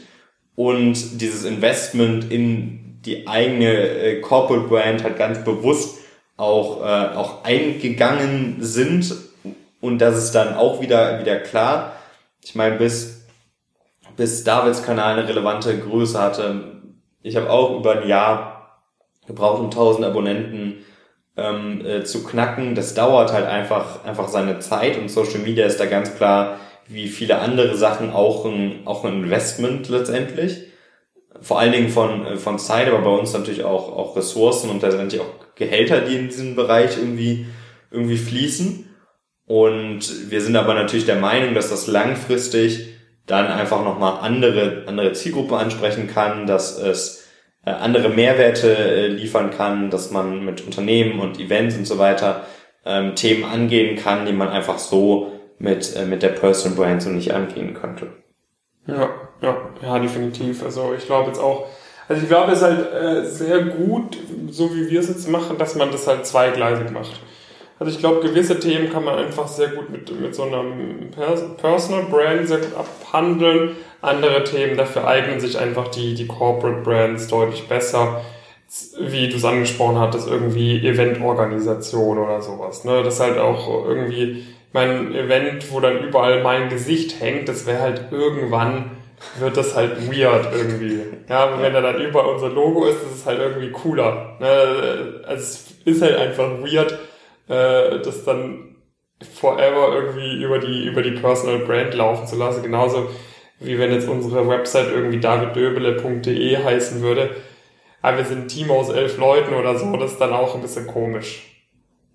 und 0.55 1.19
dieses 1.19 1.43
Investment 1.43 2.31
in 2.31 2.80
die 3.05 3.27
eigene 3.27 3.71
äh, 3.71 4.21
Corporate 4.21 4.67
Brand 4.67 5.03
halt 5.03 5.17
ganz 5.17 5.43
bewusst 5.43 5.99
auch, 6.37 6.81
äh, 6.81 7.15
auch 7.15 7.43
eingegangen 7.43 8.57
sind 8.59 9.13
und 9.81 9.99
das 9.99 10.17
ist 10.17 10.31
dann 10.33 10.55
auch 10.55 10.81
wieder, 10.81 11.19
wieder 11.19 11.39
klar. 11.39 11.93
Ich 12.43 12.55
meine, 12.55 12.77
bis, 12.77 13.25
bis 14.15 14.43
Davids 14.43 14.83
Kanal 14.83 15.17
eine 15.19 15.27
relevante 15.27 15.77
Größe 15.77 16.19
hatte, 16.19 16.81
ich 17.23 17.35
habe 17.35 17.49
auch 17.49 17.79
über 17.79 18.01
ein 18.01 18.07
Jahr 18.07 18.79
gebraucht, 19.27 19.59
um 19.59 19.65
1000 19.65 20.05
Abonnenten 20.05 20.85
ähm, 21.37 21.85
äh, 21.85 22.03
zu 22.03 22.23
knacken. 22.23 22.75
Das 22.75 22.93
dauert 22.93 23.31
halt 23.31 23.45
einfach, 23.45 24.03
einfach 24.05 24.27
seine 24.27 24.59
Zeit 24.59 24.97
und 24.97 25.09
Social 25.09 25.39
Media 25.39 25.65
ist 25.65 25.79
da 25.79 25.85
ganz 25.85 26.15
klar, 26.15 26.59
wie 26.87 27.07
viele 27.07 27.39
andere 27.39 27.75
Sachen, 27.77 28.11
auch 28.11 28.45
ein, 28.45 28.81
auch 28.85 29.05
ein 29.05 29.23
Investment 29.23 29.89
letztendlich. 29.89 30.70
Vor 31.39 31.59
allen 31.59 31.71
Dingen 31.71 31.89
von, 31.89 32.25
äh, 32.25 32.35
von 32.37 32.59
Zeit, 32.59 32.87
aber 32.87 32.99
bei 32.99 33.09
uns 33.09 33.33
natürlich 33.33 33.63
auch, 33.63 33.95
auch 33.95 34.15
Ressourcen 34.15 34.69
und 34.69 34.81
letztendlich 34.81 35.21
auch 35.21 35.55
Gehälter, 35.55 36.01
die 36.01 36.15
in 36.15 36.27
diesem 36.27 36.55
Bereich 36.55 36.97
irgendwie, 36.97 37.45
irgendwie 37.89 38.17
fließen. 38.17 38.89
Und 39.45 40.31
wir 40.31 40.41
sind 40.41 40.55
aber 40.55 40.73
natürlich 40.73 41.05
der 41.05 41.17
Meinung, 41.17 41.53
dass 41.53 41.69
das 41.69 41.87
langfristig 41.87 42.87
dann 43.25 43.47
einfach 43.47 43.83
nochmal 43.83 44.19
andere, 44.21 44.83
andere 44.87 45.13
Zielgruppen 45.13 45.55
ansprechen 45.55 46.07
kann, 46.07 46.47
dass 46.47 46.77
es 46.77 47.27
äh, 47.65 47.71
andere 47.71 48.09
Mehrwerte 48.09 48.75
äh, 48.75 49.07
liefern 49.07 49.51
kann, 49.51 49.89
dass 49.89 50.11
man 50.11 50.43
mit 50.43 50.65
Unternehmen 50.65 51.19
und 51.19 51.39
Events 51.39 51.77
und 51.77 51.85
so 51.85 51.99
weiter 51.99 52.45
ähm, 52.85 53.15
Themen 53.15 53.43
angehen 53.43 53.97
kann, 53.97 54.25
die 54.25 54.33
man 54.33 54.49
einfach 54.49 54.79
so 54.79 55.39
mit, 55.59 55.95
äh, 55.95 56.05
mit 56.05 56.23
der 56.23 56.29
Personal 56.29 56.77
Brand 56.77 57.03
so 57.03 57.09
nicht 57.09 57.33
angehen 57.33 57.73
könnte. 57.73 58.07
Ja, 58.87 59.09
ja, 59.41 59.57
ja, 59.81 59.99
definitiv. 59.99 60.63
Also 60.63 60.93
ich 60.97 61.05
glaube 61.05 61.27
jetzt 61.27 61.39
auch, 61.39 61.65
also 62.07 62.21
ich 62.21 62.27
glaube 62.27 62.51
es 62.51 62.59
ist 62.59 62.63
halt 62.63 62.93
äh, 62.93 63.25
sehr 63.25 63.61
gut, 63.65 64.17
so 64.49 64.73
wie 64.75 64.89
wir 64.89 64.99
es 64.99 65.09
jetzt 65.09 65.27
machen, 65.29 65.57
dass 65.57 65.75
man 65.75 65.91
das 65.91 66.07
halt 66.07 66.25
zweigleisig 66.25 66.91
macht. 66.91 67.21
Also 67.81 67.93
ich 67.93 67.99
glaube, 67.99 68.19
gewisse 68.19 68.59
Themen 68.59 68.91
kann 68.91 69.03
man 69.03 69.17
einfach 69.17 69.47
sehr 69.47 69.69
gut 69.69 69.89
mit, 69.89 70.21
mit 70.21 70.35
so 70.35 70.43
einem 70.43 71.09
Personal 71.57 72.03
Brand 72.11 72.47
sehr 72.47 72.59
gut 72.59 72.75
abhandeln. 72.77 73.71
Andere 74.03 74.43
Themen, 74.43 74.77
dafür 74.77 75.07
eignen 75.07 75.39
sich 75.39 75.57
einfach 75.57 75.87
die, 75.87 76.13
die 76.13 76.27
Corporate 76.27 76.81
Brands 76.81 77.27
deutlich 77.27 77.67
besser. 77.67 78.21
Wie 78.99 79.29
du 79.29 79.37
es 79.37 79.43
angesprochen 79.43 79.97
hattest, 79.97 80.27
irgendwie 80.27 80.77
Eventorganisation 80.87 82.19
oder 82.19 82.43
sowas. 82.43 82.85
Ne? 82.85 83.01
Das 83.01 83.15
ist 83.15 83.19
halt 83.19 83.39
auch 83.39 83.83
irgendwie 83.87 84.45
mein 84.73 85.15
Event, 85.15 85.71
wo 85.71 85.79
dann 85.79 86.03
überall 86.03 86.43
mein 86.43 86.69
Gesicht 86.69 87.19
hängt, 87.19 87.49
das 87.49 87.65
wäre 87.65 87.81
halt 87.81 88.11
irgendwann 88.11 88.91
wird 89.39 89.57
das 89.57 89.75
halt 89.75 90.11
weird 90.11 90.47
irgendwie. 90.53 91.01
Ja, 91.29 91.61
wenn 91.61 91.73
da 91.73 91.81
dann 91.81 92.01
überall 92.01 92.33
unser 92.33 92.49
Logo 92.49 92.85
ist, 92.85 92.97
ist 93.03 93.25
halt 93.25 93.39
irgendwie 93.39 93.71
cooler. 93.71 94.37
Ne? 94.39 95.23
Also 95.25 95.43
es 95.43 95.73
ist 95.85 96.01
halt 96.01 96.15
einfach 96.15 96.49
weird, 96.59 96.91
äh, 97.47 97.99
das 97.99 98.23
dann 98.23 98.75
forever 99.39 99.93
irgendwie 99.93 100.41
über 100.41 100.59
die, 100.59 100.85
über 100.85 101.01
die 101.01 101.11
Personal 101.11 101.59
Brand 101.59 101.93
laufen 101.93 102.27
zu 102.27 102.35
lassen. 102.35 102.63
Genauso 102.63 103.09
wie 103.59 103.77
wenn 103.77 103.93
jetzt 103.93 104.09
unsere 104.09 104.47
Website 104.47 104.89
irgendwie 104.91 105.19
daviddöbele.de 105.19 106.63
heißen 106.63 107.01
würde. 107.01 107.29
Aber 108.01 108.17
wir 108.17 108.25
sind 108.25 108.41
ein 108.41 108.47
Team 108.47 108.71
aus 108.71 108.89
elf 108.89 109.17
Leuten 109.17 109.53
oder 109.53 109.77
so, 109.77 109.95
das 109.97 110.13
ist 110.13 110.21
dann 110.21 110.33
auch 110.33 110.55
ein 110.55 110.61
bisschen 110.61 110.87
komisch. 110.87 111.47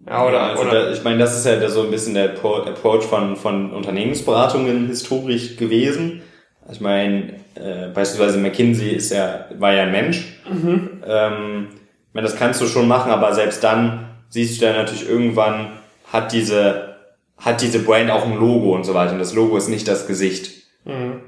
Ja, 0.07 0.27
oder, 0.27 0.41
also 0.41 0.63
oder 0.63 0.87
da, 0.87 0.93
ich 0.93 1.03
meine, 1.05 1.19
das 1.19 1.37
ist 1.37 1.47
ja 1.47 1.69
so 1.69 1.83
ein 1.83 1.91
bisschen 1.91 2.15
der 2.15 2.31
Approach 2.31 3.05
von, 3.05 3.37
von 3.37 3.73
Unternehmensberatungen 3.73 4.89
historisch 4.89 5.57
gewesen. 5.57 6.23
Ich 6.71 6.81
meine, 6.81 7.35
äh, 7.55 7.89
beispielsweise 7.95 8.39
McKinsey 8.39 8.91
ist 8.91 9.13
ja, 9.13 9.47
war 9.59 9.73
ja 9.73 9.85
ein 9.85 9.93
Mensch. 9.93 10.41
Mhm. 10.51 11.03
Ähm, 11.07 11.69
ich 11.71 12.15
meine, 12.15 12.27
das 12.27 12.37
kannst 12.37 12.61
du 12.61 12.67
schon 12.67 12.89
machen, 12.89 13.13
aber 13.13 13.35
selbst 13.35 13.63
dann 13.63 14.09
siehst 14.29 14.61
du 14.61 14.67
dann 14.67 14.77
natürlich 14.77 15.09
irgendwann, 15.09 15.73
hat 16.13 16.33
diese, 16.33 16.97
hat 17.37 17.61
diese 17.61 17.81
Brand 17.81 18.11
auch 18.11 18.25
ein 18.25 18.37
Logo 18.37 18.75
und 18.75 18.85
so 18.85 18.95
weiter. 18.95 19.13
Und 19.13 19.19
das 19.19 19.35
Logo 19.35 19.57
ist 19.57 19.69
nicht 19.69 19.87
das 19.87 20.07
Gesicht. 20.07 20.65
Mhm. 20.85 21.21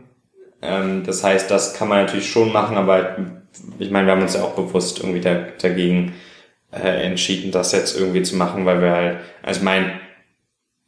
Ähm, 0.62 1.03
das 1.05 1.22
heißt, 1.22 1.51
das 1.51 1.74
kann 1.74 1.88
man 1.88 2.05
natürlich 2.05 2.31
schon 2.31 2.53
machen, 2.53 2.77
aber 2.77 3.16
ich 3.79 3.90
meine, 3.90 4.07
wir 4.07 4.12
haben 4.12 4.22
uns 4.22 4.35
ja 4.35 4.42
auch 4.42 4.55
bewusst 4.55 4.98
irgendwie 5.01 5.20
da, 5.20 5.37
dagegen 5.61 6.14
äh, 6.72 7.07
entschieden, 7.07 7.53
das 7.53 7.72
jetzt 7.72 7.98
irgendwie 7.98 8.22
zu 8.22 8.37
machen, 8.37 8.66
weil 8.66 8.83
wir 8.83 8.90
halt, 8.90 9.18
also 9.42 9.59
ich 9.59 9.64
meine, 9.64 9.92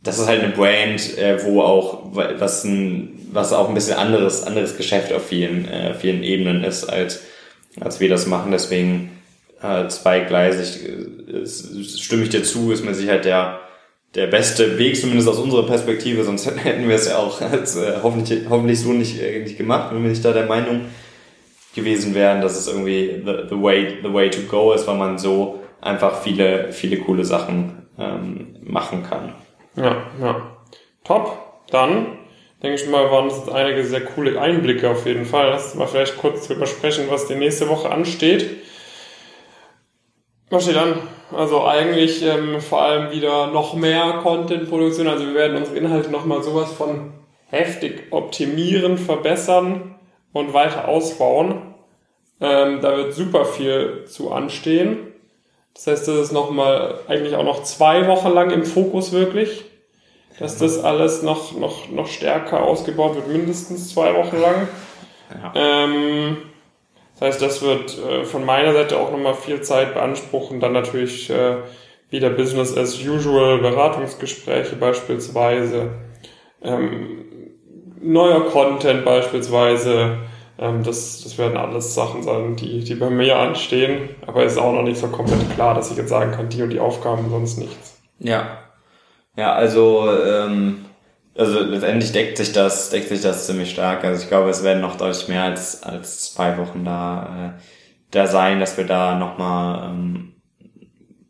das 0.03 0.19
ist 0.19 0.27
halt 0.27 0.43
eine 0.43 0.53
Brand, 0.53 1.19
äh, 1.19 1.45
wo 1.45 1.61
auch 1.63 2.15
was 2.15 2.65
ein, 2.65 3.29
was 3.33 3.53
auch 3.53 3.69
ein 3.69 3.75
bisschen 3.75 3.97
anderes, 3.97 4.45
anderes 4.45 4.77
Geschäft 4.77 5.13
auf 5.13 5.27
vielen, 5.27 5.69
äh, 5.69 5.95
vielen 5.95 6.23
Ebenen 6.23 6.65
ist, 6.65 6.85
als, 6.85 7.23
als 7.79 8.01
wir 8.01 8.09
das 8.09 8.27
machen. 8.27 8.51
Deswegen 8.51 9.11
äh, 9.63 9.89
zweigleisig, 9.89 10.89
äh, 10.89 11.47
stimme 11.47 12.23
ich 12.23 12.31
dir 12.31 12.43
zu, 12.43 12.73
ist 12.73 12.85
mir 12.85 12.95
sicher 12.95 13.19
der, 13.19 13.61
der 14.15 14.27
beste 14.27 14.79
Weg, 14.79 14.99
zumindest 14.99 15.29
aus 15.29 15.39
unserer 15.39 15.67
Perspektive, 15.67 16.25
sonst 16.25 16.47
hätten 16.65 16.89
wir 16.89 16.97
es 16.97 17.07
ja 17.07 17.19
auch 17.19 17.41
als, 17.43 17.77
äh, 17.77 17.99
hoffentlich, 18.03 18.49
hoffentlich 18.49 18.81
so 18.81 18.93
nicht, 18.93 19.21
äh, 19.21 19.41
nicht 19.41 19.59
gemacht, 19.59 19.93
wenn 19.93 20.03
wir 20.03 20.11
nicht 20.11 20.25
da 20.25 20.33
der 20.33 20.47
Meinung 20.47 20.87
gewesen 21.75 22.15
wären, 22.15 22.41
dass 22.41 22.57
es 22.57 22.67
irgendwie 22.67 23.23
the, 23.25 23.49
the, 23.51 23.63
way, 23.63 23.99
the 24.03 24.13
way 24.13 24.31
to 24.31 24.41
go 24.49 24.73
ist, 24.73 24.87
weil 24.87 24.97
man 24.97 25.19
so 25.19 25.61
einfach 25.81 26.23
viele, 26.23 26.73
viele 26.73 26.97
coole 26.97 27.25
Sachen 27.25 27.87
ähm, 27.99 28.57
machen 28.63 29.03
kann. 29.03 29.35
Ja, 29.76 30.06
ja. 30.20 30.56
Top. 31.04 31.38
Dann 31.70 32.18
denke 32.62 32.80
ich 32.80 32.88
mal, 32.88 33.11
waren 33.11 33.28
das 33.28 33.38
jetzt 33.38 33.50
einige 33.50 33.85
sehr 33.85 34.04
coole 34.04 34.40
Einblicke 34.40 34.90
auf 34.90 35.06
jeden 35.06 35.24
Fall. 35.24 35.50
Lass 35.50 35.66
uns 35.66 35.74
mal 35.76 35.87
vielleicht 35.87 36.18
kurz 36.18 36.46
drüber 36.46 36.66
sprechen, 36.66 37.06
was 37.09 37.26
die 37.26 37.35
nächste 37.35 37.68
Woche 37.68 37.90
ansteht. 37.90 38.62
Was 40.50 40.64
steht 40.64 40.76
an? 40.76 40.98
Also 41.33 41.64
eigentlich 41.64 42.24
ähm, 42.24 42.61
vor 42.61 42.83
allem 42.83 43.12
wieder 43.12 43.46
noch 43.48 43.74
mehr 43.74 44.18
Content-Produktion. 44.22 45.06
Also 45.06 45.26
wir 45.26 45.35
werden 45.35 45.56
unsere 45.56 45.76
Inhalte 45.76 46.11
nochmal 46.11 46.42
sowas 46.42 46.72
von 46.72 47.12
heftig 47.46 48.09
optimieren, 48.11 48.98
verbessern 48.98 49.94
und 50.33 50.52
weiter 50.52 50.88
ausbauen. 50.88 51.74
Ähm, 52.40 52.80
da 52.80 52.96
wird 52.96 53.14
super 53.14 53.44
viel 53.44 54.04
zu 54.06 54.33
anstehen. 54.33 55.10
Das 55.83 55.87
heißt, 55.87 56.08
das 56.08 56.16
ist 56.16 56.33
nochmal 56.33 56.96
eigentlich 57.08 57.35
auch 57.37 57.44
noch 57.44 57.62
zwei 57.62 58.06
Wochen 58.06 58.35
lang 58.35 58.50
im 58.50 58.66
Fokus 58.66 59.12
wirklich. 59.12 59.64
Dass 60.38 60.58
das 60.58 60.85
alles 60.85 61.22
noch, 61.22 61.56
noch, 61.56 61.88
noch 61.88 62.06
stärker 62.06 62.62
ausgebaut 62.62 63.14
wird, 63.14 63.28
mindestens 63.28 63.94
zwei 63.94 64.14
Wochen 64.14 64.40
lang. 64.40 64.68
Ja. 65.31 65.52
Ähm, 65.54 66.37
das 67.14 67.28
heißt, 67.28 67.42
das 67.42 67.62
wird 67.62 67.98
äh, 67.98 68.24
von 68.24 68.44
meiner 68.44 68.74
Seite 68.74 68.98
auch 68.98 69.10
nochmal 69.10 69.33
viel 69.33 69.62
Zeit 69.62 69.94
beanspruchen. 69.94 70.60
Dann 70.60 70.74
natürlich 70.74 71.31
äh, 71.31 71.56
wieder 72.10 72.28
Business 72.28 72.76
as 72.76 72.98
usual, 73.02 73.58
Beratungsgespräche 73.58 74.76
beispielsweise, 74.76 75.92
ähm, 76.62 77.24
neuer 78.02 78.46
Content 78.50 79.06
beispielsweise, 79.06 80.18
Ähm, 80.61 80.83
das, 80.85 81.23
das 81.25 81.38
werden 81.38 81.56
alles 81.56 81.94
Sachen 81.94 82.23
sein, 82.23 82.54
die, 82.54 82.85
die 82.85 82.94
bei 82.94 83.08
mir 83.08 83.38
anstehen. 83.38 84.11
Aber 84.27 84.44
es 84.44 84.52
ist 84.52 84.58
auch 84.58 84.75
noch 84.75 84.83
nicht 84.83 85.00
so 85.00 85.08
komplett 85.08 85.50
klar, 85.54 85.75
dass 85.75 85.90
ich 85.90 85.96
jetzt 85.96 86.11
sagen 86.11 86.33
kann, 86.33 86.50
die 86.50 86.63
und 86.63 86.71
die 86.71 86.81
Aufgaben, 86.81 87.31
sonst 87.31 87.58
nichts. 87.58 87.98
Ja. 88.19 88.58
Ja, 89.37 89.54
also, 89.54 90.06
ähm, 90.13 90.85
also 91.37 91.61
letztendlich 91.61 92.13
deckt 92.13 92.37
sich 92.37 92.52
das, 92.52 92.90
deckt 92.90 93.08
sich 93.08 93.23
das 93.23 93.46
ziemlich 93.46 93.71
stark. 93.71 94.04
Also 94.04 94.23
ich 94.23 94.29
glaube, 94.29 94.50
es 94.50 94.63
werden 94.63 94.83
noch 94.83 94.96
deutlich 94.96 95.29
mehr 95.29 95.44
als, 95.44 95.83
als 95.83 96.35
zwei 96.35 96.58
Wochen 96.58 96.85
da, 96.85 97.54
äh, 97.56 97.61
da 98.11 98.27
sein, 98.27 98.61
dass 98.61 98.77
wir 98.77 98.85
da 98.85 99.15
nochmal, 99.15 99.88
ähm, 99.88 100.35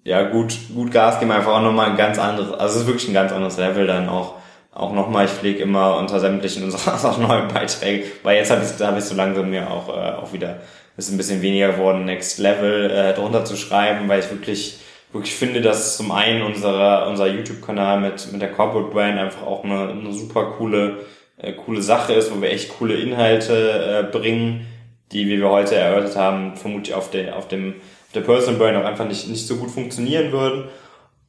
ja, 0.02 0.28
gut, 0.28 0.56
gut 0.74 0.90
Gas 0.90 1.20
geben, 1.20 1.30
einfach 1.30 1.52
auch 1.52 1.62
nochmal 1.62 1.90
ein 1.90 1.96
ganz 1.96 2.18
anderes, 2.18 2.52
also 2.52 2.74
es 2.74 2.82
ist 2.82 2.86
wirklich 2.88 3.08
ein 3.08 3.14
ganz 3.14 3.32
anderes 3.32 3.58
Level 3.58 3.86
dann 3.86 4.08
auch, 4.08 4.39
auch 4.72 4.92
nochmal, 4.92 5.24
ich 5.24 5.30
pflege 5.30 5.62
immer 5.62 5.96
unter 5.96 6.20
sämtlichen 6.20 6.64
unserer 6.64 7.04
auch 7.10 7.18
neue 7.18 7.42
Beiträge, 7.42 8.04
weil 8.22 8.36
jetzt 8.36 8.50
habe 8.50 8.62
ich, 8.64 8.84
hab 8.84 8.96
ich 8.96 9.04
so 9.04 9.14
langsam 9.14 9.50
mir 9.50 9.70
auch, 9.70 9.88
äh, 9.88 10.12
auch 10.12 10.32
wieder, 10.32 10.60
ist 10.96 11.10
ein 11.10 11.16
bisschen 11.16 11.42
weniger 11.42 11.72
geworden, 11.72 12.04
Next 12.04 12.38
Level 12.38 12.90
äh, 12.90 13.14
drunter 13.14 13.44
zu 13.44 13.56
schreiben, 13.56 14.08
weil 14.08 14.20
ich 14.20 14.30
wirklich, 14.30 14.78
wirklich 15.12 15.34
finde, 15.34 15.60
dass 15.60 15.96
zum 15.96 16.12
einen 16.12 16.42
unsere, 16.42 17.08
unser 17.08 17.26
YouTube-Kanal 17.26 18.00
mit, 18.00 18.30
mit 18.32 18.42
der 18.42 18.52
Corporate 18.52 18.90
Brand 18.92 19.18
einfach 19.18 19.42
auch 19.42 19.64
eine, 19.64 19.88
eine 19.88 20.12
super 20.12 20.54
coole, 20.58 20.98
äh, 21.38 21.52
coole 21.52 21.82
Sache 21.82 22.12
ist, 22.12 22.34
wo 22.34 22.40
wir 22.40 22.50
echt 22.50 22.78
coole 22.78 22.94
Inhalte 22.94 24.08
äh, 24.08 24.12
bringen, 24.12 24.66
die, 25.10 25.26
wie 25.26 25.40
wir 25.40 25.50
heute 25.50 25.74
erörtert 25.74 26.16
haben, 26.16 26.56
vermutlich 26.56 26.94
auf, 26.94 27.10
der, 27.10 27.36
auf 27.36 27.48
dem 27.48 27.74
auf 28.10 28.14
der 28.14 28.22
Personal 28.22 28.58
Brand 28.58 28.76
auch 28.76 28.88
einfach 28.88 29.06
nicht, 29.06 29.28
nicht 29.28 29.46
so 29.46 29.54
gut 29.54 29.70
funktionieren 29.70 30.32
würden. 30.32 30.64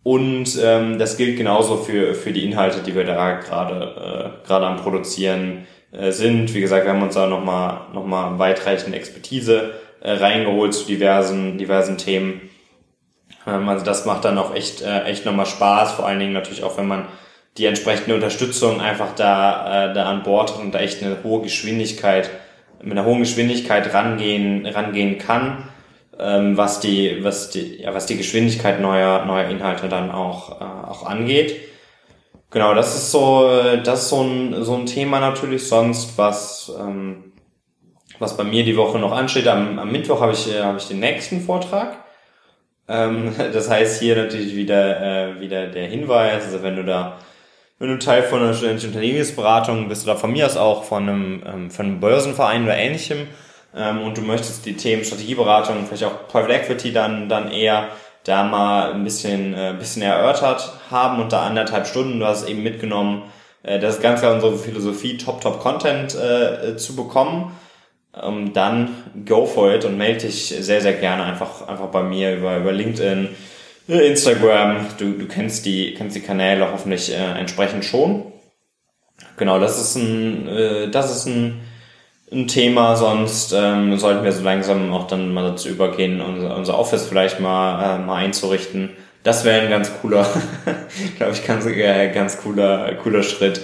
Und 0.04 0.58
ähm, 0.62 0.97
das 0.97 1.18
gilt 1.18 1.38
genauso 1.38 1.78
für, 1.78 2.16
für 2.16 2.32
die 2.32 2.45
Inhalte, 2.45 2.80
die 2.82 2.95
wir 2.95 3.04
da 3.04 3.34
gerade 3.34 4.34
äh, 4.43 4.47
gerade 4.47 4.66
am 4.66 4.78
Produzieren 4.78 5.68
äh, 5.91 6.12
sind. 6.12 6.54
Wie 6.54 6.62
gesagt, 6.62 6.86
wir 6.86 6.93
haben 6.93 7.04
uns 7.04 7.14
da 7.14 7.28
nochmal 7.28 7.82
noch 7.93 8.06
mal 8.06 8.39
weitreichende 8.39 8.97
Expertise 8.97 9.74
äh, 10.02 10.14
reingeholt 10.14 10.74
zu 10.74 10.86
diversen, 10.86 11.60
diversen 11.60 11.99
Themen. 11.99 12.49
Ähm, 13.45 13.70
also 13.70 13.86
das 13.86 14.06
macht 14.06 14.26
dann 14.26 14.39
auch 14.39 14.56
echt, 14.56 14.82
äh, 14.82 15.04
echt 15.04 15.26
nochmal 15.26 15.45
Spaß, 15.45 15.93
vor 15.93 16.08
allen 16.08 16.20
Dingen 16.20 16.34
natürlich 16.34 16.64
auch, 16.64 16.78
wenn 16.78 16.88
man 16.88 17.06
die 17.58 17.66
entsprechende 17.66 18.16
Unterstützung 18.16 18.82
einfach 18.82 19.14
da, 19.16 19.91
äh, 19.91 19.93
da 19.93 20.06
an 20.06 20.24
Bord 20.24 20.54
hat 20.54 20.60
und 20.60 20.72
da 20.72 20.80
echt 20.80 21.04
eine 21.04 21.18
hohe 21.24 21.43
Geschwindigkeit, 21.43 22.32
mit 22.82 22.93
einer 22.93 23.06
hohen 23.06 23.20
Geschwindigkeit 23.20 23.93
rangehen, 23.93 24.66
rangehen 24.66 25.20
kann 25.20 25.68
ähm, 26.22 26.57
was 26.57 26.80
die, 26.80 27.24
was 27.24 27.49
die, 27.49 27.82
ja, 27.82 27.93
was 27.93 28.05
die 28.05 28.17
Geschwindigkeit 28.17 28.80
neuer, 28.80 29.26
neuer 29.26 29.49
Inhalte 29.49 29.89
dann 29.89 30.11
auch, 30.11 30.61
äh, 30.61 30.63
auch 30.63 31.05
angeht. 31.05 31.59
Genau, 32.51 32.74
das 32.74 32.95
ist 32.95 33.11
so, 33.11 33.49
das 33.84 34.03
ist 34.03 34.09
so 34.09 34.22
ein, 34.22 34.63
so 34.63 34.76
ein 34.76 34.86
Thema 34.86 35.19
natürlich. 35.19 35.67
Sonst 35.67 36.17
was, 36.17 36.72
ähm, 36.80 37.32
was 38.19 38.38
bei 38.38 38.43
mir 38.43 38.63
die 38.63 38.78
Woche 38.78 38.99
noch 38.99 39.11
ansteht. 39.11 39.47
Am, 39.47 39.80
am 39.80 39.91
Mittwoch 39.91 40.22
habe 40.22 40.34
ich, 40.34 40.53
äh, 40.53 40.61
habe 40.61 40.78
ich 40.78 40.88
den 40.88 40.99
nächsten 40.99 41.41
Vortrag. 41.41 41.97
Ähm, 42.88 43.34
das 43.53 43.69
heißt 43.69 44.01
hier 44.01 44.15
natürlich 44.15 44.55
wieder, 44.55 45.01
äh, 45.01 45.39
wieder 45.39 45.67
der 45.67 45.88
Hinweis, 45.88 46.45
also 46.45 46.61
wenn 46.61 46.76
du 46.76 46.84
da, 46.84 47.17
wenn 47.80 47.89
du 47.89 47.97
Teil 47.97 48.24
von 48.24 48.41
einer 48.41 48.53
studentischen 48.53 48.91
Unternehmensberatung 48.91 49.88
bist 49.89 50.03
oder 50.03 50.17
von 50.17 50.32
mir 50.32 50.45
aus 50.45 50.57
auch 50.57 50.84
von 50.84 51.09
einem, 51.09 51.43
ähm, 51.45 51.72
von 51.72 51.86
einem 51.86 51.99
Börsenverein 51.99 52.65
oder 52.65 52.78
ähnlichem, 52.78 53.28
ähm, 53.76 54.01
und 54.03 54.17
du 54.17 54.22
möchtest 54.22 54.65
die 54.65 54.76
Themen 54.76 55.03
Strategieberatung, 55.03 55.86
vielleicht 55.88 56.03
auch 56.03 56.28
Private 56.28 56.53
Equity 56.53 56.91
dann, 56.91 57.30
dann 57.30 57.51
eher 57.51 57.89
da 58.24 58.43
mal 58.43 58.93
ein 58.93 59.03
bisschen, 59.03 59.53
äh, 59.53 59.74
bisschen 59.78 60.01
erörtert 60.01 60.74
haben 60.89 61.22
unter 61.22 61.41
anderthalb 61.41 61.88
Stunden. 61.88 62.19
Du 62.19 62.26
hast 62.26 62.47
eben 62.47 62.63
mitgenommen, 62.63 63.24
äh, 63.63 63.80
das 63.80 63.95
ist 63.95 64.01
ganz 64.01 64.19
klar 64.19 64.34
unsere 64.34 64.57
Philosophie, 64.57 65.17
Top-Top-Content 65.17 66.15
äh, 66.15 66.78
zu 66.78 66.95
bekommen. 66.95 67.55
Ähm, 68.22 68.53
dann 68.53 68.89
go 69.26 69.45
for 69.45 69.74
it 69.74 69.86
und 69.86 69.97
melde 69.97 70.28
dich 70.28 70.47
sehr, 70.47 70.82
sehr 70.82 70.93
gerne 70.93 71.24
einfach, 71.24 71.67
einfach 71.67 71.88
bei 71.88 72.03
mir 72.03 72.36
über, 72.36 72.57
über 72.57 72.74
LinkedIn, 72.74 73.30
äh, 73.88 74.07
Instagram. 74.07 74.86
Du, 74.97 75.13
du 75.13 75.28
kennst 75.28 75.65
die, 75.65 75.93
kennst 75.93 76.15
die 76.15 76.22
Kanäle 76.22 76.72
hoffentlich 76.72 77.11
äh, 77.11 77.39
entsprechend 77.39 77.86
schon. 77.86 78.26
Genau, 79.38 79.59
das 79.59 79.80
ist 79.80 79.95
ein, 79.95 80.47
äh, 80.47 80.89
das 80.89 81.15
ist 81.15 81.26
ein 81.26 81.61
ein 82.32 82.48
Thema, 82.48 82.96
sonst 82.96 83.54
ähm, 83.54 83.98
sollten 83.98 84.24
wir 84.24 84.32
so 84.32 84.44
langsam 84.44 84.94
auch 84.94 85.08
dann 85.08 85.34
mal 85.34 85.44
dazu 85.44 85.68
übergehen, 85.68 86.22
unser, 86.22 86.56
unser 86.56 86.80
Office 86.80 87.08
vielleicht 87.08 87.40
mal, 87.40 87.98
äh, 87.98 88.00
mal 88.00 88.16
einzurichten. 88.16 88.92
Das 89.24 89.44
wäre 89.44 89.62
ein 89.62 89.70
ganz 89.70 89.92
cooler, 90.02 90.26
glaube 91.18 91.34
ich, 91.34 91.46
ganz, 91.46 91.66
äh, 91.66 92.10
ganz 92.14 92.42
cooler, 92.42 92.94
cooler 92.96 93.24
Schritt. 93.24 93.62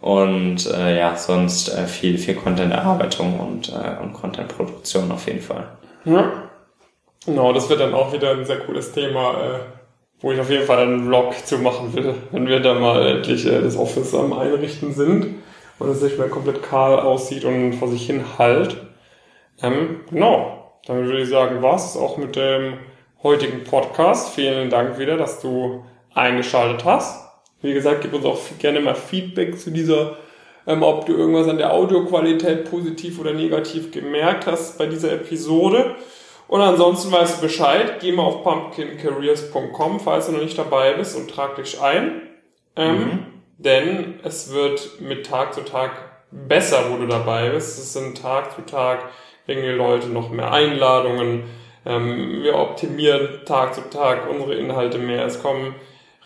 Und 0.00 0.70
äh, 0.72 0.96
ja, 0.96 1.16
sonst 1.16 1.76
äh, 1.76 1.86
viel, 1.86 2.18
viel 2.18 2.36
Content-Erarbeitung 2.36 3.40
und, 3.40 3.70
äh, 3.70 4.00
und 4.00 4.12
Content-Produktion 4.12 5.10
auf 5.10 5.26
jeden 5.26 5.42
Fall. 5.42 5.66
Ja. 6.04 6.44
Genau, 7.26 7.52
das 7.52 7.68
wird 7.68 7.80
dann 7.80 7.94
auch 7.94 8.12
wieder 8.12 8.30
ein 8.30 8.44
sehr 8.44 8.60
cooles 8.60 8.92
Thema, 8.92 9.32
äh, 9.32 9.58
wo 10.20 10.30
ich 10.30 10.38
auf 10.38 10.48
jeden 10.48 10.64
Fall 10.64 10.78
einen 10.78 11.04
Vlog 11.04 11.34
zu 11.44 11.58
machen 11.58 11.92
will, 11.94 12.14
wenn 12.30 12.46
wir 12.46 12.60
dann 12.60 12.80
mal 12.80 13.04
endlich 13.08 13.44
äh, 13.44 13.60
das 13.60 13.76
Office 13.76 14.14
am 14.14 14.32
Einrichten 14.32 14.94
sind 14.94 15.34
und 15.78 15.88
es 15.88 16.02
nicht 16.02 16.18
mehr 16.18 16.28
komplett 16.28 16.62
kahl 16.62 16.98
aussieht 17.00 17.44
und 17.44 17.74
vor 17.74 17.88
sich 17.88 18.06
hin 18.06 18.24
halt. 18.38 18.76
Ähm, 19.62 20.00
genau, 20.10 20.72
dann 20.86 21.04
würde 21.04 21.20
ich 21.20 21.28
sagen, 21.28 21.62
was 21.62 21.96
auch 21.96 22.16
mit 22.16 22.36
dem 22.36 22.78
heutigen 23.22 23.64
Podcast. 23.64 24.34
Vielen 24.34 24.70
Dank 24.70 24.98
wieder, 24.98 25.16
dass 25.16 25.40
du 25.40 25.84
eingeschaltet 26.14 26.84
hast. 26.84 27.28
Wie 27.60 27.74
gesagt, 27.74 28.02
gib 28.02 28.14
uns 28.14 28.24
auch 28.24 28.38
gerne 28.58 28.80
mal 28.80 28.94
Feedback 28.94 29.58
zu 29.58 29.70
dieser, 29.70 30.16
ähm, 30.66 30.82
ob 30.82 31.06
du 31.06 31.14
irgendwas 31.14 31.48
an 31.48 31.58
der 31.58 31.72
Audioqualität 31.72 32.70
positiv 32.70 33.18
oder 33.18 33.32
negativ 33.32 33.90
gemerkt 33.90 34.46
hast 34.46 34.78
bei 34.78 34.86
dieser 34.86 35.12
Episode. 35.12 35.96
Und 36.46 36.60
ansonsten 36.60 37.12
weißt 37.12 37.38
du 37.38 37.42
Bescheid, 37.42 38.00
geh 38.00 38.12
mal 38.12 38.22
auf 38.22 38.42
pumpkincareers.com, 38.42 40.00
falls 40.00 40.26
du 40.26 40.32
noch 40.32 40.40
nicht 40.40 40.56
dabei 40.56 40.94
bist 40.94 41.16
und 41.16 41.28
trag 41.28 41.56
dich 41.56 41.80
ein. 41.80 42.22
Ähm, 42.76 42.98
mhm. 42.98 43.37
Denn 43.58 44.20
es 44.22 44.52
wird 44.52 45.00
mit 45.00 45.26
Tag 45.26 45.52
zu 45.52 45.62
Tag 45.62 45.90
besser, 46.30 46.90
wo 46.90 46.96
du 46.96 47.06
dabei 47.06 47.50
bist. 47.50 47.78
Es 47.78 47.92
sind 47.92 48.20
Tag 48.20 48.54
zu 48.54 48.62
Tag 48.62 49.10
kriegen 49.48 49.62
die 49.62 49.68
Leute 49.68 50.08
noch 50.08 50.28
mehr 50.28 50.52
Einladungen. 50.52 51.44
Ähm, 51.86 52.42
wir 52.42 52.56
optimieren 52.56 53.46
Tag 53.46 53.74
zu 53.74 53.80
Tag 53.88 54.28
unsere 54.28 54.54
Inhalte 54.54 54.98
mehr. 54.98 55.24
Es 55.24 55.42
kommen 55.42 55.74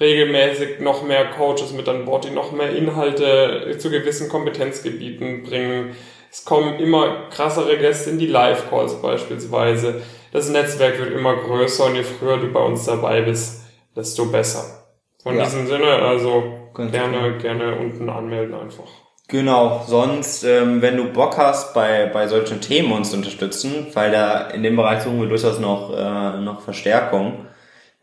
regelmäßig 0.00 0.80
noch 0.80 1.04
mehr 1.04 1.30
Coaches 1.30 1.72
mit 1.72 1.88
an 1.88 2.04
Bord, 2.04 2.24
die 2.24 2.30
noch 2.30 2.50
mehr 2.50 2.70
Inhalte 2.70 3.76
zu 3.78 3.90
gewissen 3.90 4.28
Kompetenzgebieten 4.28 5.44
bringen. 5.44 5.94
Es 6.32 6.44
kommen 6.44 6.80
immer 6.80 7.28
krassere 7.30 7.78
Gäste 7.78 8.10
in 8.10 8.18
die 8.18 8.26
Live-Calls 8.26 9.00
beispielsweise. 9.00 10.02
Das 10.32 10.48
Netzwerk 10.48 10.98
wird 10.98 11.12
immer 11.12 11.36
größer 11.36 11.86
und 11.86 11.94
je 11.94 12.02
früher 12.02 12.38
du 12.38 12.48
bei 12.48 12.60
uns 12.60 12.86
dabei 12.86 13.20
bist, 13.20 13.62
desto 13.94 14.24
besser. 14.26 14.82
Von 15.22 15.36
ja. 15.36 15.44
diesem 15.44 15.68
Sinne, 15.68 15.86
also 15.86 16.61
Ganz 16.74 16.92
gerne, 16.92 17.38
gerne 17.38 17.76
unten 17.76 18.08
anmelden 18.08 18.54
einfach. 18.54 18.88
Genau, 19.28 19.82
sonst, 19.86 20.44
ähm, 20.44 20.82
wenn 20.82 20.96
du 20.96 21.04
Bock 21.04 21.38
hast, 21.38 21.72
bei, 21.72 22.06
bei 22.12 22.28
solchen 22.28 22.60
Themen 22.60 22.92
uns 22.92 23.10
zu 23.10 23.16
unterstützen, 23.16 23.86
weil 23.94 24.10
da 24.10 24.48
in 24.48 24.62
dem 24.62 24.76
Bereich 24.76 25.02
suchen 25.02 25.20
wir 25.20 25.28
durchaus 25.28 25.58
noch, 25.58 25.90
äh, 25.96 26.38
noch 26.38 26.60
Verstärkung, 26.60 27.46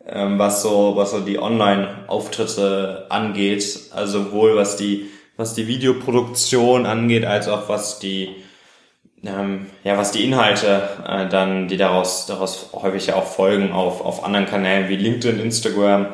ähm, 0.07 0.39
was 0.39 0.63
so, 0.63 0.93
was 0.95 1.11
so 1.11 1.19
die 1.19 1.37
Online-Auftritte 1.39 3.05
angeht, 3.09 3.91
also 3.93 4.23
sowohl 4.23 4.55
was 4.55 4.75
die, 4.75 5.09
was 5.37 5.53
die 5.53 5.67
Videoproduktion 5.67 6.85
angeht, 6.85 7.25
als 7.25 7.47
auch 7.47 7.69
was 7.69 7.99
die, 7.99 8.35
ähm, 9.23 9.67
ja, 9.83 9.97
was 9.97 10.11
die 10.11 10.23
Inhalte 10.25 10.81
äh, 11.07 11.27
dann, 11.27 11.67
die 11.67 11.77
daraus, 11.77 12.25
daraus 12.25 12.71
häufig 12.73 13.05
ja 13.07 13.15
auch 13.15 13.25
folgen 13.25 13.71
auf, 13.71 14.03
auf 14.03 14.23
anderen 14.23 14.47
Kanälen 14.47 14.89
wie 14.89 14.95
LinkedIn, 14.95 15.39
Instagram, 15.39 16.07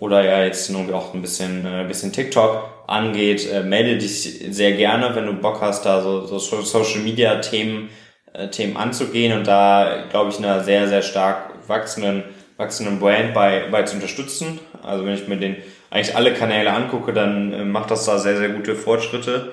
oder 0.00 0.24
ja 0.24 0.44
jetzt 0.44 0.68
irgendwie 0.70 0.94
auch 0.94 1.14
ein 1.14 1.22
bisschen, 1.22 1.64
äh, 1.66 1.84
bisschen 1.86 2.12
TikTok 2.12 2.68
angeht, 2.86 3.50
äh, 3.50 3.62
melde 3.62 3.98
dich 3.98 4.44
sehr 4.50 4.72
gerne, 4.72 5.14
wenn 5.14 5.26
du 5.26 5.32
Bock 5.34 5.60
hast, 5.60 5.86
da 5.86 6.02
so, 6.02 6.26
so 6.26 6.38
Social 6.38 7.00
Media 7.00 7.36
Themen, 7.36 7.88
äh, 8.32 8.48
Themen 8.48 8.76
anzugehen 8.76 9.36
und 9.36 9.46
da, 9.46 10.04
glaube 10.10 10.30
ich, 10.30 10.38
einer 10.38 10.62
sehr, 10.62 10.88
sehr 10.88 11.02
stark 11.02 11.68
wachsenden, 11.68 12.24
wachsenden 12.56 13.00
Brand 13.00 13.34
bei, 13.34 13.68
bei 13.70 13.82
zu 13.82 13.96
unterstützen. 13.96 14.60
Also 14.82 15.04
wenn 15.04 15.14
ich 15.14 15.26
mir 15.28 15.36
den 15.36 15.56
eigentlich 15.90 16.14
alle 16.16 16.34
Kanäle 16.34 16.72
angucke, 16.72 17.12
dann 17.12 17.52
äh, 17.52 17.64
macht 17.64 17.90
das 17.90 18.04
da 18.04 18.18
sehr, 18.18 18.36
sehr 18.36 18.50
gute 18.50 18.74
Fortschritte. 18.74 19.52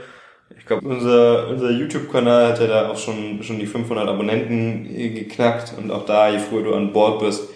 Ich 0.57 0.65
glaube, 0.65 0.87
unser, 0.87 1.47
unser 1.49 1.71
YouTube-Kanal 1.71 2.49
hat 2.49 2.59
ja 2.59 2.67
da 2.67 2.89
auch 2.89 2.97
schon, 2.97 3.41
schon 3.43 3.59
die 3.59 3.65
500 3.65 4.07
Abonnenten 4.07 4.85
äh, 4.85 5.09
geknackt 5.09 5.73
und 5.77 5.91
auch 5.91 6.05
da, 6.05 6.29
je 6.29 6.39
früher 6.39 6.63
du 6.63 6.75
an 6.75 6.93
Bord 6.93 7.19
bist, 7.19 7.49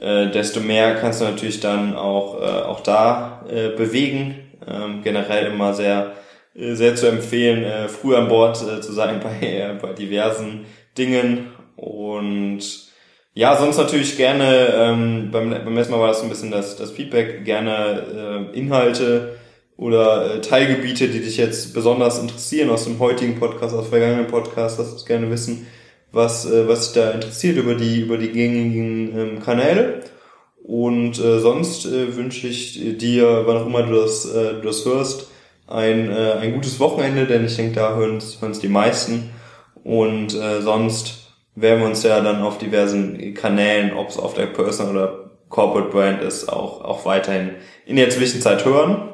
äh, 0.00 0.30
desto 0.30 0.60
mehr 0.60 0.94
kannst 0.96 1.20
du 1.20 1.24
natürlich 1.24 1.60
dann 1.60 1.96
auch, 1.96 2.40
äh, 2.40 2.62
auch 2.62 2.80
da 2.80 3.44
äh, 3.48 3.68
bewegen. 3.70 4.36
Ähm, 4.66 5.02
generell 5.02 5.46
immer 5.46 5.74
sehr, 5.74 6.12
äh, 6.54 6.74
sehr 6.74 6.96
zu 6.96 7.06
empfehlen, 7.06 7.64
äh, 7.64 7.88
früh 7.88 8.14
an 8.16 8.28
Bord 8.28 8.56
äh, 8.62 8.80
zu 8.80 8.92
sein 8.92 9.20
bei, 9.22 9.46
äh, 9.46 9.74
bei 9.80 9.92
diversen 9.92 10.66
Dingen. 10.98 11.48
Und 11.76 12.60
ja, 13.34 13.56
sonst 13.56 13.76
natürlich 13.76 14.16
gerne, 14.16 14.72
ähm, 14.74 15.30
beim, 15.30 15.50
beim 15.50 15.74
letzten 15.74 15.92
Mal 15.92 16.00
war 16.00 16.08
das 16.08 16.18
so 16.18 16.24
ein 16.24 16.30
bisschen 16.30 16.50
das, 16.50 16.76
das 16.76 16.90
Feedback, 16.90 17.44
gerne 17.44 18.50
äh, 18.52 18.58
Inhalte 18.58 19.36
oder 19.76 20.36
äh, 20.36 20.40
Teilgebiete, 20.40 21.08
die 21.08 21.20
dich 21.20 21.36
jetzt 21.36 21.74
besonders 21.74 22.18
interessieren 22.18 22.70
aus 22.70 22.84
dem 22.84 22.98
heutigen 22.98 23.38
Podcast, 23.38 23.74
aus 23.74 23.88
vergangenen 23.88 24.26
Podcast, 24.26 24.78
lass 24.78 24.92
uns 24.92 25.04
gerne 25.04 25.30
wissen, 25.30 25.66
was, 26.12 26.50
äh, 26.50 26.68
was 26.68 26.92
dich 26.92 27.02
da 27.02 27.10
interessiert 27.10 27.56
über 27.56 27.74
die, 27.74 28.00
über 28.00 28.18
die 28.18 28.32
gängigen 28.32 29.18
ähm, 29.18 29.42
Kanäle. 29.42 30.02
Und 30.62 31.18
äh, 31.18 31.38
sonst 31.38 31.86
äh, 31.86 32.16
wünsche 32.16 32.48
ich 32.48 32.98
dir, 32.98 33.44
wann 33.46 33.58
auch 33.58 33.66
immer 33.66 33.82
du 33.82 33.94
das, 33.94 34.24
äh, 34.26 34.54
du 34.54 34.62
das 34.62 34.84
hörst, 34.84 35.28
ein, 35.68 36.10
äh, 36.10 36.32
ein 36.40 36.54
gutes 36.54 36.80
Wochenende, 36.80 37.26
denn 37.26 37.44
ich 37.44 37.56
denke, 37.56 37.76
da 37.76 37.94
hören 37.94 38.16
es 38.16 38.60
die 38.60 38.68
meisten. 38.68 39.30
Und 39.84 40.34
äh, 40.34 40.62
sonst 40.62 41.26
werden 41.54 41.80
wir 41.80 41.86
uns 41.86 42.02
ja 42.02 42.20
dann 42.20 42.42
auf 42.42 42.58
diversen 42.58 43.34
Kanälen, 43.34 43.96
ob 43.96 44.08
es 44.08 44.18
auf 44.18 44.34
der 44.34 44.46
Personal 44.46 44.90
oder 44.92 45.30
Corporate 45.48 45.90
Brand 45.90 46.22
ist, 46.22 46.48
auch, 46.48 46.82
auch 46.82 47.04
weiterhin 47.04 47.52
in 47.84 47.96
der 47.96 48.10
Zwischenzeit 48.10 48.64
hören. 48.64 49.10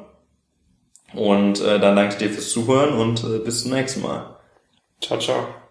Und 1.14 1.60
äh, 1.60 1.78
dann 1.78 1.96
danke 1.96 2.14
ich 2.14 2.18
dir 2.18 2.30
fürs 2.30 2.50
Zuhören 2.50 2.94
und 2.94 3.22
äh, 3.22 3.38
bis 3.38 3.62
zum 3.62 3.72
nächsten 3.72 4.00
Mal. 4.00 4.36
Ciao, 5.00 5.18
ciao. 5.18 5.61